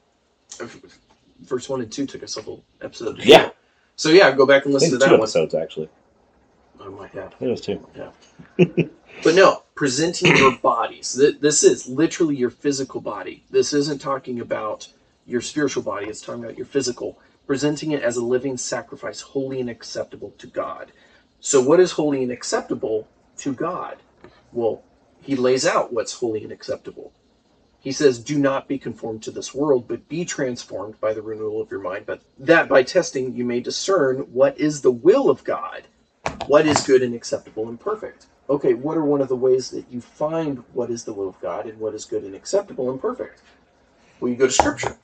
Verse 1.42 1.70
one 1.70 1.80
and 1.82 1.90
two 1.92 2.06
took 2.06 2.22
us 2.24 2.36
a 2.36 2.42
whole 2.42 2.64
episode. 2.82 3.18
Yeah. 3.24 3.52
So 4.00 4.12
yeah, 4.12 4.32
go 4.32 4.46
back 4.48 4.66
and 4.66 4.74
listen 4.74 4.92
to 5.00 5.06
two 5.06 5.10
that 5.10 5.20
one. 5.20 5.20
episodes 5.24 5.56
actually. 5.56 5.90
I 6.80 6.90
might 6.90 7.12
have. 7.12 7.36
It 7.42 7.48
was 7.48 7.62
two. 7.62 7.86
Yeah. 7.96 8.12
But 9.24 9.36
no, 9.36 9.64
presenting 9.76 10.36
your 10.38 10.52
bodies. 10.64 11.14
Th- 11.20 11.40
This 11.40 11.64
is 11.64 11.88
literally 11.88 12.38
your 12.38 12.50
physical 12.52 13.02
body. 13.02 13.44
This 13.52 13.74
isn't 13.74 14.02
talking 14.02 14.40
about 14.40 14.90
your 15.26 15.42
spiritual 15.42 15.84
body. 15.84 16.08
It's 16.08 16.22
talking 16.22 16.44
about 16.44 16.58
your 16.58 16.68
physical. 16.68 17.20
Presenting 17.48 17.92
it 17.92 18.04
as 18.04 18.18
a 18.18 18.24
living 18.26 18.58
sacrifice, 18.58 19.22
holy 19.22 19.60
and 19.62 19.70
acceptable 19.70 20.34
to 20.40 20.48
God. 20.48 20.94
So, 21.42 21.62
what 21.62 21.82
is 21.82 21.92
holy 21.94 22.24
and 22.24 22.32
acceptable 22.32 23.10
to 23.40 23.54
God? 23.54 23.98
Well, 24.54 24.84
he 25.22 25.36
lays 25.36 25.68
out 25.68 25.94
what's 25.94 26.14
holy 26.14 26.44
and 26.44 26.54
acceptable. 26.54 27.14
He 27.82 27.92
says, 27.92 28.20
Do 28.20 28.38
not 28.38 28.68
be 28.68 28.78
conformed 28.78 29.24
to 29.24 29.32
this 29.32 29.54
world, 29.54 29.88
but 29.88 30.10
be 30.10 30.26
transformed 30.26 31.00
by 31.00 31.14
the 31.14 31.22
renewal 31.22 31.62
of 31.62 31.72
your 31.72 31.80
mind. 31.80 32.06
But 32.06 32.22
that 32.38 32.68
by 32.68 32.84
testing 32.84 33.36
you 33.36 33.46
may 33.46 33.62
discern 33.62 34.20
what 34.34 34.60
is 34.60 34.82
the 34.82 34.92
will 34.92 35.30
of 35.30 35.44
God, 35.44 35.84
what 36.48 36.66
is 36.66 36.86
good 36.86 37.02
and 37.02 37.16
acceptable 37.16 37.70
and 37.70 37.80
perfect. 37.80 38.28
Okay, 38.50 38.74
what 38.74 38.98
are 38.98 39.06
one 39.06 39.22
of 39.22 39.28
the 39.28 39.36
ways 39.36 39.70
that 39.70 39.86
you 39.92 40.02
find 40.02 40.64
what 40.74 40.90
is 40.90 41.06
the 41.06 41.14
will 41.14 41.30
of 41.30 41.40
God 41.40 41.68
and 41.68 41.80
what 41.80 41.94
is 41.94 42.06
good 42.06 42.24
and 42.24 42.36
acceptable 42.36 42.90
and 42.90 43.00
perfect? 43.00 43.42
Well, 44.20 44.30
you 44.30 44.38
go 44.38 44.48
to 44.48 44.52
Scripture. 44.52 44.98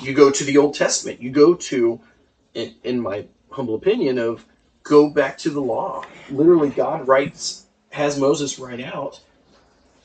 You 0.00 0.14
go 0.14 0.30
to 0.30 0.44
the 0.44 0.58
Old 0.58 0.74
Testament. 0.74 1.20
You 1.20 1.30
go 1.30 1.54
to, 1.54 2.00
in, 2.54 2.74
in 2.84 3.00
my 3.00 3.26
humble 3.50 3.74
opinion, 3.74 4.18
of 4.18 4.46
go 4.84 5.10
back 5.10 5.38
to 5.38 5.50
the 5.50 5.60
law. 5.60 6.04
Literally, 6.30 6.70
God 6.70 7.08
writes, 7.08 7.66
has 7.90 8.20
Moses 8.20 8.58
write 8.58 8.80
out 8.80 9.20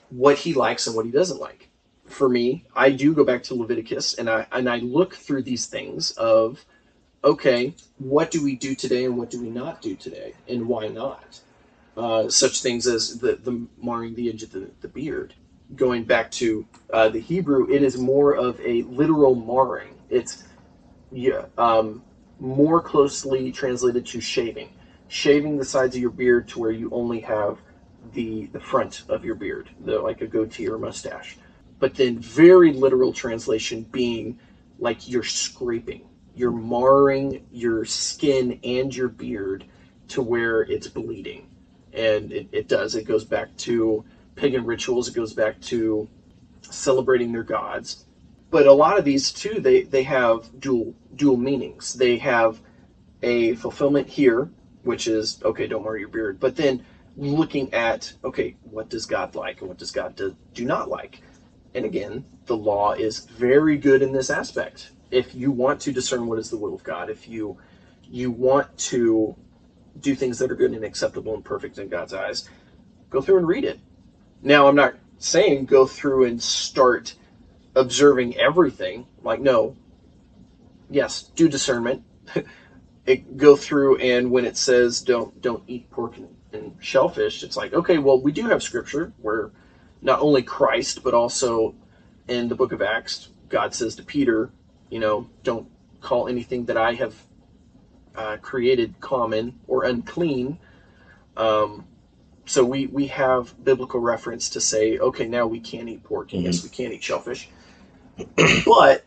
what 0.09 0.39
he 0.39 0.53
likes 0.53 0.87
and 0.87 0.95
what 0.95 1.05
he 1.05 1.11
doesn't 1.11 1.39
like. 1.39 1.69
For 2.15 2.29
me, 2.29 2.63
I 2.73 2.91
do 2.91 3.13
go 3.13 3.25
back 3.25 3.43
to 3.43 3.55
Leviticus 3.55 4.13
and 4.13 4.29
I 4.29 4.47
and 4.49 4.69
I 4.69 4.77
look 4.77 5.15
through 5.15 5.43
these 5.43 5.65
things 5.65 6.11
of, 6.11 6.63
okay, 7.25 7.75
what 7.97 8.31
do 8.31 8.41
we 8.41 8.55
do 8.55 8.73
today 8.73 9.03
and 9.03 9.17
what 9.17 9.29
do 9.29 9.41
we 9.41 9.49
not 9.49 9.81
do 9.81 9.97
today, 9.97 10.33
and 10.47 10.65
why 10.65 10.87
not? 10.87 11.41
Uh, 11.97 12.29
such 12.29 12.61
things 12.61 12.87
as 12.87 13.19
the, 13.19 13.35
the 13.35 13.67
marring 13.83 14.15
the 14.15 14.29
edge 14.29 14.43
of 14.43 14.51
the, 14.53 14.69
the 14.79 14.87
beard. 14.87 15.33
Going 15.75 16.05
back 16.05 16.31
to 16.39 16.65
uh, 16.93 17.09
the 17.09 17.19
Hebrew, 17.19 17.69
it 17.69 17.83
is 17.83 17.97
more 17.97 18.33
of 18.33 18.61
a 18.61 18.83
literal 18.83 19.35
marring. 19.35 19.95
It's 20.09 20.45
yeah, 21.11 21.47
um, 21.57 22.01
more 22.39 22.79
closely 22.79 23.51
translated 23.51 24.05
to 24.05 24.21
shaving. 24.21 24.69
Shaving 25.09 25.57
the 25.57 25.65
sides 25.65 25.97
of 25.97 26.01
your 26.01 26.11
beard 26.11 26.47
to 26.47 26.59
where 26.59 26.71
you 26.71 26.89
only 26.91 27.19
have 27.19 27.57
the 28.13 28.45
the 28.53 28.59
front 28.61 29.03
of 29.09 29.25
your 29.25 29.35
beard, 29.35 29.69
the, 29.83 29.99
like 29.99 30.21
a 30.21 30.27
goatee 30.27 30.69
or 30.69 30.77
mustache. 30.77 31.37
But 31.85 31.93
then, 31.93 32.17
very 32.17 32.73
literal 32.73 33.13
translation 33.13 33.83
being 33.83 34.39
like 34.79 35.07
you're 35.07 35.21
scraping, 35.21 36.09
you're 36.33 36.51
marring 36.51 37.45
your 37.51 37.85
skin 37.85 38.59
and 38.63 38.95
your 38.95 39.07
beard 39.07 39.65
to 40.07 40.23
where 40.23 40.63
it's 40.63 40.87
bleeding 40.87 41.47
and 41.93 42.31
it, 42.31 42.47
it 42.51 42.67
does. 42.67 42.95
It 42.95 43.03
goes 43.03 43.23
back 43.23 43.55
to 43.57 44.03
pagan 44.33 44.65
rituals. 44.65 45.09
It 45.09 45.13
goes 45.13 45.33
back 45.35 45.61
to 45.61 46.09
celebrating 46.63 47.31
their 47.31 47.43
gods. 47.43 48.05
But 48.49 48.65
a 48.65 48.73
lot 48.73 48.97
of 48.97 49.05
these 49.05 49.31
too, 49.31 49.59
they 49.59 49.83
they 49.83 50.01
have 50.01 50.59
dual 50.59 50.95
dual 51.15 51.37
meanings. 51.37 51.93
They 51.93 52.17
have 52.17 52.61
a 53.21 53.53
fulfillment 53.57 54.09
here, 54.09 54.49
which 54.81 55.07
is 55.07 55.39
okay, 55.45 55.67
don't 55.67 55.83
marry 55.83 55.99
your 55.99 56.09
beard. 56.09 56.39
But 56.39 56.55
then 56.55 56.83
looking 57.15 57.71
at 57.75 58.11
okay, 58.23 58.55
what 58.63 58.89
does 58.89 59.05
God 59.05 59.35
like 59.35 59.61
and 59.61 59.69
what 59.69 59.77
does 59.77 59.91
God 59.91 60.15
do, 60.15 60.35
do 60.55 60.65
not 60.65 60.89
like? 60.89 61.21
And 61.75 61.83
again, 61.83 62.23
the 62.45 62.55
law 62.55 62.93
is 62.93 63.19
very 63.19 63.77
good 63.77 64.01
in 64.01 64.13
this 64.13 64.29
aspect. 64.29 64.91
If 65.11 65.35
you 65.35 65.51
want 65.51 65.81
to 65.81 65.91
discern 65.91 66.25
what 66.25 66.39
is 66.39 66.49
the 66.49 66.57
will 66.57 66.73
of 66.73 66.83
God, 66.83 67.09
if 67.09 67.27
you 67.27 67.57
you 68.09 68.31
want 68.31 68.75
to 68.77 69.35
do 69.99 70.15
things 70.15 70.39
that 70.39 70.51
are 70.51 70.55
good 70.55 70.71
and 70.71 70.85
acceptable 70.85 71.33
and 71.33 71.43
perfect 71.43 71.77
in 71.77 71.89
God's 71.89 72.13
eyes, 72.13 72.49
go 73.09 73.19
through 73.19 73.39
and 73.39 73.47
read 73.47 73.65
it. 73.65 73.79
Now, 74.41 74.67
I'm 74.67 74.75
not 74.75 74.95
saying 75.17 75.65
go 75.65 75.85
through 75.85 76.25
and 76.25 76.41
start 76.41 77.15
observing 77.75 78.37
everything. 78.37 79.07
Like, 79.21 79.41
no. 79.41 79.75
Yes, 80.89 81.23
do 81.23 81.49
discernment. 81.49 82.03
it, 83.05 83.35
go 83.35 83.55
through 83.57 83.97
and 83.97 84.31
when 84.31 84.45
it 84.45 84.55
says 84.55 85.01
don't 85.01 85.41
don't 85.41 85.63
eat 85.67 85.89
pork 85.91 86.15
and, 86.15 86.35
and 86.53 86.75
shellfish, 86.79 87.43
it's 87.43 87.57
like 87.57 87.73
okay, 87.73 87.97
well 87.97 88.21
we 88.21 88.31
do 88.31 88.47
have 88.47 88.63
scripture 88.63 89.11
where 89.17 89.51
not 90.05 90.21
only 90.21 90.43
Christ 90.43 91.03
but 91.03 91.13
also 91.13 91.75
in 92.27 92.47
the 92.47 92.55
book 92.55 92.71
of 92.71 92.81
Acts, 92.81 93.29
God 93.49 93.73
says 93.73 93.95
to 93.95 94.03
Peter, 94.03 94.51
you 94.89 94.99
know, 94.99 95.27
don't 95.43 95.67
call 95.99 96.27
anything 96.27 96.65
that 96.65 96.77
I 96.77 96.93
have 96.93 97.15
uh, 98.15 98.37
created 98.37 98.99
common 99.01 99.59
or 99.67 99.83
unclean. 99.83 100.59
Um, 101.35 101.85
so 102.45 102.63
we 102.63 102.85
we 102.85 103.07
have 103.07 103.53
biblical 103.63 103.99
reference 103.99 104.47
to 104.49 104.61
say, 104.61 104.99
okay, 104.99 105.25
now 105.25 105.47
we 105.47 105.59
can't 105.59 105.89
eat 105.89 106.03
pork, 106.03 106.33
and 106.33 106.43
yes, 106.43 106.63
we 106.63 106.69
can't 106.69 106.93
eat 106.93 107.03
shellfish. 107.03 107.49
but 108.65 109.05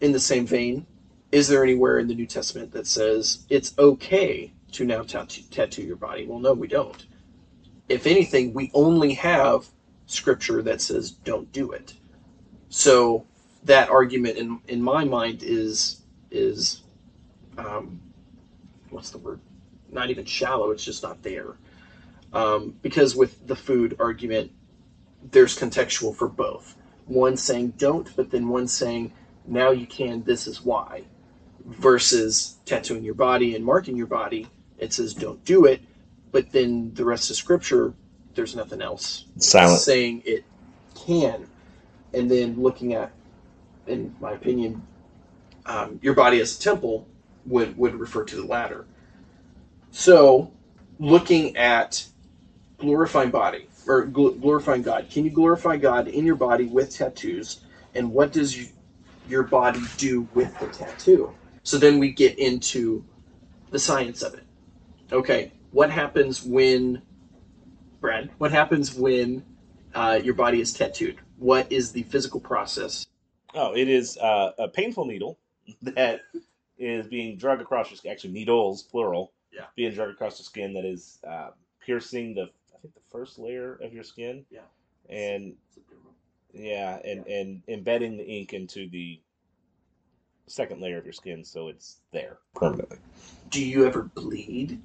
in 0.00 0.12
the 0.12 0.20
same 0.20 0.46
vein, 0.46 0.86
is 1.32 1.48
there 1.48 1.64
anywhere 1.64 1.98
in 1.98 2.06
the 2.06 2.14
New 2.14 2.26
Testament 2.26 2.70
that 2.72 2.86
says 2.86 3.44
it's 3.50 3.74
okay 3.78 4.52
to 4.72 4.84
now 4.84 5.02
tattoo, 5.02 5.42
tattoo 5.50 5.82
your 5.82 5.96
body? 5.96 6.24
Well, 6.24 6.38
no, 6.38 6.52
we 6.52 6.68
don't. 6.68 7.04
If 7.88 8.06
anything, 8.06 8.54
we 8.54 8.70
only 8.72 9.14
have 9.14 9.66
scripture 10.10 10.62
that 10.62 10.80
says 10.80 11.10
don't 11.10 11.50
do 11.52 11.72
it. 11.72 11.94
So 12.68 13.26
that 13.64 13.88
argument, 13.88 14.36
in 14.36 14.60
in 14.68 14.82
my 14.82 15.04
mind, 15.04 15.42
is 15.42 16.02
is 16.30 16.82
um, 17.58 18.00
what's 18.90 19.10
the 19.10 19.18
word? 19.18 19.40
Not 19.90 20.10
even 20.10 20.24
shallow. 20.24 20.70
It's 20.70 20.84
just 20.84 21.02
not 21.02 21.22
there. 21.22 21.56
Um, 22.32 22.76
because 22.82 23.16
with 23.16 23.46
the 23.46 23.56
food 23.56 23.96
argument, 23.98 24.52
there's 25.30 25.58
contextual 25.58 26.14
for 26.14 26.28
both. 26.28 26.76
One 27.06 27.36
saying 27.36 27.74
don't, 27.76 28.14
but 28.14 28.30
then 28.30 28.48
one 28.48 28.68
saying 28.68 29.12
now 29.46 29.70
you 29.70 29.86
can. 29.86 30.22
This 30.22 30.46
is 30.46 30.62
why. 30.62 31.04
Versus 31.64 32.58
tattooing 32.64 33.02
your 33.04 33.14
body 33.14 33.54
and 33.54 33.64
marking 33.64 33.96
your 33.96 34.06
body, 34.06 34.48
it 34.78 34.92
says 34.92 35.12
don't 35.12 35.44
do 35.44 35.64
it, 35.64 35.82
but 36.30 36.52
then 36.52 36.94
the 36.94 37.04
rest 37.04 37.30
of 37.30 37.36
scripture, 37.36 37.94
there's 38.34 38.56
nothing 38.56 38.80
else 38.82 39.26
Silent. 39.38 39.80
saying 39.80 40.22
it 40.24 40.44
can. 40.94 41.46
And 42.12 42.30
then 42.30 42.60
looking 42.60 42.94
at, 42.94 43.12
in 43.86 44.14
my 44.20 44.32
opinion, 44.32 44.82
um, 45.66 45.98
your 46.02 46.14
body 46.14 46.40
as 46.40 46.56
a 46.56 46.60
temple 46.60 47.06
would 47.46 47.76
would 47.76 47.94
refer 47.94 48.24
to 48.24 48.36
the 48.36 48.44
latter. 48.44 48.86
So, 49.92 50.52
looking 50.98 51.56
at 51.56 52.04
glorifying 52.78 53.30
body 53.30 53.66
or 53.86 54.06
gl- 54.06 54.40
glorifying 54.40 54.82
God, 54.82 55.08
can 55.10 55.24
you 55.24 55.30
glorify 55.30 55.76
God 55.76 56.08
in 56.08 56.24
your 56.24 56.36
body 56.36 56.66
with 56.66 56.94
tattoos? 56.94 57.60
And 57.94 58.12
what 58.12 58.32
does 58.32 58.56
you, 58.56 58.68
your 59.28 59.42
body 59.42 59.80
do 59.96 60.28
with 60.34 60.58
the 60.58 60.66
tattoo? 60.68 61.34
So 61.62 61.78
then 61.78 61.98
we 61.98 62.12
get 62.12 62.38
into 62.38 63.04
the 63.70 63.78
science 63.78 64.22
of 64.22 64.34
it. 64.34 64.44
Okay, 65.12 65.52
what 65.72 65.90
happens 65.90 66.42
when, 66.44 67.02
Brad? 68.00 68.30
What 68.38 68.50
happens 68.50 68.94
when 68.94 69.44
uh, 69.94 70.20
your 70.22 70.34
body 70.34 70.60
is 70.60 70.72
tattooed? 70.72 71.18
What 71.38 71.70
is 71.70 71.92
the 71.92 72.02
physical 72.04 72.40
process? 72.40 73.06
Oh, 73.54 73.74
it 73.74 73.88
is 73.88 74.16
uh, 74.18 74.52
a 74.58 74.68
painful 74.68 75.04
needle 75.04 75.38
that 75.82 76.22
is 76.78 77.06
being 77.06 77.36
dragged 77.36 77.60
across 77.62 77.90
your 77.90 77.96
skin. 77.98 78.12
Actually, 78.12 78.32
needles, 78.32 78.82
plural. 78.82 79.32
Yeah. 79.52 79.64
Being 79.76 79.92
dragged 79.92 80.12
across 80.12 80.38
the 80.38 80.44
skin 80.44 80.72
that 80.74 80.84
is 80.84 81.18
uh, 81.28 81.50
piercing 81.84 82.34
the, 82.34 82.42
I 82.42 82.78
think, 82.80 82.94
the 82.94 83.00
first 83.10 83.38
layer 83.38 83.74
of 83.82 83.92
your 83.92 84.04
skin. 84.04 84.44
Yeah. 84.50 84.60
And 85.08 85.54
yeah, 86.52 86.98
and 87.04 87.26
and 87.26 87.62
embedding 87.68 88.16
the 88.16 88.24
ink 88.24 88.52
into 88.52 88.88
the 88.88 89.20
second 90.46 90.80
layer 90.80 90.98
of 90.98 91.04
your 91.04 91.12
skin, 91.12 91.44
so 91.44 91.68
it's 91.68 91.98
there 92.12 92.38
permanently, 92.54 92.98
Do 93.50 93.64
you 93.64 93.86
ever 93.86 94.02
bleed 94.02 94.80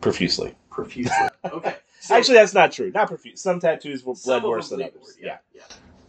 profusely. 0.00 0.54
profusely? 0.70 1.14
Okay. 1.52 1.76
So- 2.00 2.16
Actually, 2.16 2.34
that's 2.34 2.54
not 2.54 2.72
true. 2.72 2.90
Not 2.94 3.08
profuse. 3.08 3.40
Some 3.40 3.60
tattoos 3.60 4.04
will 4.04 4.12
of 4.26 4.42
worse 4.42 4.70
than 4.70 4.78
bleed 4.78 4.88
others. 4.88 5.16
more, 5.20 5.26
Yeah. 5.26 5.36
yeah. 5.54 5.62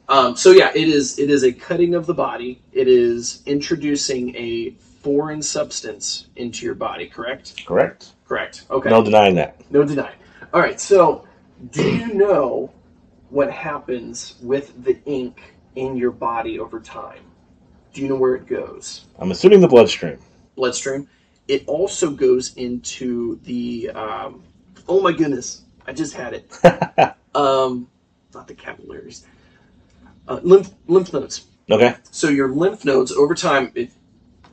Um, 0.09 0.35
so 0.35 0.51
yeah, 0.51 0.71
it 0.73 0.87
is. 0.87 1.19
It 1.19 1.29
is 1.29 1.43
a 1.43 1.51
cutting 1.53 1.95
of 1.95 2.05
the 2.05 2.13
body. 2.13 2.61
It 2.73 2.87
is 2.87 3.43
introducing 3.45 4.35
a 4.35 4.71
foreign 5.03 5.41
substance 5.41 6.27
into 6.35 6.65
your 6.65 6.75
body, 6.75 7.07
correct? 7.07 7.65
Correct. 7.65 8.11
Correct. 8.27 8.63
Okay. 8.69 8.89
No 8.89 9.03
denying 9.03 9.35
that. 9.35 9.59
No 9.71 9.83
denying. 9.83 10.17
All 10.53 10.59
right. 10.61 10.79
So, 10.79 11.25
do 11.71 11.89
you 11.89 12.13
know 12.13 12.71
what 13.29 13.51
happens 13.51 14.35
with 14.41 14.83
the 14.83 14.97
ink 15.05 15.41
in 15.75 15.95
your 15.95 16.11
body 16.11 16.59
over 16.59 16.79
time? 16.79 17.23
Do 17.93 18.01
you 18.01 18.07
know 18.09 18.15
where 18.15 18.35
it 18.35 18.47
goes? 18.47 19.05
I'm 19.19 19.31
assuming 19.31 19.59
the 19.61 19.67
bloodstream. 19.67 20.17
Bloodstream. 20.55 21.07
It 21.47 21.63
also 21.67 22.11
goes 22.11 22.53
into 22.55 23.39
the. 23.43 23.89
Um, 23.91 24.43
oh 24.87 25.01
my 25.01 25.11
goodness! 25.11 25.61
I 25.87 25.93
just 25.93 26.13
had 26.13 26.33
it. 26.33 26.51
um, 27.35 27.87
not 28.33 28.47
the 28.47 28.53
capillaries. 28.53 29.25
Uh, 30.27 30.39
lymph 30.43 30.69
lymph 30.87 31.11
nodes. 31.13 31.45
Okay. 31.69 31.95
So 32.11 32.29
your 32.29 32.49
lymph 32.49 32.85
nodes 32.85 33.11
over 33.11 33.33
time, 33.35 33.71
if 33.75 33.93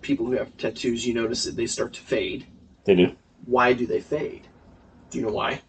people 0.00 0.26
who 0.26 0.32
have 0.32 0.56
tattoos, 0.56 1.06
you 1.06 1.14
notice 1.14 1.44
that 1.44 1.56
they 1.56 1.66
start 1.66 1.92
to 1.94 2.00
fade. 2.00 2.46
They 2.84 2.94
do. 2.94 3.14
Why 3.44 3.72
do 3.72 3.86
they 3.86 4.00
fade? 4.00 4.46
Do 5.10 5.18
you 5.18 5.26
know 5.26 5.32
why? 5.32 5.60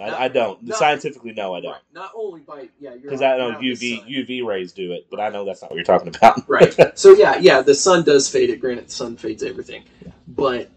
I, 0.00 0.24
I 0.24 0.28
don't. 0.28 0.62
No. 0.62 0.76
Scientifically, 0.76 1.32
no, 1.32 1.54
I 1.54 1.60
don't. 1.60 1.72
Right. 1.72 1.80
Not 1.92 2.12
only 2.14 2.40
by 2.42 2.68
yeah, 2.78 2.94
Because 3.00 3.20
I 3.20 3.36
know 3.36 3.52
UV. 3.52 4.06
UV 4.08 4.44
rays 4.44 4.72
do 4.72 4.92
it, 4.92 5.08
but 5.10 5.18
I 5.18 5.28
know 5.28 5.44
that's 5.44 5.60
not 5.62 5.70
what 5.70 5.76
you're 5.76 5.84
talking 5.84 6.08
about. 6.14 6.48
right. 6.48 6.74
So 6.96 7.12
yeah, 7.14 7.38
yeah, 7.38 7.62
the 7.62 7.74
sun 7.74 8.04
does 8.04 8.28
fade 8.28 8.50
it. 8.50 8.60
Granted, 8.60 8.88
the 8.88 8.92
sun 8.92 9.16
fades 9.16 9.42
everything, 9.42 9.84
but 10.28 10.70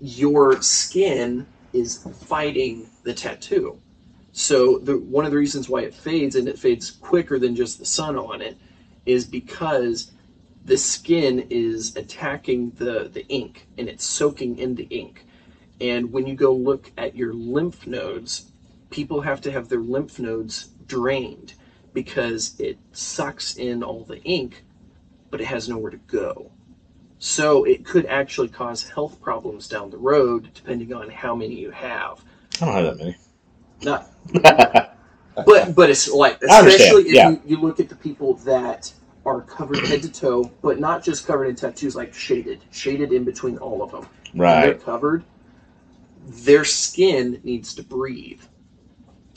your 0.00 0.60
skin 0.62 1.46
is 1.72 1.98
fighting 2.24 2.88
the 3.06 3.14
tattoo. 3.14 3.80
So 4.32 4.78
the 4.78 4.98
one 4.98 5.24
of 5.24 5.30
the 5.30 5.38
reasons 5.38 5.70
why 5.70 5.82
it 5.82 5.94
fades 5.94 6.36
and 6.36 6.48
it 6.48 6.58
fades 6.58 6.90
quicker 6.90 7.38
than 7.38 7.56
just 7.56 7.78
the 7.78 7.86
sun 7.86 8.16
on 8.18 8.42
it 8.42 8.58
is 9.06 9.26
because 9.26 10.12
the 10.66 10.76
skin 10.76 11.46
is 11.50 11.96
attacking 11.96 12.72
the 12.72 13.10
the 13.12 13.26
ink 13.28 13.68
and 13.78 13.88
it's 13.88 14.04
soaking 14.04 14.58
in 14.58 14.74
the 14.74 14.84
ink. 14.84 15.24
And 15.80 16.12
when 16.12 16.26
you 16.26 16.34
go 16.34 16.52
look 16.54 16.92
at 16.98 17.16
your 17.16 17.32
lymph 17.34 17.86
nodes, 17.86 18.52
people 18.90 19.22
have 19.22 19.40
to 19.42 19.52
have 19.52 19.70
their 19.70 19.80
lymph 19.80 20.18
nodes 20.18 20.68
drained 20.86 21.54
because 21.94 22.60
it 22.60 22.78
sucks 22.92 23.56
in 23.56 23.82
all 23.82 24.04
the 24.04 24.22
ink 24.24 24.64
but 25.30 25.40
it 25.40 25.46
has 25.46 25.68
nowhere 25.68 25.90
to 25.90 25.96
go. 25.98 26.50
So 27.18 27.64
it 27.64 27.84
could 27.84 28.06
actually 28.06 28.48
cause 28.48 28.88
health 28.88 29.20
problems 29.20 29.68
down 29.68 29.90
the 29.90 29.98
road, 29.98 30.50
depending 30.54 30.92
on 30.94 31.10
how 31.10 31.34
many 31.34 31.54
you 31.54 31.70
have. 31.70 32.24
I 32.60 32.66
don't 32.66 32.74
have 32.74 32.84
that 32.84 32.98
many. 32.98 33.16
Not, 33.82 34.10
but 35.44 35.74
but 35.74 35.90
it's 35.90 36.10
like 36.10 36.42
especially 36.42 37.02
if 37.02 37.12
yeah. 37.12 37.30
you, 37.30 37.42
you 37.44 37.60
look 37.60 37.78
at 37.80 37.88
the 37.88 37.96
people 37.96 38.34
that 38.38 38.92
are 39.26 39.42
covered 39.42 39.78
head 39.86 40.02
to 40.02 40.10
toe, 40.10 40.50
but 40.62 40.78
not 40.78 41.02
just 41.02 41.26
covered 41.26 41.46
in 41.46 41.56
tattoos, 41.56 41.96
like 41.96 42.14
shaded, 42.14 42.64
shaded 42.70 43.12
in 43.12 43.24
between 43.24 43.58
all 43.58 43.82
of 43.82 43.90
them. 43.90 44.06
When 44.32 44.60
they're 44.60 44.74
covered, 44.74 45.24
their 46.26 46.64
skin 46.64 47.40
needs 47.42 47.74
to 47.74 47.82
breathe. 47.82 48.40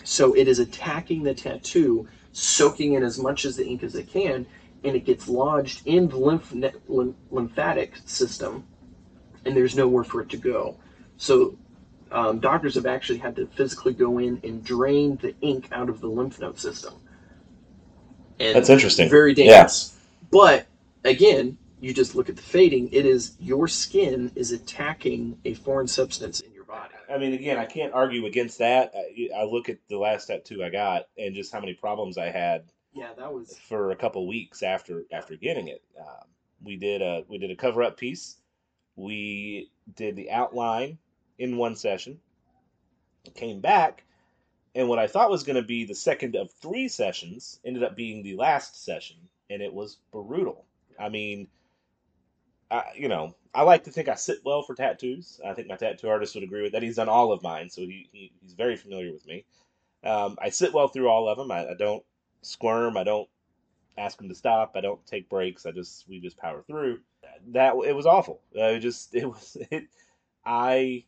So 0.04 0.34
it 0.36 0.48
is 0.48 0.60
attacking 0.60 1.24
the 1.24 1.34
tattoo, 1.34 2.08
soaking 2.32 2.94
in 2.94 3.04
as 3.04 3.20
much 3.20 3.46
as 3.46 3.58
the 3.58 3.66
ink 3.66 3.84
as 3.84 3.96
it 3.96 4.10
can, 4.10 4.46
and 4.84 4.96
it 4.96 5.06
gets 5.06 5.28
lodged 5.28 5.86
in 5.86 6.08
the 6.08 6.18
lymph 6.18 6.54
ne- 6.54 6.72
lymphatic 6.88 7.98
system, 8.06 8.66
and 9.46 9.56
there's 9.56 9.76
nowhere 9.76 10.04
for 10.04 10.22
it 10.22 10.30
to 10.30 10.38
go. 10.38 10.80
So 11.18 11.58
um, 12.12 12.40
doctors 12.40 12.76
have 12.76 12.86
actually 12.86 13.20
had 13.20 13.36
to 13.36 13.48
physically 13.48 13.94
go 13.94 14.18
in 14.18 14.40
and 14.44 14.64
drain 14.64 15.18
the 15.22 15.36
ink 15.42 15.68
out 15.72 15.90
of 15.90 16.02
the 16.02 16.08
lymph 16.08 16.40
node 16.40 16.60
system. 16.60 16.94
And 18.40 18.56
That's 18.56 18.70
interesting. 18.70 19.10
Very 19.10 19.34
dangerous. 19.34 19.98
But 20.32 20.68
again, 21.04 21.58
you 21.82 21.94
just 21.94 22.16
look 22.16 22.30
at 22.30 22.36
the 22.36 22.42
fading. 22.42 22.90
It 22.92 23.06
is 23.06 23.36
your 23.40 23.68
skin 23.68 24.32
is 24.36 24.52
attacking 24.52 25.40
a 25.46 25.54
foreign 25.54 25.88
substance 25.88 26.40
in 26.42 26.54
your 26.54 26.66
body. 26.66 26.94
I 27.12 27.18
mean, 27.18 27.34
again, 27.34 27.58
I 27.58 27.66
can't 27.66 27.94
argue 27.94 28.26
against 28.26 28.60
that. 28.60 28.94
I, 28.96 29.30
I 29.36 29.44
look 29.44 29.70
at 29.70 29.78
the 29.90 29.98
last 29.98 30.28
tattoo 30.28 30.64
I 30.64 30.70
got 30.70 31.08
and 31.18 31.36
just 31.36 31.52
how 31.52 31.60
many 31.60 31.74
problems 31.74 32.18
I 32.18 32.30
had 32.30 32.66
Yeah, 32.94 33.10
that 33.18 33.34
was 33.34 33.58
for 33.68 33.92
a 33.92 33.96
couple 33.96 34.28
weeks 34.28 34.64
after 34.64 35.04
after 35.12 35.36
getting 35.36 35.68
it. 35.68 35.82
Um, 36.00 36.28
we 36.64 36.76
did 36.76 37.02
a 37.02 37.24
we 37.28 37.38
did 37.38 37.52
a 37.52 37.56
cover 37.56 37.84
up 37.84 37.98
piece. 37.98 38.38
We 38.96 39.70
did 39.96 40.16
the 40.16 40.32
outline 40.32 40.98
in 41.40 41.58
one 41.58 41.76
session. 41.76 42.20
Came 43.36 43.60
back, 43.62 44.04
and 44.76 44.88
what 44.88 45.00
I 45.00 45.08
thought 45.08 45.30
was 45.30 45.44
going 45.44 45.56
to 45.56 45.62
be 45.62 45.86
the 45.86 45.96
second 45.96 46.36
of 46.36 46.52
three 46.52 46.88
sessions 46.88 47.60
ended 47.66 47.84
up 47.84 47.96
being 47.96 48.24
the 48.24 48.36
last 48.36 48.84
session, 48.84 49.18
and 49.50 49.62
it 49.62 49.74
was 49.74 49.98
brutal. 50.12 50.66
I 51.00 51.10
mean, 51.10 51.48
I, 52.72 52.84
you 52.96 53.08
know, 53.08 53.36
I 53.54 53.64
like 53.64 53.84
to 53.86 53.92
think 53.92 54.08
I 54.08 54.16
sit 54.16 54.40
well 54.46 54.62
for 54.62 54.76
tattoos. 54.76 55.42
I 55.46 55.54
think 55.54 55.68
my 55.68 55.76
tattoo 55.76 56.10
artist 56.10 56.36
would 56.36 56.44
agree 56.44 56.62
with 56.62 56.74
that. 56.74 56.84
He's 56.84 56.96
done 56.96 57.10
all 57.10 57.32
of 57.32 57.44
mine, 57.44 57.70
so 57.70 57.82
he, 57.82 58.10
he 58.12 58.32
he's 58.42 58.54
very 58.54 58.76
familiar 58.76 59.12
with 59.12 59.26
me. 59.26 59.46
Um, 60.04 60.38
I 60.42 60.50
sit 60.50 60.74
well 60.74 60.88
through 60.88 61.10
all 61.10 61.28
of 61.28 61.38
them. 61.38 61.52
I, 61.52 61.70
I 61.70 61.74
don't 61.78 62.04
squirm. 62.42 62.96
I 62.98 63.04
don't 63.04 63.30
ask 63.98 64.20
him 64.20 64.30
to 64.30 64.36
stop. 64.36 64.74
I 64.76 64.82
don't 64.82 65.06
take 65.06 65.30
breaks. 65.30 65.66
I 65.66 65.72
just 65.72 66.08
we 66.08 66.20
just 66.20 66.38
power 66.38 66.64
through. 66.68 67.00
That 67.50 67.76
it 67.86 67.96
was 67.96 68.06
awful. 68.06 68.42
It 68.54 68.80
just 68.80 69.14
it 69.16 69.26
was 69.26 69.58
it. 69.72 69.88
I 70.46 71.04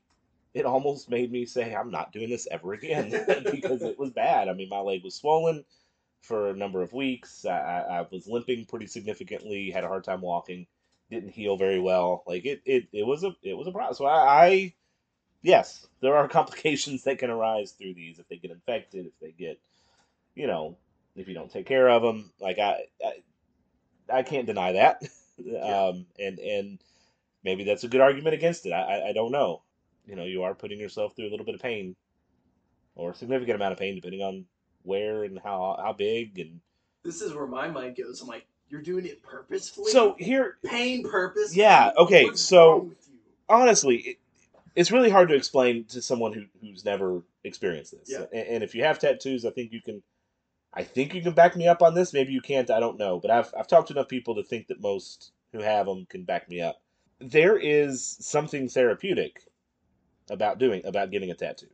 it 0.53 0.65
almost 0.65 1.09
made 1.09 1.31
me 1.31 1.45
say 1.45 1.73
I'm 1.73 1.91
not 1.91 2.11
doing 2.11 2.29
this 2.29 2.47
ever 2.51 2.73
again 2.73 3.11
because 3.51 3.81
it 3.81 3.97
was 3.97 4.11
bad. 4.11 4.49
I 4.49 4.53
mean, 4.53 4.69
my 4.69 4.79
leg 4.79 5.03
was 5.03 5.15
swollen 5.15 5.63
for 6.21 6.49
a 6.49 6.55
number 6.55 6.81
of 6.81 6.93
weeks. 6.93 7.45
I, 7.45 7.51
I, 7.51 8.07
was 8.11 8.27
limping 8.27 8.65
pretty 8.65 8.87
significantly. 8.87 9.71
Had 9.71 9.83
a 9.83 9.87
hard 9.87 10.03
time 10.03 10.21
walking. 10.21 10.67
Didn't 11.09 11.29
heal 11.29 11.57
very 11.57 11.79
well. 11.79 12.23
Like 12.27 12.45
it 12.45 12.61
it, 12.65 12.87
it 12.93 13.05
was 13.05 13.23
a 13.23 13.35
it 13.43 13.57
was 13.57 13.67
a 13.67 13.71
problem. 13.71 13.95
So 13.95 14.05
I, 14.05 14.45
I 14.45 14.73
yes, 15.41 15.87
there 16.01 16.15
are 16.15 16.27
complications 16.29 17.03
that 17.03 17.19
can 17.19 17.29
arise 17.29 17.71
through 17.71 17.93
these 17.93 18.19
if 18.19 18.27
they 18.27 18.37
get 18.37 18.51
infected, 18.51 19.07
if 19.07 19.19
they 19.19 19.31
get 19.31 19.59
you 20.35 20.47
know 20.47 20.77
if 21.15 21.27
you 21.27 21.33
don't 21.33 21.51
take 21.51 21.65
care 21.65 21.89
of 21.89 22.01
them. 22.01 22.31
Like 22.39 22.59
I, 22.59 22.83
I, 23.03 24.17
I 24.19 24.23
can't 24.23 24.47
deny 24.47 24.73
that. 24.73 25.01
um, 25.61 26.05
and 26.19 26.39
and 26.39 26.79
maybe 27.43 27.63
that's 27.63 27.83
a 27.83 27.89
good 27.89 28.01
argument 28.01 28.35
against 28.35 28.65
it. 28.65 28.71
I, 28.71 28.81
I, 28.81 29.09
I 29.09 29.13
don't 29.13 29.31
know. 29.31 29.63
You 30.07 30.15
know, 30.15 30.23
you 30.23 30.43
are 30.43 30.53
putting 30.53 30.79
yourself 30.79 31.15
through 31.15 31.27
a 31.27 31.31
little 31.31 31.45
bit 31.45 31.55
of 31.55 31.61
pain, 31.61 31.95
or 32.95 33.11
a 33.11 33.15
significant 33.15 33.55
amount 33.55 33.73
of 33.73 33.79
pain, 33.79 33.95
depending 33.95 34.21
on 34.21 34.45
where 34.83 35.23
and 35.23 35.39
how 35.39 35.77
how 35.81 35.93
big. 35.93 36.39
And 36.39 36.59
this 37.03 37.21
is 37.21 37.33
where 37.33 37.47
my 37.47 37.67
mind 37.67 37.95
goes. 37.95 38.21
I'm 38.21 38.27
like, 38.27 38.45
you're 38.69 38.81
doing 38.81 39.05
it 39.05 39.21
purposefully. 39.21 39.91
so 39.91 40.15
here, 40.19 40.57
pain 40.65 41.03
purpose. 41.09 41.55
Yeah, 41.55 41.91
okay, 41.97 42.25
What's 42.25 42.41
so- 42.41 42.71
wrong 42.71 42.89
with 42.89 43.07
you? 43.07 43.17
honestly, 43.49 43.97
it, 43.97 44.17
it's 44.75 44.91
really 44.91 45.09
hard 45.09 45.29
to 45.29 45.35
explain 45.35 45.85
to 45.85 46.01
someone 46.01 46.33
who 46.33 46.45
who's 46.61 46.83
never 46.85 47.21
experienced 47.43 47.91
this. 47.91 48.09
Yeah. 48.09 48.25
And, 48.33 48.47
and 48.47 48.63
if 48.63 48.73
you 48.75 48.83
have 48.83 48.99
tattoos, 48.99 49.45
I 49.45 49.51
think 49.51 49.71
you 49.71 49.81
can. 49.81 50.01
I 50.73 50.83
think 50.83 51.13
you 51.13 51.21
can 51.21 51.33
back 51.33 51.57
me 51.57 51.67
up 51.67 51.81
on 51.81 51.93
this. 51.95 52.13
Maybe 52.13 52.31
you 52.31 52.39
can't. 52.39 52.71
I 52.71 52.79
don't 52.79 52.97
know. 52.97 53.19
But 53.19 53.29
I've 53.29 53.53
I've 53.57 53.67
talked 53.67 53.89
to 53.89 53.93
enough 53.93 54.07
people 54.07 54.35
to 54.35 54.43
think 54.43 54.67
that 54.67 54.81
most 54.81 55.31
who 55.51 55.59
have 55.59 55.85
them 55.85 56.05
can 56.09 56.23
back 56.23 56.47
me 56.49 56.61
up. 56.61 56.81
There 57.19 57.57
is 57.57 58.15
something 58.21 58.69
therapeutic 58.69 59.43
about 60.30 60.59
doing 60.59 60.86
about 60.86 61.11
getting 61.11 61.32
a 61.32 61.36
tattoo. 61.36 61.67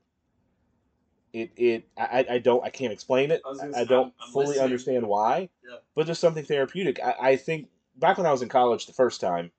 It 1.34 1.52
it 1.58 1.88
I, 1.98 2.26
I 2.30 2.38
don't 2.40 2.64
I 2.64 2.70
can't 2.70 2.94
explain 2.94 3.32
it. 3.32 3.42
I 3.46 3.82
I, 3.82 3.84
don't 3.84 4.06
I'm- 4.06 4.14
I'm 4.22 4.32
fully 4.32 4.48
listening. 4.48 4.64
understand 4.64 5.08
why. 5.08 5.50
Yeah. 5.68 5.78
But 5.96 6.06
there's 6.06 6.20
something 6.20 6.46
therapeutic. 6.46 7.00
I, 7.04 7.16
I 7.32 7.36
think 7.36 7.68
back 7.96 8.18
when 8.18 8.26
I 8.26 8.32
was 8.32 8.42
in 8.42 8.50
college 8.50 8.86
the 8.86 8.94
first 8.94 9.20
time, 9.22 9.52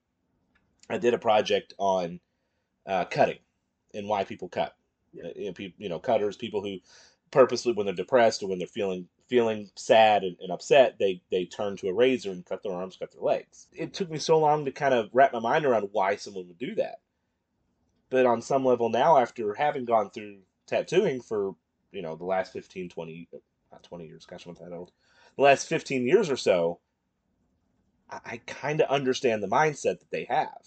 I 0.88 0.98
did 0.98 1.14
a 1.14 1.18
project 1.18 1.74
on 1.78 2.20
uh, 2.86 3.04
cutting 3.04 3.38
and 3.94 4.08
why 4.08 4.24
people 4.24 4.48
cut. 4.48 4.74
Yeah. 5.12 5.26
Uh, 5.26 5.32
You, 5.36 5.46
know, 5.46 5.52
peop 5.52 5.74
you 5.78 5.88
know, 5.88 5.98
cutters, 5.98 6.36
people 6.36 6.62
who 6.62 6.78
purposely, 7.30 7.72
when 7.74 7.84
they're 7.86 7.94
depressed 7.94 8.42
or 8.42 8.48
when 8.48 8.58
they're 8.58 8.66
feeling 8.66 9.06
feeling 9.28 9.70
sad 9.76 10.24
and, 10.24 10.36
and 10.40 10.50
upset, 10.50 10.98
they 10.98 11.20
they 11.30 11.44
turn 11.44 11.76
to 11.76 11.88
a 11.88 11.92
razor 11.92 12.30
and 12.30 12.46
cut 12.46 12.62
their 12.62 12.72
arms, 12.72 12.96
cut 12.96 13.12
their 13.12 13.20
legs. 13.22 13.66
It 13.74 13.92
took 13.92 14.10
me 14.10 14.18
so 14.18 14.38
long 14.38 14.64
to 14.64 14.72
kind 14.72 14.94
of 14.94 15.10
wrap 15.12 15.34
my 15.34 15.38
mind 15.38 15.66
around 15.66 15.90
why 15.92 16.16
someone 16.16 16.48
would 16.48 16.58
do 16.58 16.74
that. 16.76 17.00
But 18.10 18.26
on 18.26 18.40
some 18.40 18.64
level 18.64 18.88
now, 18.88 19.18
after 19.18 19.54
having 19.54 19.84
gone 19.84 20.10
through 20.10 20.38
tattooing 20.66 21.20
for 21.20 21.54
you 21.92 22.02
know 22.02 22.16
the 22.16 22.24
last 22.24 22.52
15, 22.52 22.88
20, 22.88 23.28
not 23.72 23.82
20 23.82 24.06
years, 24.06 24.26
gosh, 24.26 24.46
I'm 24.46 24.52
not 24.52 24.62
that 24.62 24.74
old. 24.74 24.92
The 25.36 25.42
last 25.42 25.68
15 25.68 26.06
years 26.06 26.30
or 26.30 26.36
so, 26.36 26.80
I, 28.10 28.20
I 28.24 28.36
kind 28.46 28.80
of 28.80 28.88
understand 28.88 29.42
the 29.42 29.48
mindset 29.48 30.00
that 30.00 30.10
they 30.10 30.24
have. 30.24 30.66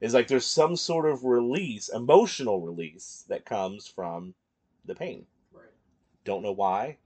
Is 0.00 0.12
like 0.12 0.28
there's 0.28 0.46
some 0.46 0.76
sort 0.76 1.06
of 1.06 1.24
release, 1.24 1.88
emotional 1.88 2.60
release 2.60 3.24
that 3.28 3.46
comes 3.46 3.86
from 3.86 4.34
the 4.84 4.94
pain. 4.94 5.24
Right. 5.52 5.64
Don't 6.24 6.42
know 6.42 6.52
why. 6.52 6.98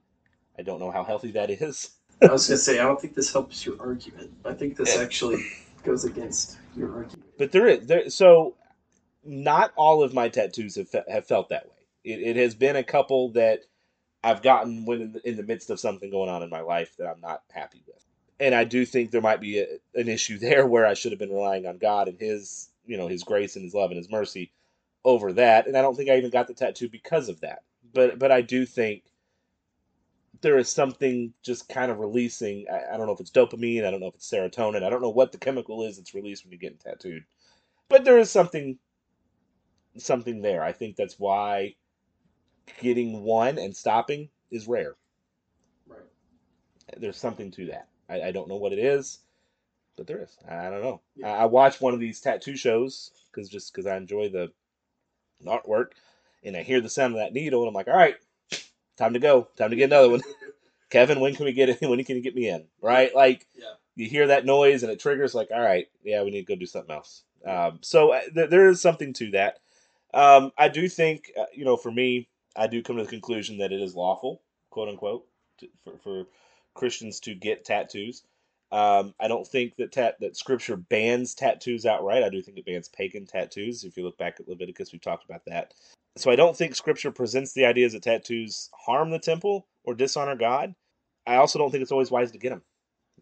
I 0.59 0.63
don't 0.63 0.81
know 0.81 0.91
how 0.91 1.05
healthy 1.05 1.31
that 1.33 1.51
is. 1.51 1.91
I 2.23 2.33
was 2.33 2.49
gonna 2.49 2.59
say, 2.59 2.81
I 2.81 2.83
don't 2.83 3.01
think 3.01 3.15
this 3.15 3.33
helps 3.33 3.65
your 3.65 3.81
argument. 3.81 4.33
I 4.45 4.53
think 4.53 4.77
this 4.77 4.97
eh. 4.97 5.03
actually 5.03 5.45
goes 5.85 6.05
against 6.05 6.59
your 6.77 6.93
argument. 6.93 7.25
But 7.39 7.53
there 7.53 7.69
is 7.69 7.87
there. 7.87 8.11
So, 8.11 8.57
not 9.29 9.73
all 9.77 10.03
of 10.03 10.15
my 10.15 10.29
tattoos 10.29 10.77
have 10.77 10.89
fe- 10.89 11.05
have 11.09 11.27
felt 11.27 11.51
that 11.51 11.67
way. 11.67 11.87
It, 12.05 12.21
it 12.21 12.37
has 12.37 12.55
been 12.55 12.77
a 12.77 12.85
couple 12.85 13.31
that 13.33 13.61
I've 14.25 14.43
gotten 14.43 14.87
when 14.87 15.01
in 15.03 15.13
the, 15.13 15.29
in 15.29 15.37
the 15.37 15.43
midst 15.43 15.71
of 15.71 15.81
something 15.81 16.11
going 16.11 16.31
on 16.31 16.43
in 16.43 16.51
my 16.51 16.61
life 16.61 16.97
that 16.99 17.09
I'm 17.09 17.21
not 17.21 17.43
happy 17.53 17.83
with, 17.87 18.05
and 18.41 18.55
I 18.55 18.65
do 18.65 18.85
think 18.87 19.11
there 19.11 19.21
might 19.21 19.41
be 19.41 19.61
a, 19.61 19.67
an 19.95 20.09
issue 20.09 20.39
there 20.41 20.67
where 20.67 20.87
I 20.87 20.95
should 20.95 21.13
have 21.13 21.19
been 21.19 21.33
relying 21.33 21.67
on 21.67 21.79
God 21.79 22.09
and 22.09 22.19
His 22.19 22.71
you 22.89 22.97
know 22.97 23.07
his 23.07 23.23
grace 23.23 23.55
and 23.55 23.65
his 23.65 23.75
love 23.75 23.91
and 23.91 23.99
his 23.99 24.11
mercy 24.11 24.51
over 25.05 25.33
that. 25.35 25.69
And 25.69 25.77
I 25.77 25.83
don't 25.83 25.95
think 25.97 26.11
I 26.11 26.17
even 26.17 26.31
got 26.31 26.49
the 26.49 26.55
tattoo 26.55 26.89
because 26.89 27.29
of 27.29 27.41
that. 27.41 27.63
But 27.95 28.19
but 28.19 28.33
I 28.33 28.41
do 28.41 28.67
think 28.67 29.05
there 30.41 30.59
is 30.59 30.69
something 30.69 31.33
just 31.43 31.69
kind 31.69 31.91
of 31.91 32.01
releasing. 32.01 32.67
I, 32.73 32.95
I 32.95 32.97
don't 32.97 33.07
know 33.07 33.13
if 33.13 33.21
it's 33.21 33.31
dopamine. 33.31 33.85
I 33.85 33.91
don't 33.91 34.01
know 34.01 34.09
if 34.09 34.15
it's 34.15 34.31
serotonin. 34.31 34.83
I 34.83 34.91
don't 34.91 35.03
know 35.03 35.11
what 35.11 35.33
the 35.33 35.39
chemical 35.39 35.85
is 35.85 35.97
that's 35.97 36.15
released 36.15 36.45
when 36.45 36.53
you 36.53 36.59
get 36.59 36.81
tattooed. 36.81 37.25
But 37.89 38.05
there 38.05 38.19
is 38.19 38.31
something 38.31 38.79
something 39.99 40.43
there. 40.43 40.63
I 40.63 40.73
think 40.73 40.97
that's 40.97 41.19
why 41.19 41.75
getting 42.81 43.23
one 43.23 43.59
and 43.59 43.77
stopping 43.77 44.29
is 44.51 44.69
rare. 44.69 44.97
Right. 45.89 46.01
There's 46.97 47.17
something 47.17 47.51
to 47.53 47.67
that. 47.67 47.89
I, 48.09 48.23
I 48.23 48.33
don't 48.33 48.49
know 48.49 48.57
what 48.57 48.73
it 48.73 48.79
is, 48.79 49.19
but 49.97 50.07
there 50.07 50.23
is. 50.23 50.37
I, 50.49 50.67
I 50.67 50.71
don't 50.71 50.83
know. 50.83 51.01
Yeah. 51.17 51.29
I, 51.33 51.43
I 51.43 51.45
watch 51.47 51.81
one 51.81 51.95
of 51.95 52.01
these 52.01 52.21
tattoo 52.21 52.57
shows 52.57 53.11
because 53.31 53.49
just 53.49 53.73
because 53.73 53.87
I 53.87 53.97
enjoy 53.97 54.29
the 54.29 54.53
artwork, 55.47 55.93
and 56.45 56.57
I 56.57 56.63
hear 56.63 56.81
the 56.81 56.89
sound 56.89 57.15
of 57.15 57.21
that 57.21 57.33
needle, 57.33 57.63
and 57.63 57.69
I'm 57.69 57.75
like, 57.75 57.89
all 57.89 57.97
right, 57.97 58.17
time 58.97 59.13
to 59.15 59.19
go, 59.19 59.49
time 59.57 59.71
to 59.71 59.77
get 59.77 59.85
another 59.87 60.11
one. 60.11 60.23
Kevin, 60.91 61.21
when 61.21 61.35
can 61.35 61.45
we 61.45 61.53
get 61.53 61.69
it? 61.69 61.81
When 61.83 62.03
can 62.05 62.17
you 62.17 62.23
get 62.23 62.35
me 62.35 62.49
in? 62.49 62.65
Right? 62.81 63.15
Like 63.15 63.47
Yeah. 63.55 63.73
you 63.97 64.09
hear 64.09 64.29
that 64.29 64.47
noise 64.47 64.83
and 64.83 64.93
it 64.93 65.01
triggers. 65.01 65.35
Like, 65.35 65.51
all 65.53 65.61
right, 65.61 65.89
yeah, 66.03 66.23
we 66.23 66.31
need 66.31 66.47
to 66.47 66.55
go 66.55 66.59
do 66.59 66.67
something 66.67 66.95
else. 66.95 67.23
Um, 67.45 67.79
so 67.83 68.13
uh, 68.13 68.23
th- 68.35 68.51
there 68.51 68.69
is 68.69 68.81
something 68.81 69.13
to 69.15 69.31
that. 69.33 69.59
Um, 70.15 70.53
I 70.57 70.69
do 70.69 70.89
think, 70.89 71.31
uh, 71.39 71.47
you 71.53 71.65
know, 71.65 71.77
for 71.77 71.91
me, 71.91 72.29
I 72.57 72.67
do 72.67 72.83
come 72.83 72.97
to 72.97 73.05
the 73.05 73.09
conclusion 73.11 73.59
that 73.59 73.73
it 73.73 73.81
is 73.81 73.95
lawful, 73.95 74.43
quote 74.71 74.89
unquote, 74.89 75.27
to, 75.59 75.69
for, 75.85 75.99
for 75.99 76.27
Christians 76.75 77.21
to 77.21 77.35
get 77.35 77.65
tattoos. 77.65 78.23
Um, 78.71 79.15
I 79.19 79.29
don't 79.29 79.47
think 79.47 79.77
that 79.77 79.93
tat- 79.93 80.21
that 80.21 80.37
Scripture 80.37 80.77
bans 80.77 81.35
tattoos 81.35 81.87
outright. 81.87 82.23
I 82.23 82.29
do 82.29 82.43
think 82.43 82.59
it 82.59 82.67
bans 82.67 82.89
pagan 82.89 83.27
tattoos. 83.27 83.85
If 83.85 83.97
you 83.97 84.05
look 84.05 84.19
back 84.19 84.41
at 84.41 84.49
Leviticus, 84.49 84.93
we 84.93 84.99
talked 84.99 85.25
about 85.25 85.45
that. 85.47 85.73
So 86.17 86.31
I 86.31 86.37
don't 86.37 86.57
think 86.57 86.75
Scripture 86.75 87.13
presents 87.13 87.53
the 87.53 87.65
ideas 87.65 87.93
that 87.93 88.03
tattoos 88.03 88.71
harm 88.75 89.11
the 89.11 89.19
temple 89.19 89.67
or 89.85 89.95
dishonor 89.95 90.37
God. 90.37 90.75
I 91.27 91.37
also 91.37 91.59
don't 91.59 91.71
think 91.71 91.83
it's 91.83 91.93
always 91.93 92.11
wise 92.11 92.33
to 92.33 92.39
get 92.39 92.51
them. 92.51 92.63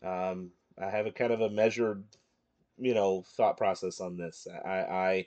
Um, 0.02 0.50
I 0.80 0.90
have 0.90 1.06
a 1.06 1.12
kind 1.12 1.32
of 1.32 1.40
a 1.40 1.50
measured, 1.50 2.04
you 2.78 2.94
know, 2.94 3.24
thought 3.36 3.56
process 3.56 4.00
on 4.00 4.16
this. 4.16 4.46
I, 4.64 4.68
I 4.68 5.26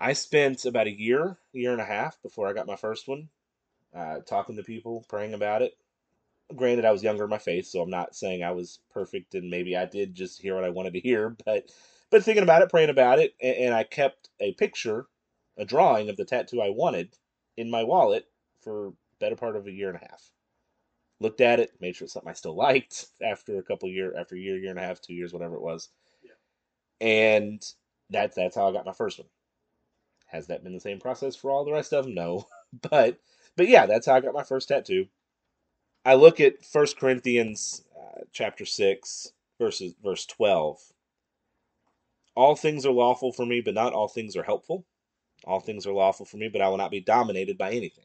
I 0.00 0.12
spent 0.12 0.64
about 0.64 0.86
a 0.86 0.98
year, 0.98 1.36
year 1.52 1.72
and 1.72 1.80
a 1.80 1.84
half 1.84 2.20
before 2.22 2.48
I 2.48 2.52
got 2.52 2.66
my 2.66 2.76
first 2.76 3.08
one, 3.08 3.28
uh, 3.94 4.20
talking 4.20 4.56
to 4.56 4.62
people, 4.62 5.04
praying 5.08 5.34
about 5.34 5.62
it. 5.62 5.76
Granted, 6.54 6.84
I 6.84 6.92
was 6.92 7.02
younger 7.02 7.24
in 7.24 7.30
my 7.30 7.38
faith, 7.38 7.66
so 7.66 7.80
I'm 7.80 7.90
not 7.90 8.14
saying 8.14 8.42
I 8.42 8.52
was 8.52 8.80
perfect, 8.90 9.34
and 9.34 9.50
maybe 9.50 9.76
I 9.76 9.86
did 9.86 10.14
just 10.14 10.40
hear 10.40 10.54
what 10.54 10.64
I 10.64 10.70
wanted 10.70 10.92
to 10.94 11.00
hear, 11.00 11.30
but 11.44 11.70
but 12.10 12.22
thinking 12.22 12.42
about 12.42 12.62
it, 12.62 12.68
praying 12.70 12.90
about 12.90 13.18
it, 13.18 13.34
and, 13.40 13.56
and 13.56 13.74
I 13.74 13.84
kept 13.84 14.28
a 14.40 14.52
picture, 14.54 15.06
a 15.56 15.64
drawing 15.64 16.10
of 16.10 16.16
the 16.16 16.24
tattoo 16.24 16.60
I 16.60 16.70
wanted 16.70 17.16
in 17.56 17.70
my 17.70 17.84
wallet 17.84 18.26
for 18.60 18.92
better 19.18 19.36
part 19.36 19.56
of 19.56 19.66
a 19.66 19.72
year 19.72 19.88
and 19.88 19.96
a 19.96 20.06
half. 20.10 20.30
Looked 21.20 21.40
at 21.40 21.60
it, 21.60 21.70
made 21.80 21.94
sure 21.94 22.04
it's 22.06 22.12
something 22.12 22.30
I 22.30 22.34
still 22.34 22.56
liked 22.56 23.06
after 23.22 23.58
a 23.58 23.62
couple 23.62 23.88
year, 23.88 24.14
after 24.18 24.34
a 24.34 24.38
year, 24.38 24.58
year 24.58 24.70
and 24.70 24.78
a 24.78 24.82
half, 24.82 25.00
two 25.00 25.14
years, 25.14 25.32
whatever 25.32 25.54
it 25.54 25.62
was, 25.62 25.88
and 27.02 27.62
that's 28.10 28.36
that's 28.36 28.56
how 28.56 28.68
I 28.68 28.72
got 28.72 28.86
my 28.86 28.92
first 28.94 29.18
one. 29.18 29.28
Has 30.28 30.46
that 30.46 30.64
been 30.64 30.72
the 30.74 30.80
same 30.80 31.00
process 31.00 31.36
for 31.36 31.50
all 31.50 31.64
the 31.64 31.72
rest 31.72 31.92
of 31.92 32.04
them? 32.06 32.14
No, 32.14 32.46
but 32.90 33.18
but 33.56 33.68
yeah, 33.68 33.86
that's 33.86 34.06
how 34.06 34.14
I 34.14 34.20
got 34.20 34.34
my 34.34 34.44
first 34.44 34.68
tattoo. 34.68 35.06
I 36.04 36.14
look 36.14 36.40
at 36.40 36.64
First 36.64 36.98
Corinthians 36.98 37.84
uh, 37.98 38.22
chapter 38.32 38.64
six, 38.64 39.32
verses 39.58 39.94
verse 40.02 40.26
twelve. 40.26 40.78
All 42.36 42.56
things 42.56 42.86
are 42.86 42.92
lawful 42.92 43.32
for 43.32 43.44
me, 43.44 43.60
but 43.60 43.74
not 43.74 43.92
all 43.92 44.08
things 44.08 44.36
are 44.36 44.44
helpful. 44.44 44.86
All 45.44 45.60
things 45.60 45.86
are 45.86 45.92
lawful 45.92 46.26
for 46.26 46.38
me, 46.38 46.48
but 46.48 46.62
I 46.62 46.68
will 46.68 46.78
not 46.78 46.90
be 46.92 47.00
dominated 47.00 47.58
by 47.58 47.72
anything. 47.72 48.04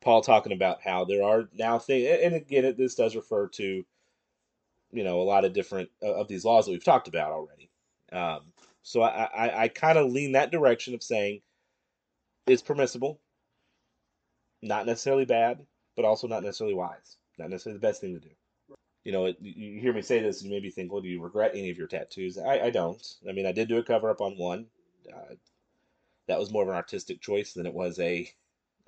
Paul 0.00 0.22
talking 0.22 0.52
about 0.52 0.82
how 0.82 1.04
there 1.04 1.24
are 1.24 1.48
now 1.54 1.78
things, 1.78 2.06
and 2.22 2.34
again, 2.34 2.74
this 2.78 2.94
does 2.94 3.16
refer 3.16 3.48
to, 3.48 3.84
you 4.92 5.04
know, 5.04 5.20
a 5.20 5.24
lot 5.24 5.44
of 5.44 5.54
different 5.54 5.90
uh, 6.02 6.14
of 6.14 6.28
these 6.28 6.44
laws 6.44 6.66
that 6.66 6.72
we've 6.72 6.84
talked 6.84 7.08
about 7.08 7.32
already. 7.32 7.67
Um, 8.12 8.40
so 8.82 9.02
I, 9.02 9.24
I, 9.24 9.62
I 9.64 9.68
kind 9.68 9.98
of 9.98 10.10
lean 10.10 10.32
that 10.32 10.50
direction 10.50 10.94
of 10.94 11.02
saying 11.02 11.40
it's 12.46 12.62
permissible, 12.62 13.20
not 14.62 14.86
necessarily 14.86 15.24
bad, 15.24 15.66
but 15.96 16.04
also 16.04 16.26
not 16.26 16.42
necessarily 16.42 16.74
wise, 16.74 17.16
not 17.38 17.50
necessarily 17.50 17.78
the 17.78 17.86
best 17.86 18.00
thing 18.00 18.14
to 18.14 18.20
do. 18.20 18.34
You 19.04 19.12
know, 19.12 19.26
it, 19.26 19.36
you 19.40 19.80
hear 19.80 19.92
me 19.92 20.02
say 20.02 20.20
this, 20.20 20.42
you 20.42 20.50
maybe 20.50 20.70
think, 20.70 20.92
well, 20.92 21.02
do 21.02 21.08
you 21.08 21.22
regret 21.22 21.52
any 21.54 21.70
of 21.70 21.78
your 21.78 21.86
tattoos? 21.86 22.38
I, 22.38 22.60
I 22.60 22.70
don't. 22.70 23.02
I 23.28 23.32
mean, 23.32 23.46
I 23.46 23.52
did 23.52 23.68
do 23.68 23.78
a 23.78 23.82
cover 23.82 24.10
up 24.10 24.20
on 24.20 24.38
one. 24.38 24.66
Uh, 25.12 25.34
that 26.26 26.38
was 26.38 26.50
more 26.50 26.62
of 26.62 26.68
an 26.68 26.74
artistic 26.74 27.20
choice 27.20 27.54
than 27.54 27.66
it 27.66 27.74
was 27.74 27.98
a 27.98 28.30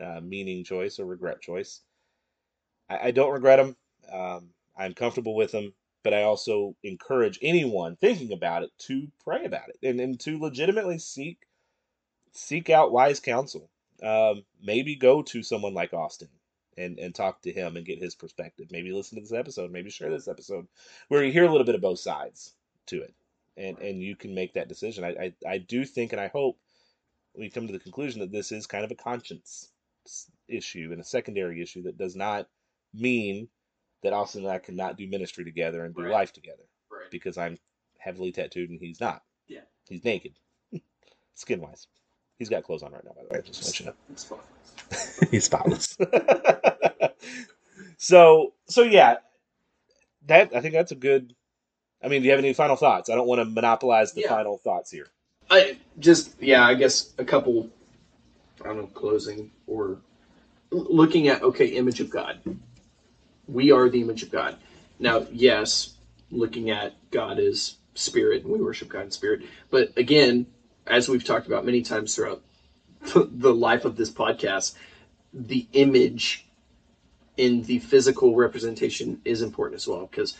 uh, 0.02 0.20
meaning 0.22 0.64
choice 0.64 0.98
or 0.98 1.06
regret 1.06 1.40
choice. 1.40 1.80
I, 2.88 3.08
I 3.08 3.10
don't 3.12 3.32
regret 3.32 3.58
them. 3.58 3.76
Um, 4.12 4.50
I'm 4.76 4.94
comfortable 4.94 5.34
with 5.34 5.52
them, 5.52 5.72
but 6.02 6.14
I 6.14 6.22
also 6.22 6.76
encourage 6.82 7.38
anyone 7.42 7.96
thinking 7.96 8.32
about 8.32 8.62
it 8.62 8.70
to 8.86 9.08
pray 9.24 9.44
about 9.44 9.68
it 9.68 9.78
and, 9.82 10.00
and 10.00 10.18
to 10.20 10.38
legitimately 10.38 10.98
seek 10.98 11.38
seek 12.32 12.70
out 12.70 12.92
wise 12.92 13.20
counsel. 13.20 13.70
Um, 14.02 14.44
maybe 14.62 14.96
go 14.96 15.22
to 15.22 15.42
someone 15.42 15.74
like 15.74 15.92
Austin 15.92 16.28
and, 16.78 16.98
and 16.98 17.14
talk 17.14 17.42
to 17.42 17.52
him 17.52 17.76
and 17.76 17.84
get 17.84 18.00
his 18.00 18.14
perspective. 18.14 18.68
Maybe 18.70 18.92
listen 18.92 19.16
to 19.16 19.22
this 19.22 19.32
episode. 19.32 19.70
Maybe 19.70 19.90
share 19.90 20.10
this 20.10 20.28
episode 20.28 20.66
where 21.08 21.22
you 21.22 21.32
hear 21.32 21.44
a 21.44 21.50
little 21.50 21.66
bit 21.66 21.74
of 21.74 21.82
both 21.82 21.98
sides 21.98 22.54
to 22.86 23.02
it, 23.02 23.14
and 23.56 23.78
and 23.78 24.02
you 24.02 24.16
can 24.16 24.34
make 24.34 24.54
that 24.54 24.68
decision. 24.68 25.04
I 25.04 25.08
I, 25.08 25.32
I 25.46 25.58
do 25.58 25.84
think 25.84 26.12
and 26.12 26.20
I 26.20 26.28
hope 26.28 26.58
we 27.36 27.50
come 27.50 27.66
to 27.66 27.72
the 27.72 27.78
conclusion 27.78 28.20
that 28.20 28.32
this 28.32 28.52
is 28.52 28.66
kind 28.66 28.84
of 28.84 28.90
a 28.90 28.96
conscience 28.96 29.68
issue 30.48 30.88
and 30.90 31.00
a 31.00 31.04
secondary 31.04 31.62
issue 31.62 31.82
that 31.82 31.98
does 31.98 32.16
not 32.16 32.48
mean 32.92 33.48
that 34.02 34.12
Austin 34.12 34.42
and 34.44 34.52
I 34.52 34.58
cannot 34.58 34.96
do 34.96 35.06
ministry 35.06 35.44
together 35.44 35.84
and 35.84 35.94
do 35.94 36.02
Right. 36.02 36.10
life 36.12 36.32
together 36.32 36.64
Right. 36.90 37.10
because 37.10 37.36
I'm 37.38 37.58
heavily 37.98 38.32
tattooed 38.32 38.70
and 38.70 38.80
he's 38.80 39.00
not. 39.00 39.22
Yeah. 39.46 39.60
He's 39.88 40.04
naked, 40.04 40.34
skin 41.34 41.60
wise. 41.60 41.86
He's 42.38 42.48
got 42.48 42.62
clothes 42.64 42.82
on 42.82 42.92
right 42.92 43.04
now, 43.04 43.12
by 43.12 43.22
the 43.22 43.28
way. 43.34 43.42
Just 43.46 43.64
let 43.64 43.80
you 43.80 43.86
know. 43.86 43.94
It's 44.10 44.24
fine. 44.24 44.38
He's 45.30 45.44
spotless. 45.44 45.96
so 47.98 48.54
so 48.66 48.82
yeah, 48.82 49.16
that 50.26 50.54
I 50.54 50.60
think 50.60 50.74
that's 50.74 50.92
a 50.92 50.96
good. 50.96 51.34
I 52.02 52.08
mean, 52.08 52.22
do 52.22 52.26
you 52.26 52.30
have 52.30 52.38
any 52.38 52.54
final 52.54 52.76
thoughts? 52.76 53.10
I 53.10 53.14
don't 53.14 53.26
want 53.26 53.40
to 53.40 53.44
monopolize 53.44 54.12
the 54.14 54.22
Yeah. 54.22 54.28
final 54.30 54.56
thoughts 54.56 54.90
here. 54.90 55.08
I 55.50 55.76
just 55.98 56.40
yeah, 56.40 56.64
I 56.64 56.74
guess 56.74 57.12
a 57.18 57.24
couple. 57.24 57.68
I 58.62 58.68
don't 58.68 58.76
know, 58.78 58.86
closing 58.88 59.50
or 59.66 59.98
looking 60.70 61.28
at 61.28 61.42
okay, 61.42 61.66
image 61.66 62.00
of 62.00 62.08
God. 62.10 62.40
We 63.52 63.72
are 63.72 63.88
the 63.88 64.00
image 64.00 64.22
of 64.22 64.30
God. 64.30 64.56
Now, 64.98 65.26
yes, 65.30 65.94
looking 66.30 66.70
at 66.70 66.94
God 67.10 67.38
as 67.38 67.76
spirit, 67.94 68.44
and 68.44 68.52
we 68.52 68.60
worship 68.60 68.88
God 68.88 69.04
in 69.04 69.10
spirit. 69.10 69.42
But 69.70 69.92
again, 69.96 70.46
as 70.86 71.08
we've 71.08 71.24
talked 71.24 71.46
about 71.46 71.64
many 71.64 71.82
times 71.82 72.14
throughout 72.14 72.42
the 73.14 73.52
life 73.52 73.84
of 73.84 73.96
this 73.96 74.10
podcast, 74.10 74.74
the 75.32 75.66
image 75.72 76.46
in 77.36 77.62
the 77.62 77.78
physical 77.78 78.36
representation 78.36 79.20
is 79.24 79.42
important 79.42 79.76
as 79.76 79.88
well 79.88 80.06
because 80.10 80.36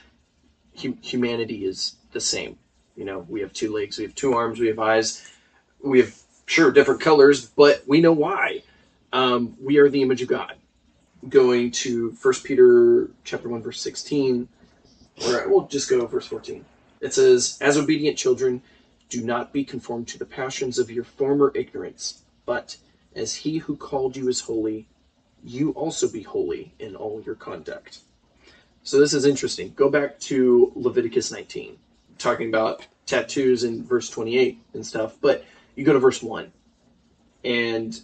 hu- 0.80 0.98
humanity 1.00 1.64
is 1.64 1.96
the 2.12 2.20
same. 2.20 2.58
You 2.96 3.04
know, 3.04 3.24
we 3.28 3.40
have 3.40 3.52
two 3.52 3.72
legs, 3.72 3.98
we 3.98 4.04
have 4.04 4.14
two 4.14 4.34
arms, 4.34 4.60
we 4.60 4.66
have 4.66 4.78
eyes, 4.78 5.26
we 5.82 6.00
have 6.00 6.14
sure 6.46 6.70
different 6.70 7.00
colors, 7.00 7.46
but 7.46 7.82
we 7.86 8.00
know 8.00 8.12
why. 8.12 8.62
Um, 9.12 9.56
we 9.60 9.78
are 9.78 9.88
the 9.88 10.02
image 10.02 10.22
of 10.22 10.28
God. 10.28 10.56
Going 11.28 11.70
to 11.72 12.12
First 12.12 12.44
Peter 12.44 13.10
chapter 13.24 13.48
one 13.48 13.62
verse 13.62 13.78
sixteen, 13.80 14.48
or 15.26 15.48
we'll 15.48 15.66
just 15.66 15.90
go 15.90 16.06
verse 16.06 16.26
fourteen. 16.26 16.64
It 17.00 17.12
says, 17.12 17.58
"As 17.60 17.76
obedient 17.76 18.16
children, 18.16 18.62
do 19.10 19.22
not 19.22 19.52
be 19.52 19.62
conformed 19.62 20.08
to 20.08 20.18
the 20.18 20.24
passions 20.24 20.78
of 20.78 20.90
your 20.90 21.04
former 21.04 21.52
ignorance, 21.54 22.22
but 22.46 22.78
as 23.14 23.34
He 23.34 23.58
who 23.58 23.76
called 23.76 24.16
you 24.16 24.28
is 24.28 24.40
holy, 24.40 24.88
you 25.44 25.72
also 25.72 26.08
be 26.08 26.22
holy 26.22 26.72
in 26.78 26.96
all 26.96 27.20
your 27.20 27.34
conduct." 27.34 27.98
So 28.82 28.98
this 28.98 29.12
is 29.12 29.26
interesting. 29.26 29.74
Go 29.76 29.90
back 29.90 30.18
to 30.20 30.72
Leviticus 30.74 31.30
19, 31.30 31.76
talking 32.16 32.48
about 32.48 32.86
tattoos 33.04 33.62
in 33.62 33.84
verse 33.84 34.08
28 34.08 34.58
and 34.72 34.86
stuff, 34.86 35.18
but 35.20 35.44
you 35.76 35.84
go 35.84 35.92
to 35.92 35.98
verse 35.98 36.22
1, 36.22 36.50
and 37.44 38.00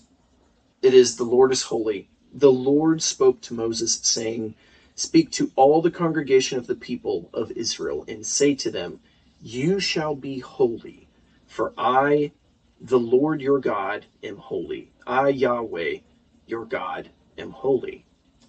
it 0.83 0.93
is 0.93 1.17
the 1.17 1.25
Lord 1.25 1.51
is 1.51 1.63
holy. 1.63 2.11
The 2.37 2.53
Lord 2.53 3.01
spoke 3.01 3.41
to 3.43 3.55
Moses, 3.55 3.99
saying, 4.03 4.57
Speak 4.95 5.31
to 5.33 5.51
all 5.57 5.81
the 5.81 5.91
congregation 5.91 6.59
of 6.59 6.67
the 6.67 6.75
people 6.75 7.31
of 7.33 7.51
Israel, 7.53 8.05
and 8.07 8.27
say 8.27 8.55
to 8.57 8.71
them, 8.71 9.01
You 9.41 9.81
shall 9.81 10.15
be 10.15 10.41
holy, 10.41 11.09
for 11.47 11.73
I, 11.79 12.33
the 12.79 12.99
Lord 12.99 13.41
your 13.41 13.59
God, 13.59 14.05
am 14.23 14.37
holy. 14.37 14.91
I, 15.07 15.29
Yahweh, 15.29 16.01
your 16.47 16.67
God, 16.67 17.09
am 17.39 17.53
holy. 17.53 18.05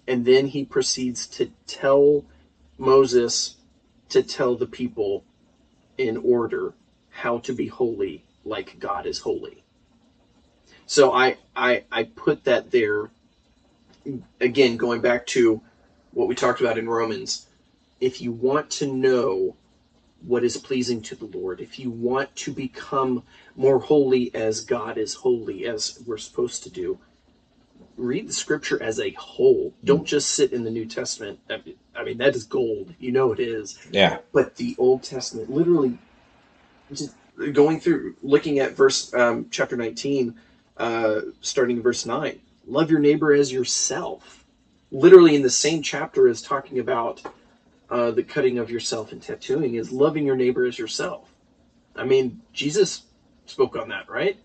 And 0.06 0.26
then 0.26 0.48
he 0.48 0.66
proceeds 0.66 1.26
to 1.28 1.50
tell 1.66 2.26
Moses 2.76 3.56
to 4.10 4.22
tell 4.22 4.54
the 4.54 4.66
people 4.66 5.24
in 5.96 6.18
order 6.18 6.74
how 7.08 7.38
to 7.38 7.54
be 7.54 7.68
holy 7.68 8.22
like 8.44 8.78
God 8.78 9.06
is 9.06 9.20
holy. 9.20 9.64
So 10.84 11.14
I 11.14 11.38
I 11.56 11.84
I 11.90 12.02
put 12.04 12.44
that 12.44 12.70
there 12.70 13.10
again 14.40 14.76
going 14.76 15.00
back 15.00 15.26
to 15.26 15.60
what 16.12 16.28
we 16.28 16.34
talked 16.34 16.60
about 16.60 16.78
in 16.78 16.88
Romans. 16.88 17.46
If 18.00 18.20
you 18.20 18.32
want 18.32 18.70
to 18.70 18.92
know 18.92 19.56
what 20.22 20.44
is 20.44 20.56
pleasing 20.56 21.00
to 21.02 21.14
the 21.14 21.26
Lord, 21.26 21.60
if 21.60 21.78
you 21.78 21.90
want 21.90 22.34
to 22.36 22.52
become 22.52 23.22
more 23.56 23.78
holy 23.78 24.34
as 24.34 24.60
God 24.60 24.98
is 24.98 25.14
holy, 25.14 25.66
as 25.66 26.02
we're 26.06 26.18
supposed 26.18 26.62
to 26.64 26.70
do, 26.70 26.98
read 27.96 28.28
the 28.28 28.32
scripture 28.32 28.82
as 28.82 29.00
a 29.00 29.10
whole. 29.12 29.74
Don't 29.84 30.06
just 30.06 30.30
sit 30.30 30.52
in 30.52 30.64
the 30.64 30.70
New 30.70 30.86
Testament. 30.86 31.40
I 31.50 32.04
mean, 32.04 32.18
that 32.18 32.34
is 32.34 32.44
gold. 32.44 32.94
You 32.98 33.12
know 33.12 33.32
it 33.32 33.40
is. 33.40 33.78
Yeah. 33.90 34.18
But 34.32 34.56
the 34.56 34.74
Old 34.78 35.02
Testament, 35.02 35.50
literally, 35.50 35.98
just 36.92 37.14
going 37.52 37.80
through, 37.80 38.16
looking 38.22 38.60
at 38.60 38.72
verse 38.72 39.12
um, 39.14 39.46
chapter 39.50 39.76
19, 39.76 40.34
uh, 40.76 41.20
starting 41.40 41.78
in 41.78 41.82
verse 41.82 42.06
9, 42.06 42.40
love 42.68 42.90
your 42.90 43.00
neighbor 43.00 43.32
as 43.32 43.52
yourself. 43.52 44.44
Literally, 44.90 45.34
in 45.34 45.42
the 45.42 45.50
same 45.50 45.82
chapter 45.82 46.28
as 46.28 46.40
talking 46.40 46.78
about 46.78 47.22
uh, 47.90 48.10
the 48.10 48.22
cutting 48.22 48.58
of 48.58 48.70
yourself 48.70 49.12
and 49.12 49.22
tattooing, 49.22 49.74
is 49.74 49.90
loving 49.90 50.24
your 50.24 50.36
neighbor 50.36 50.64
as 50.64 50.78
yourself. 50.78 51.32
I 51.96 52.04
mean, 52.04 52.40
Jesus 52.52 53.02
spoke 53.46 53.76
on 53.76 53.88
that, 53.88 54.08
right? 54.08 54.38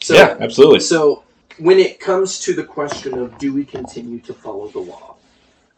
So, 0.00 0.14
yeah, 0.14 0.36
absolutely. 0.40 0.80
So 0.80 1.24
when 1.58 1.78
it 1.78 2.00
comes 2.00 2.40
to 2.40 2.54
the 2.54 2.64
question 2.64 3.18
of 3.18 3.36
do 3.38 3.52
we 3.52 3.64
continue 3.64 4.20
to 4.20 4.32
follow 4.32 4.68
the 4.68 4.78
law, 4.78 5.16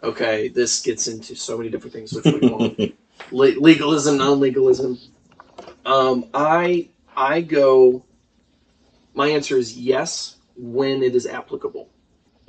okay, 0.02 0.48
this 0.48 0.82
gets 0.82 1.08
into 1.08 1.34
so 1.34 1.56
many 1.56 1.70
different 1.70 1.92
things 1.92 2.12
which 2.12 2.26
we 2.26 2.48
won't. 2.48 2.94
Le- 3.30 3.60
legalism, 3.60 4.18
non-legalism. 4.18 4.98
Um, 5.84 6.26
I 6.34 6.88
I 7.16 7.40
go. 7.40 8.04
My 9.14 9.28
answer 9.28 9.56
is 9.56 9.78
yes 9.78 10.36
when 10.56 11.02
it 11.02 11.14
is 11.14 11.26
applicable, 11.26 11.88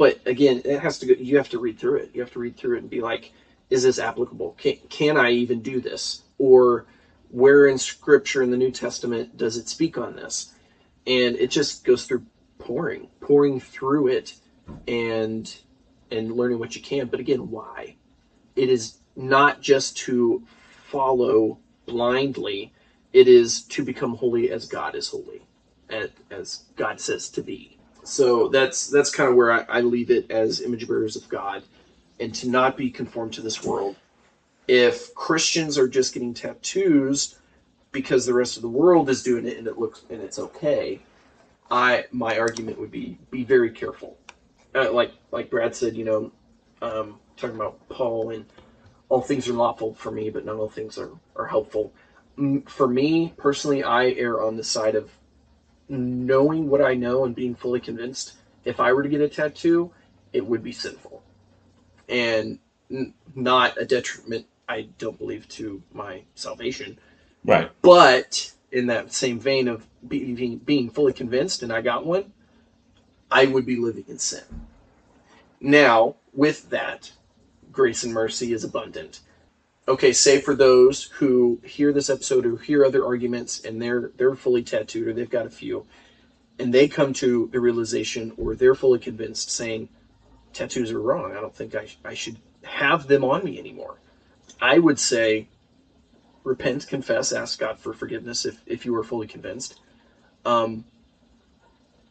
but 0.03 0.19
again, 0.25 0.61
it 0.65 0.81
has 0.81 0.99
to 0.99 1.05
go. 1.05 1.13
You 1.17 1.37
have 1.37 1.47
to 1.51 1.59
read 1.59 1.79
through 1.79 1.99
it. 1.99 2.11
You 2.13 2.19
have 2.19 2.31
to 2.33 2.39
read 2.39 2.57
through 2.57 2.75
it 2.75 2.81
and 2.81 2.89
be 2.89 2.99
like, 2.99 3.31
is 3.69 3.83
this 3.83 3.99
applicable? 3.99 4.53
Can 4.57 4.75
can 4.89 5.15
I 5.15 5.31
even 5.31 5.61
do 5.61 5.79
this? 5.79 6.23
Or 6.39 6.87
where 7.29 7.67
in 7.67 7.77
Scripture 7.77 8.43
in 8.43 8.51
the 8.51 8.57
New 8.57 8.69
Testament 8.69 9.37
does 9.37 9.55
it 9.55 9.69
speak 9.69 9.97
on 9.97 10.17
this? 10.17 10.51
And 11.07 11.37
it 11.37 11.51
just 11.51 11.85
goes 11.85 12.03
through 12.03 12.25
pouring, 12.59 13.07
pouring 13.21 13.61
through 13.61 14.07
it, 14.07 14.35
and 14.89 15.55
and 16.11 16.33
learning 16.35 16.59
what 16.59 16.75
you 16.75 16.81
can. 16.81 17.07
But 17.07 17.21
again, 17.21 17.49
why? 17.49 17.95
It 18.57 18.69
is 18.69 18.97
not 19.15 19.61
just 19.61 19.97
to 19.99 20.43
follow 20.91 21.59
blindly. 21.87 22.73
It 23.13 23.29
is 23.29 23.61
to 23.69 23.83
become 23.83 24.15
holy 24.15 24.51
as 24.51 24.65
God 24.67 24.95
is 24.95 25.07
holy, 25.07 25.43
as, 25.89 26.09
as 26.29 26.65
God 26.75 26.99
says 26.99 27.29
to 27.29 27.41
be. 27.41 27.72
So 28.03 28.49
that's 28.49 28.87
that's 28.87 29.09
kind 29.09 29.29
of 29.29 29.35
where 29.35 29.51
I, 29.51 29.65
I 29.69 29.81
leave 29.81 30.11
it 30.11 30.29
as 30.29 30.61
image 30.61 30.87
bearers 30.87 31.15
of 31.15 31.27
God, 31.29 31.63
and 32.19 32.33
to 32.35 32.49
not 32.49 32.77
be 32.77 32.89
conformed 32.89 33.33
to 33.33 33.41
this 33.41 33.63
world. 33.63 33.95
If 34.67 35.13
Christians 35.15 35.77
are 35.77 35.87
just 35.87 36.13
getting 36.13 36.33
tattoos 36.33 37.35
because 37.91 38.25
the 38.25 38.33
rest 38.33 38.55
of 38.55 38.61
the 38.61 38.69
world 38.69 39.09
is 39.09 39.23
doing 39.23 39.45
it 39.47 39.57
and 39.57 39.67
it 39.67 39.77
looks 39.77 40.03
and 40.09 40.21
it's 40.21 40.39
okay, 40.39 41.01
I 41.71 42.05
my 42.11 42.37
argument 42.37 42.79
would 42.79 42.91
be 42.91 43.17
be 43.31 43.43
very 43.43 43.71
careful. 43.71 44.17
Uh, 44.75 44.91
like 44.91 45.13
like 45.31 45.49
Brad 45.49 45.75
said, 45.75 45.95
you 45.95 46.05
know, 46.05 46.31
um, 46.81 47.19
talking 47.37 47.55
about 47.55 47.87
Paul 47.89 48.31
and 48.31 48.45
all 49.09 49.21
things 49.21 49.47
are 49.47 49.53
lawful 49.53 49.93
for 49.93 50.11
me, 50.11 50.29
but 50.29 50.45
not 50.45 50.55
all 50.55 50.69
things 50.69 50.97
are 50.97 51.11
are 51.35 51.47
helpful. 51.47 51.93
For 52.65 52.87
me 52.87 53.33
personally, 53.37 53.83
I 53.83 54.09
err 54.11 54.43
on 54.43 54.57
the 54.57 54.63
side 54.63 54.95
of 54.95 55.11
knowing 55.93 56.69
what 56.69 56.81
I 56.81 56.95
know 56.95 57.25
and 57.25 57.35
being 57.35 57.55
fully 57.55 57.79
convinced. 57.79 58.33
If 58.65 58.79
I 58.79 58.93
were 58.93 59.03
to 59.03 59.09
get 59.09 59.21
a 59.21 59.27
tattoo, 59.27 59.91
it 60.31 60.45
would 60.45 60.63
be 60.63 60.71
sinful, 60.71 61.21
and 62.09 62.59
n- 62.91 63.13
not 63.35 63.77
a 63.77 63.85
detriment. 63.85 64.45
I 64.67 64.87
don't 64.97 65.17
believe 65.17 65.47
to 65.49 65.81
my 65.93 66.23
salvation. 66.35 66.97
Right. 67.45 67.69
But 67.81 68.51
in 68.71 68.87
that 68.87 69.13
same 69.13 69.39
vein 69.39 69.67
of 69.67 69.85
being, 70.07 70.57
being 70.57 70.89
fully 70.89 71.13
convinced 71.13 71.61
and 71.63 71.71
I 71.71 71.81
got 71.81 72.05
one, 72.05 72.31
I 73.29 73.45
would 73.45 73.65
be 73.65 73.75
living 73.77 74.05
in 74.07 74.17
sin. 74.17 74.43
Now, 75.59 76.15
with 76.33 76.69
that, 76.69 77.11
grace 77.71 78.03
and 78.03 78.13
mercy 78.13 78.53
is 78.53 78.63
abundant. 78.63 79.19
Okay, 79.85 80.13
say 80.13 80.39
for 80.39 80.55
those 80.55 81.03
who 81.03 81.59
hear 81.63 81.91
this 81.91 82.09
episode 82.09 82.45
or 82.45 82.57
hear 82.57 82.85
other 82.85 83.05
arguments 83.05 83.59
and 83.65 83.81
they're 83.81 84.11
they're 84.15 84.35
fully 84.35 84.63
tattooed 84.63 85.07
or 85.07 85.13
they've 85.13 85.29
got 85.29 85.45
a 85.45 85.49
few, 85.49 85.85
and 86.57 86.73
they 86.73 86.87
come 86.87 87.11
to 87.13 87.49
the 87.51 87.59
realization 87.59 88.31
or 88.37 88.55
they're 88.55 88.75
fully 88.75 88.99
convinced 88.99 89.51
saying 89.51 89.89
tattoos 90.53 90.91
are 90.91 91.01
wrong. 91.01 91.35
I 91.35 91.41
don't 91.41 91.53
think 91.53 91.75
I, 91.75 91.87
I 92.05 92.13
should 92.13 92.37
have 92.63 93.07
them 93.07 93.25
on 93.25 93.43
me 93.43 93.59
anymore. 93.59 93.97
I 94.61 94.79
would 94.79 94.99
say 94.99 95.49
repent, 96.45 96.87
confess, 96.87 97.33
ask 97.33 97.59
God 97.59 97.79
for 97.79 97.93
forgiveness 97.93 98.45
if, 98.45 98.61
if 98.65 98.85
you 98.85 98.95
are 98.95 99.03
fully 99.03 99.27
convinced. 99.27 99.79
Um, 100.45 100.85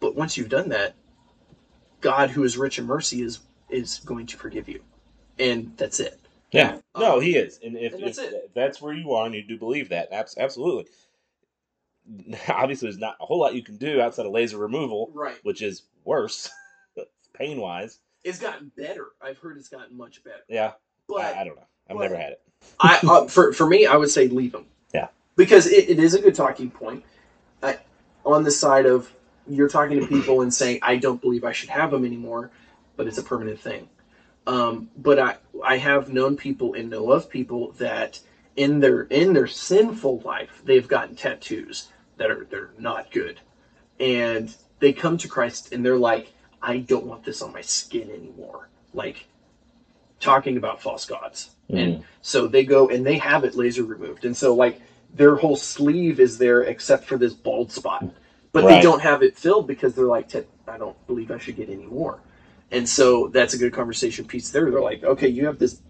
but 0.00 0.14
once 0.14 0.36
you've 0.36 0.48
done 0.48 0.68
that, 0.70 0.94
God, 2.02 2.30
who 2.30 2.44
is 2.44 2.58
rich 2.58 2.78
in 2.78 2.86
mercy, 2.86 3.22
is 3.22 3.40
is 3.70 4.00
going 4.00 4.26
to 4.26 4.36
forgive 4.36 4.68
you, 4.68 4.82
and 5.38 5.72
that's 5.78 6.00
it. 6.00 6.21
Yeah, 6.52 6.78
no, 6.98 7.18
he 7.18 7.36
is, 7.36 7.58
and 7.64 7.76
if, 7.76 7.94
and 7.94 8.02
that's 8.04 8.18
if, 8.18 8.32
it. 8.32 8.50
that's 8.54 8.80
where 8.82 8.92
you 8.92 9.12
are 9.14 9.24
and 9.26 9.34
you 9.34 9.42
do 9.42 9.56
believe 9.58 9.88
that, 9.88 10.12
abs- 10.12 10.36
absolutely. 10.38 10.86
Obviously, 12.48 12.86
there's 12.86 12.98
not 12.98 13.16
a 13.20 13.24
whole 13.26 13.40
lot 13.40 13.54
you 13.54 13.62
can 13.62 13.76
do 13.76 14.00
outside 14.00 14.26
of 14.26 14.32
laser 14.32 14.58
removal, 14.58 15.10
Right. 15.14 15.38
which 15.44 15.62
is 15.62 15.82
worse, 16.04 16.50
pain 17.34 17.58
wise. 17.60 18.00
It's 18.24 18.38
gotten 18.38 18.70
better. 18.76 19.08
I've 19.20 19.38
heard 19.38 19.56
it's 19.56 19.68
gotten 19.68 19.96
much 19.96 20.22
better. 20.24 20.42
Yeah, 20.48 20.72
But 21.08 21.36
I, 21.36 21.40
I 21.40 21.44
don't 21.44 21.56
know. 21.56 21.66
I've 21.88 21.96
but- 21.96 22.02
never 22.02 22.16
had 22.16 22.32
it. 22.32 22.40
I 22.78 23.00
uh, 23.02 23.26
for 23.26 23.52
for 23.52 23.66
me, 23.66 23.86
I 23.86 23.96
would 23.96 24.08
say 24.10 24.28
leave 24.28 24.52
them. 24.52 24.66
Yeah. 24.94 25.08
Because 25.34 25.66
it, 25.66 25.90
it 25.90 25.98
is 25.98 26.14
a 26.14 26.20
good 26.20 26.34
talking 26.36 26.70
point. 26.70 27.02
I, 27.60 27.78
on 28.24 28.44
the 28.44 28.52
side 28.52 28.86
of 28.86 29.12
you're 29.48 29.68
talking 29.68 29.98
to 29.98 30.06
people 30.06 30.42
and 30.42 30.54
saying 30.54 30.78
I 30.80 30.94
don't 30.94 31.20
believe 31.20 31.42
I 31.42 31.50
should 31.50 31.70
have 31.70 31.90
them 31.90 32.04
anymore, 32.04 32.52
but 32.96 33.08
it's 33.08 33.18
a 33.18 33.22
permanent 33.24 33.58
thing. 33.58 33.88
Um, 34.46 34.90
but 34.96 35.18
I 35.18 35.36
I 35.64 35.76
have 35.78 36.12
known 36.12 36.36
people 36.36 36.74
and 36.74 36.90
know 36.90 37.12
of 37.12 37.30
people 37.30 37.72
that 37.72 38.18
in 38.56 38.80
their 38.80 39.02
in 39.02 39.32
their 39.32 39.46
sinful 39.46 40.20
life 40.20 40.62
they've 40.64 40.86
gotten 40.86 41.14
tattoos 41.14 41.88
that 42.16 42.30
are 42.30 42.44
they're 42.50 42.70
not 42.78 43.10
good, 43.10 43.40
and 44.00 44.54
they 44.80 44.92
come 44.92 45.16
to 45.18 45.28
Christ 45.28 45.72
and 45.72 45.84
they're 45.84 45.96
like 45.96 46.32
I 46.60 46.78
don't 46.78 47.06
want 47.06 47.24
this 47.24 47.42
on 47.42 47.52
my 47.52 47.60
skin 47.60 48.10
anymore. 48.10 48.68
Like 48.94 49.26
talking 50.20 50.56
about 50.56 50.80
false 50.80 51.04
gods. 51.04 51.50
And 51.68 52.04
so 52.20 52.46
they 52.46 52.64
go 52.64 52.88
and 52.88 53.04
they 53.04 53.18
have 53.18 53.44
it 53.44 53.54
laser 53.54 53.82
removed. 53.82 54.24
And 54.24 54.36
so 54.36 54.54
like 54.54 54.80
their 55.14 55.36
whole 55.36 55.56
sleeve 55.56 56.20
is 56.20 56.38
there 56.38 56.62
except 56.62 57.04
for 57.04 57.16
this 57.16 57.32
bald 57.32 57.72
spot. 57.72 58.04
But 58.52 58.66
they 58.66 58.80
don't 58.82 59.00
have 59.00 59.22
it 59.22 59.36
filled 59.36 59.66
because 59.66 59.94
they're 59.94 60.04
like, 60.04 60.30
I 60.68 60.76
don't 60.76 61.06
believe 61.06 61.30
I 61.30 61.38
should 61.38 61.56
get 61.56 61.70
any 61.70 61.86
more. 61.86 62.20
And 62.72 62.88
so 62.88 63.28
that's 63.28 63.54
a 63.54 63.58
good 63.58 63.72
conversation 63.72 64.24
piece 64.24 64.50
there. 64.50 64.70
They're 64.70 64.80
like, 64.80 65.04
okay, 65.04 65.28
you 65.28 65.46
have 65.46 65.58
this, 65.58 65.80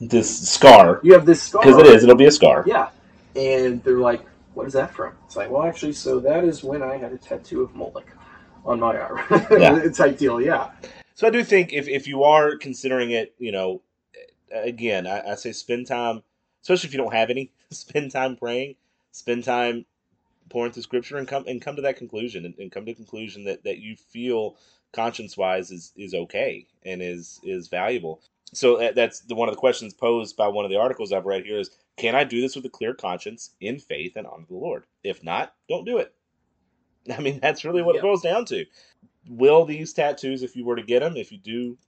This 0.00 0.48
scar, 0.48 1.00
you 1.02 1.14
have 1.14 1.26
this 1.26 1.42
scar. 1.42 1.62
because 1.62 1.78
it 1.78 1.86
is, 1.86 2.02
it'll 2.04 2.14
be 2.14 2.26
a 2.26 2.30
scar. 2.30 2.62
Yeah. 2.66 2.90
And 3.34 3.82
they're 3.82 3.98
like, 3.98 4.24
what 4.54 4.66
is 4.66 4.74
that 4.74 4.92
from? 4.92 5.14
It's 5.24 5.36
like, 5.36 5.50
well, 5.50 5.62
actually, 5.64 5.94
so 5.94 6.20
that 6.20 6.44
is 6.44 6.62
when 6.62 6.82
I 6.82 6.96
had 6.98 7.12
a 7.12 7.18
tattoo 7.18 7.62
of 7.62 7.74
Moloch 7.74 8.10
on 8.64 8.80
my 8.80 8.96
arm. 8.98 9.20
Yeah. 9.50 9.88
type 9.90 10.18
deal, 10.18 10.40
yeah. 10.40 10.70
So 11.14 11.26
I 11.26 11.30
do 11.30 11.42
think 11.42 11.72
if, 11.72 11.88
if 11.88 12.06
you 12.06 12.24
are 12.24 12.56
considering 12.56 13.10
it, 13.12 13.34
you 13.38 13.52
know, 13.52 13.82
again, 14.52 15.06
I, 15.06 15.32
I 15.32 15.34
say 15.36 15.52
spend 15.52 15.86
time, 15.86 16.22
especially 16.62 16.88
if 16.88 16.94
you 16.94 16.98
don't 16.98 17.14
have 17.14 17.30
any, 17.30 17.52
spend 17.70 18.10
time 18.10 18.36
praying, 18.36 18.74
spend 19.12 19.44
time 19.44 19.86
pouring 20.50 20.72
through 20.72 20.82
scripture 20.82 21.16
and 21.16 21.28
come 21.28 21.44
and 21.46 21.62
come 21.62 21.76
to 21.76 21.82
that 21.82 21.96
conclusion 21.96 22.44
and, 22.44 22.54
and 22.58 22.72
come 22.72 22.84
to 22.84 22.92
the 22.92 22.96
conclusion 22.96 23.44
that, 23.44 23.64
that 23.64 23.78
you 23.78 23.96
feel 23.96 24.56
conscience 24.92 25.36
wise 25.36 25.70
is, 25.70 25.92
is 25.96 26.14
okay 26.14 26.66
and 26.84 27.02
is 27.02 27.40
is 27.44 27.68
valuable. 27.68 28.22
So 28.52 28.78
that- 28.78 28.94
that's 28.96 29.20
the 29.20 29.34
one 29.34 29.48
of 29.48 29.54
the 29.54 29.60
questions 29.60 29.94
posed 29.94 30.36
by 30.36 30.48
one 30.48 30.64
of 30.64 30.70
the 30.70 30.78
articles 30.78 31.12
I've 31.12 31.26
read 31.26 31.44
here 31.44 31.58
is 31.58 31.70
can 31.96 32.14
I 32.14 32.24
do 32.24 32.40
this 32.40 32.56
with 32.56 32.64
a 32.64 32.70
clear 32.70 32.94
conscience 32.94 33.54
in 33.60 33.78
faith 33.78 34.16
and 34.16 34.26
honor 34.26 34.46
the 34.48 34.56
Lord? 34.56 34.84
If 35.04 35.22
not, 35.22 35.54
don't 35.68 35.84
do 35.84 35.98
it. 35.98 36.14
I 37.16 37.20
mean, 37.20 37.40
that's 37.40 37.64
really 37.64 37.82
what 37.82 37.94
Yeah. 37.94 38.00
it 38.00 38.02
boils 38.04 38.22
down 38.22 38.44
to. 38.46 38.64
Will 39.28 39.64
these 39.64 39.92
tattoos, 39.92 40.42
if 40.42 40.56
you 40.56 40.64
were 40.64 40.76
to 40.76 40.82
get 40.82 41.00
them, 41.00 41.16
if 41.16 41.32
you 41.32 41.38
do 41.38 41.78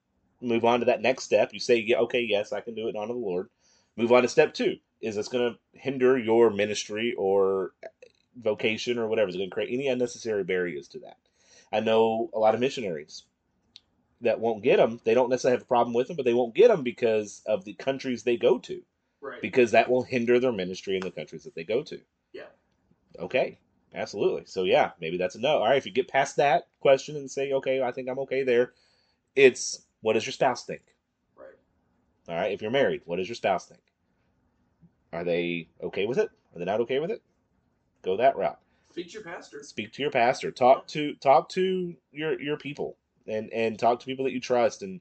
move 0.41 0.65
on 0.65 0.81
to 0.81 0.87
that 0.87 1.03
next 1.03 1.25
step, 1.25 1.53
you 1.53 1.61
say, 1.61 1.77
yeah, 1.79 1.99
okay, 1.99 2.21
yes, 2.21 2.53
I 2.53 2.61
can 2.61 2.75
do 2.75 2.87
it 2.87 2.91
in 2.91 2.97
honor 2.97 3.15
the 3.15 3.19
Lord. 3.19 3.49
Move 3.97 4.13
on 4.13 4.23
to 4.23 4.29
step 4.29 4.55
two. 4.55 4.77
Is 5.01 5.17
this 5.17 5.29
going 5.29 5.53
to 5.53 5.59
hinder 5.79 6.19
your 6.19 6.51
ministry 6.51 7.15
or 7.19 7.73
vocation 8.37 8.99
or 8.99 9.09
whatever? 9.09 9.29
Is 9.29 9.35
it 9.35 9.39
going 9.39 9.51
to 9.51 9.55
create 9.55 9.73
any 9.73 9.89
unnecessary 9.89 10.45
barriers 10.45 10.89
to 10.89 11.01
that? 11.01 11.17
I 11.73 11.81
know 11.81 12.31
a 12.35 12.39
lot 12.39 12.55
of 12.55 12.61
missionaries 12.61 13.25
that 14.21 14.41
won't 14.41 14.63
get 14.63 14.77
them. 14.77 15.01
They 15.05 15.15
don't 15.15 15.31
necessarily 15.31 15.57
have 15.57 15.63
a 15.63 15.67
problem 15.67 15.95
with 15.95 16.09
them, 16.09 16.17
but 16.17 16.25
they 16.25 16.35
won't 16.35 16.55
get 16.55 16.69
them 16.69 16.83
because 16.83 17.43
of 17.47 17.65
the 17.65 17.75
countries 17.75 18.23
they 18.23 18.37
go 18.37 18.59
to, 18.61 18.83
Right. 19.21 19.41
because 19.41 19.73
that 19.73 19.91
will 19.91 20.03
hinder 20.03 20.39
their 20.39 20.53
ministry 20.53 20.95
in 20.95 21.01
the 21.03 21.11
countries 21.11 21.45
that 21.45 21.55
they 21.55 21.65
go 21.65 21.83
to. 21.83 22.01
Yeah. 22.33 22.47
Okay. 23.19 23.59
Absolutely. 23.95 24.45
So 24.47 24.65
yeah, 24.65 24.93
maybe 25.01 25.19
that's 25.19 25.35
a 25.35 25.41
no. 25.41 25.59
All 25.59 25.65
right, 25.69 25.77
if 25.77 25.85
you 25.87 25.93
get 25.93 26.09
past 26.09 26.37
that 26.37 26.69
question 26.81 27.17
and 27.17 27.31
say, 27.31 27.53
okay, 27.53 27.83
I 27.83 27.93
think 27.93 28.09
I'm 28.09 28.19
okay 28.21 28.43
there, 28.43 28.73
it's 29.37 29.83
what 30.01 30.15
does 30.15 30.25
your 30.25 30.33
spouse 30.33 30.65
think? 30.65 30.83
Right. 31.37 31.55
All 32.29 32.35
right, 32.35 32.53
if 32.53 32.63
you're 32.63 32.71
married, 32.71 33.03
what 33.05 33.17
does 33.17 33.29
your 33.29 33.37
spouse 33.37 33.67
think? 33.67 33.83
Are 35.13 35.25
they 35.25 35.69
okay 35.83 36.07
with 36.07 36.17
it? 36.19 36.31
Are 36.55 36.59
they 36.59 36.65
not 36.65 36.81
okay 36.81 37.01
with 37.01 37.11
it? 37.11 37.23
Go 38.01 38.17
that 38.17 38.37
route. 38.37 38.59
Speak 38.93 39.07
to 39.09 39.13
your 39.15 39.23
pastor. 39.23 39.63
Speak 39.63 39.93
to 39.95 40.03
your 40.03 40.11
pastor. 40.11 40.51
Talk 40.51 40.87
to 40.89 41.15
talk 41.17 41.49
to 41.51 41.95
your 42.13 42.41
your 42.41 42.57
people 42.57 42.97
and 43.27 43.51
and 43.53 43.79
talk 43.79 44.01
to 44.01 44.07
people 44.07 44.25
that 44.27 44.33
you 44.33 44.41
trust 44.41 44.83
and 44.83 45.01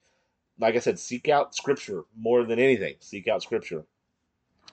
like 0.59 0.75
I 0.75 0.79
said, 0.79 0.99
seek 0.99 1.27
out 1.29 1.55
scripture 1.55 2.03
more 2.15 2.43
than 2.43 2.59
anything. 2.59 2.95
Seek 2.99 3.27
out 3.27 3.41
scripture 3.41 3.83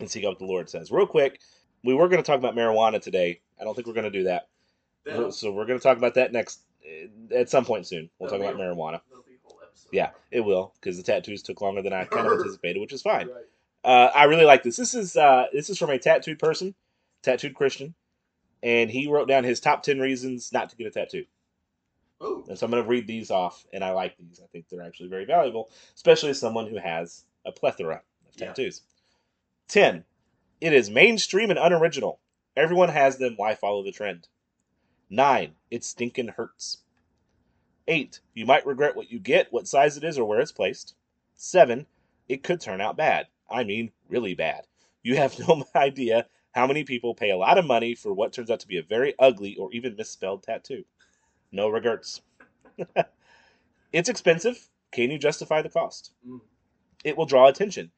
and 0.01 0.11
seek 0.11 0.25
out 0.25 0.31
what 0.31 0.39
the 0.39 0.45
Lord 0.45 0.69
says. 0.69 0.91
Real 0.91 1.07
quick, 1.07 1.41
we 1.83 1.95
were 1.95 2.09
going 2.09 2.23
to 2.23 2.27
talk 2.27 2.39
about 2.39 2.55
marijuana 2.55 3.01
today. 3.01 3.41
I 3.61 3.65
don't 3.65 3.75
think 3.75 3.87
we're 3.87 3.95
going 3.95 4.05
to 4.05 4.11
do 4.11 4.25
that. 4.25 4.49
That'll- 5.05 5.33
So 5.33 5.51
we're 5.51 5.65
going 5.67 5.79
to 5.79 5.83
talk 5.83 5.97
about 5.99 6.15
that 6.15 6.33
next 6.33 6.61
at 7.35 7.49
some 7.49 7.65
point 7.65 7.87
soon. 7.87 8.11
We'll 8.19 8.29
talk 8.31 8.41
about 8.41 8.55
marijuana. 8.57 9.01
that'll 9.09 9.25
be 9.27 9.35
a 9.35 9.49
whole 9.49 9.59
episode. 9.63 9.89
Yeah, 9.93 10.11
it 10.31 10.41
will 10.41 10.75
because 10.81 10.97
the 10.97 11.03
tattoos 11.03 11.43
took 11.43 11.61
longer 11.61 11.81
than 11.83 11.93
I 11.93 12.05
kind 12.05 12.27
of 12.27 12.33
anticipated, 12.39 12.81
which 12.81 12.93
is 12.93 13.03
fine. 13.03 13.29
Right. 13.29 13.45
Uh, 13.85 14.11
I 14.15 14.25
really 14.25 14.45
like 14.45 14.63
this. 14.65 14.77
This 14.77 14.93
is 14.95 15.17
uh, 15.17 15.47
this 15.53 15.71
is 15.71 15.79
from 15.79 15.91
a 15.91 15.99
tattooed 15.99 16.39
person, 16.39 16.75
tattooed 17.23 17.55
Christian, 17.55 17.95
and 18.63 18.91
he 18.91 19.09
wrote 19.09 19.29
down 19.29 19.45
his 19.45 19.61
top 19.61 19.83
ten 19.83 19.99
reasons 20.01 20.53
not 20.53 20.71
to 20.71 20.77
get 20.77 20.87
a 20.87 20.91
tattoo. 20.91 21.25
Oh, 22.21 22.45
And 22.49 22.59
so 22.59 22.67
I'm 22.67 22.73
going 22.73 22.83
to 22.83 22.89
read 22.89 23.07
these 23.07 23.31
off, 23.31 23.65
and 23.73 23.85
I 23.85 23.93
like 23.93 24.17
these. 24.19 24.41
I 24.43 24.47
think 24.49 24.69
they're 24.69 24.83
actually 24.83 25.09
very 25.09 25.25
valuable, 25.25 25.71
especially 25.95 26.31
as 26.31 26.41
someone 26.41 26.67
who 26.67 26.77
has 26.79 27.25
a 27.47 27.53
plethora 27.53 28.03
of 28.27 28.35
Yeah. 28.41 28.49
tattoos. 28.49 28.83
10. 29.69 30.05
It 30.61 30.73
is 30.73 30.91
mainstream 30.91 31.51
and 31.51 31.59
unoriginal. 31.59 32.19
Everyone 32.57 32.89
has 32.89 33.19
them. 33.19 33.35
Why 33.37 33.55
follow 33.55 33.85
the 33.85 33.93
trend? 33.93 34.27
9. 35.11 35.55
It 35.71 35.85
stinkin' 35.85 36.29
hurts. 36.29 36.79
8. 37.87 38.21
You 38.35 38.47
might 38.47 38.67
regret 38.67 38.97
what 38.97 39.11
you 39.13 39.19
get, 39.21 39.53
what 39.53 39.69
size 39.69 39.97
it 39.97 40.03
is, 40.05 40.19
or 40.19 40.25
where 40.25 40.41
it's 40.41 40.53
placed. 40.53 40.95
7. 41.37 41.87
It 42.29 42.43
could 42.43 42.61
turn 42.61 42.81
out 42.81 42.97
bad. 42.97 43.29
I 43.49 43.63
mean, 43.65 43.93
really 44.09 44.35
bad. 44.35 44.67
You 45.03 45.17
have 45.17 45.39
no 45.49 45.65
idea 45.77 46.27
how 46.53 46.67
many 46.67 46.85
people 46.85 47.15
pay 47.15 47.31
a 47.31 47.37
lot 47.37 47.59
of 47.59 47.67
money 47.67 47.95
for 47.95 48.13
what 48.13 48.33
turns 48.33 48.51
out 48.51 48.61
to 48.61 48.69
be 48.69 48.79
a 48.79 48.83
very 48.83 49.15
ugly 49.19 49.57
or 49.57 49.73
even 49.73 49.97
misspelled 49.97 50.43
tattoo. 50.43 50.85
No 51.53 51.69
regrets. 51.69 52.21
it's 53.93 54.09
expensive. 54.09 54.69
Can 54.93 55.11
you 55.11 55.19
justify 55.19 55.63
the 55.63 55.69
cost? 55.69 56.13
Mm. 56.27 56.41
It 57.05 57.17
will 57.17 57.27
draw 57.27 57.49
attention. 57.49 57.91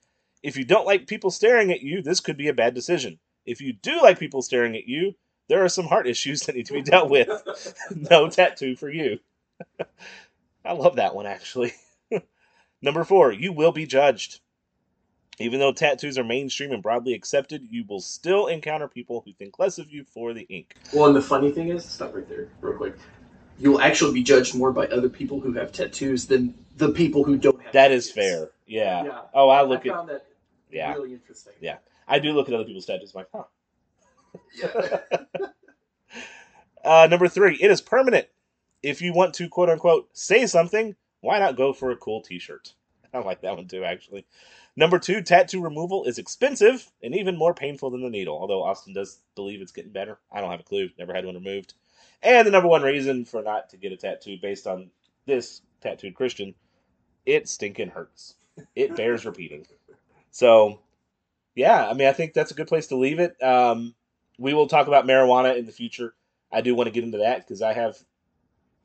If 0.42 0.56
you 0.56 0.64
don't 0.64 0.86
like 0.86 1.06
people 1.06 1.30
staring 1.30 1.70
at 1.70 1.82
you, 1.82 2.02
this 2.02 2.20
could 2.20 2.36
be 2.36 2.48
a 2.48 2.54
bad 2.54 2.74
decision. 2.74 3.18
If 3.46 3.60
you 3.60 3.72
do 3.72 4.00
like 4.02 4.18
people 4.18 4.42
staring 4.42 4.76
at 4.76 4.86
you, 4.86 5.14
there 5.48 5.64
are 5.64 5.68
some 5.68 5.86
heart 5.86 6.06
issues 6.08 6.42
that 6.42 6.56
need 6.56 6.66
to 6.66 6.72
be 6.72 6.82
dealt 6.82 7.10
with. 7.10 7.28
no 8.10 8.28
tattoo 8.28 8.76
for 8.76 8.90
you. 8.90 9.18
I 10.64 10.72
love 10.72 10.96
that 10.96 11.14
one 11.14 11.26
actually. 11.26 11.72
Number 12.82 13.04
four, 13.04 13.32
you 13.32 13.52
will 13.52 13.72
be 13.72 13.86
judged. 13.86 14.40
Even 15.40 15.58
though 15.58 15.72
tattoos 15.72 16.18
are 16.18 16.24
mainstream 16.24 16.70
and 16.70 16.82
broadly 16.82 17.14
accepted, 17.14 17.66
you 17.70 17.84
will 17.88 18.00
still 18.00 18.46
encounter 18.46 18.86
people 18.86 19.22
who 19.24 19.32
think 19.32 19.58
less 19.58 19.78
of 19.78 19.90
you 19.90 20.04
for 20.04 20.34
the 20.34 20.42
ink. 20.42 20.76
Well, 20.92 21.06
and 21.06 21.16
the 21.16 21.22
funny 21.22 21.50
thing 21.50 21.68
is, 21.70 21.84
stop 21.84 22.14
right 22.14 22.28
there, 22.28 22.48
real 22.60 22.76
quick. 22.76 22.94
You'll 23.58 23.80
actually 23.80 24.12
be 24.12 24.22
judged 24.22 24.54
more 24.54 24.70
by 24.70 24.86
other 24.88 25.08
people 25.08 25.40
who 25.40 25.52
have 25.54 25.72
tattoos 25.72 26.26
than 26.26 26.54
the 26.76 26.90
people 26.90 27.24
who 27.24 27.36
don't 27.36 27.60
have. 27.62 27.72
That 27.72 27.90
is 27.90 28.08
tattoos. 28.08 28.24
fair. 28.24 28.50
Yeah. 28.66 29.04
Yeah. 29.04 29.20
Oh, 29.34 29.48
I 29.48 29.60
I 29.60 29.62
look 29.62 29.86
at. 29.86 30.06
that 30.06 30.26
Yeah. 30.70 30.94
really 30.94 31.14
interesting. 31.14 31.54
Yeah. 31.60 31.78
I 32.06 32.18
do 32.18 32.32
look 32.32 32.48
at 32.48 32.54
other 32.54 32.64
people's 32.64 32.86
tattoos. 32.86 33.14
I'm 33.14 33.20
like, 33.20 33.28
huh. 33.34 33.44
Yeah. 34.54 35.00
Uh, 36.82 37.06
number 37.10 37.28
three, 37.28 37.58
it 37.60 37.70
is 37.70 37.82
permanent. 37.82 38.26
If 38.82 39.02
you 39.02 39.12
want 39.12 39.34
to 39.34 39.50
quote 39.50 39.68
unquote 39.68 40.08
say 40.14 40.46
something, 40.46 40.96
why 41.20 41.38
not 41.38 41.54
go 41.54 41.74
for 41.74 41.90
a 41.90 41.96
cool 41.96 42.22
T-shirt? 42.22 42.72
I 43.14 43.18
like 43.18 43.42
that 43.42 43.56
one 43.56 43.66
too, 43.66 43.84
actually. 43.84 44.24
Number 44.76 44.98
two, 44.98 45.22
tattoo 45.22 45.62
removal 45.62 46.04
is 46.04 46.18
expensive 46.18 46.90
and 47.02 47.14
even 47.14 47.36
more 47.36 47.54
painful 47.54 47.90
than 47.90 48.02
the 48.02 48.10
needle. 48.10 48.38
Although 48.38 48.62
Austin 48.62 48.94
does 48.94 49.18
believe 49.34 49.60
it's 49.60 49.72
getting 49.72 49.92
better. 49.92 50.18
I 50.30 50.40
don't 50.40 50.50
have 50.50 50.60
a 50.60 50.64
clue. 50.64 50.90
Never 50.98 51.12
had 51.12 51.24
one 51.24 51.34
removed. 51.34 51.74
And 52.22 52.46
the 52.46 52.50
number 52.50 52.68
one 52.68 52.82
reason 52.82 53.24
for 53.24 53.42
not 53.42 53.70
to 53.70 53.76
get 53.76 53.92
a 53.92 53.96
tattoo, 53.96 54.36
based 54.40 54.66
on 54.66 54.90
this 55.26 55.62
tattooed 55.80 56.14
Christian, 56.14 56.54
it 57.26 57.48
stinking 57.48 57.88
hurts. 57.88 58.34
It 58.74 58.94
bears 58.96 59.24
repeating. 59.24 59.66
So, 60.30 60.80
yeah, 61.54 61.88
I 61.88 61.94
mean, 61.94 62.08
I 62.08 62.12
think 62.12 62.34
that's 62.34 62.50
a 62.50 62.54
good 62.54 62.68
place 62.68 62.88
to 62.88 62.96
leave 62.96 63.18
it. 63.18 63.42
Um, 63.42 63.94
we 64.38 64.54
will 64.54 64.68
talk 64.68 64.86
about 64.86 65.06
marijuana 65.06 65.56
in 65.56 65.66
the 65.66 65.72
future. 65.72 66.14
I 66.52 66.60
do 66.60 66.74
want 66.74 66.88
to 66.88 66.92
get 66.92 67.04
into 67.04 67.18
that 67.18 67.38
because 67.38 67.62
I 67.62 67.72
have, 67.72 67.96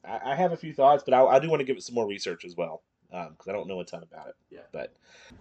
I, 0.04 0.36
have 0.36 0.52
a 0.52 0.58
few 0.58 0.74
thoughts, 0.74 1.04
but 1.04 1.14
I, 1.14 1.26
I 1.26 1.40
do 1.40 1.50
want 1.50 1.60
to 1.60 1.66
give 1.66 1.78
it 1.78 1.84
some 1.84 1.96
more 1.96 2.08
research 2.08 2.46
as 2.46 2.56
well 2.56 2.84
because 3.30 3.48
I 3.48 3.52
don't 3.52 3.68
know 3.68 3.80
a 3.80 3.86
ton 3.86 4.04
about 4.04 4.28
it. 4.28 4.36
Yeah. 4.50 4.60
But 4.72 4.94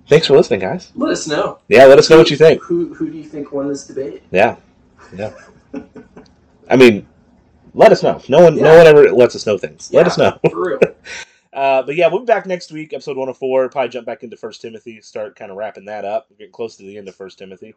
thanks 0.09 0.27
for 0.27 0.37
listening, 0.37 0.61
guys. 0.61 0.93
Let 0.95 1.11
us 1.11 1.27
know. 1.27 1.59
Yeah, 1.69 1.85
let 1.85 1.99
us 1.99 2.09
know 2.09 2.19
what 2.19 2.31
you 2.31 2.37
think. 2.37 2.63
Who 2.63 2.95
who 2.95 3.11
do 3.11 3.17
you 3.17 3.25
think 3.25 3.53
won 3.53 3.69
this 3.69 3.87
debate? 3.87 4.23
Yeah, 4.31 4.57
yeah. 5.15 5.33
I 6.71 6.77
mean, 6.77 7.07
let 7.75 7.93
us 7.93 8.03
know. 8.03 8.21
No 8.29 8.45
one, 8.45 8.57
no 8.57 8.77
one 8.77 8.87
ever 8.87 9.11
lets 9.11 9.35
us 9.37 9.47
know 9.47 9.59
things. 9.59 9.93
Let 9.93 10.07
us 10.07 10.17
know. 10.17 10.39
For 10.51 10.69
real. 10.69 10.79
Uh, 11.55 11.83
but 11.83 11.95
yeah, 11.95 12.09
we'll 12.09 12.19
be 12.19 12.27
back 12.27 12.47
next 12.47 12.73
week, 12.73 12.93
episode 12.93 13.17
104. 13.17 13.69
Probably 13.69 13.89
jump 13.89 14.05
back 14.05 14.25
into 14.25 14.37
First 14.37 14.61
Timothy, 14.61 15.01
start 15.01 15.37
kind 15.37 15.53
of 15.53 15.57
wrapping 15.57 15.85
that 15.85 16.05
up. 16.05 16.27
We're 16.29 16.37
getting 16.39 16.53
close 16.53 16.75
to 16.79 16.83
the 16.83 16.99
end 16.99 17.07
of 17.07 17.15
First 17.15 17.39
Timothy. 17.39 17.77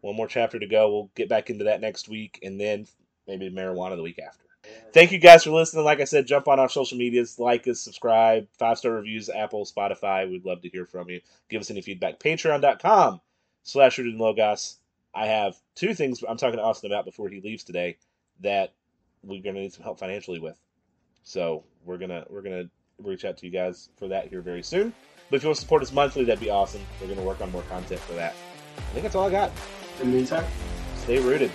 One 0.00 0.16
more 0.16 0.26
chapter 0.26 0.58
to 0.58 0.66
go. 0.66 0.90
We'll 0.90 1.10
get 1.14 1.28
back 1.28 1.48
into 1.48 1.66
that 1.66 1.80
next 1.80 2.08
week, 2.08 2.40
and 2.42 2.60
then 2.60 2.88
maybe 3.28 3.48
marijuana 3.48 3.94
the 3.94 4.02
week 4.02 4.18
after. 4.18 4.42
Thank 4.92 5.10
you 5.12 5.18
guys 5.18 5.44
for 5.44 5.50
listening. 5.50 5.84
Like 5.84 6.00
I 6.00 6.04
said, 6.04 6.26
jump 6.26 6.48
on 6.48 6.60
our 6.60 6.68
social 6.68 6.98
medias, 6.98 7.38
like 7.38 7.66
us, 7.66 7.80
subscribe, 7.80 8.46
five 8.58 8.78
star 8.78 8.92
reviews, 8.92 9.28
Apple, 9.28 9.64
Spotify. 9.64 10.30
We'd 10.30 10.44
love 10.44 10.62
to 10.62 10.68
hear 10.68 10.86
from 10.86 11.08
you. 11.08 11.20
Give 11.48 11.60
us 11.60 11.70
any 11.70 11.80
feedback. 11.80 12.20
Patreon.com 12.20 13.20
slash 13.62 13.98
rooted 13.98 14.14
in 14.14 14.20
Logos. 14.20 14.78
I 15.14 15.26
have 15.26 15.56
two 15.74 15.94
things 15.94 16.22
I'm 16.26 16.36
talking 16.36 16.58
to 16.58 16.62
Austin 16.62 16.90
about 16.90 17.04
before 17.04 17.28
he 17.28 17.40
leaves 17.40 17.64
today 17.64 17.98
that 18.40 18.72
we're 19.22 19.42
gonna 19.42 19.60
need 19.60 19.72
some 19.72 19.84
help 19.84 19.98
financially 19.98 20.38
with. 20.38 20.58
So 21.22 21.64
we're 21.84 21.98
gonna 21.98 22.24
we're 22.28 22.42
gonna 22.42 22.68
reach 22.98 23.24
out 23.24 23.36
to 23.38 23.46
you 23.46 23.52
guys 23.52 23.88
for 23.96 24.08
that 24.08 24.28
here 24.28 24.40
very 24.40 24.62
soon. 24.62 24.92
But 25.30 25.36
if 25.36 25.42
you 25.42 25.48
want 25.48 25.56
to 25.56 25.60
support 25.60 25.82
us 25.82 25.92
monthly, 25.92 26.24
that'd 26.24 26.40
be 26.40 26.50
awesome. 26.50 26.82
We're 27.00 27.08
gonna 27.08 27.22
work 27.22 27.40
on 27.40 27.50
more 27.52 27.62
content 27.62 28.00
for 28.00 28.14
that. 28.14 28.34
I 28.76 28.80
think 28.92 29.02
that's 29.02 29.14
all 29.14 29.26
I 29.26 29.30
got. 29.30 29.50
In 30.00 30.10
the 30.10 30.16
meantime, 30.16 30.44
Stay 31.02 31.18
rooted. 31.18 31.50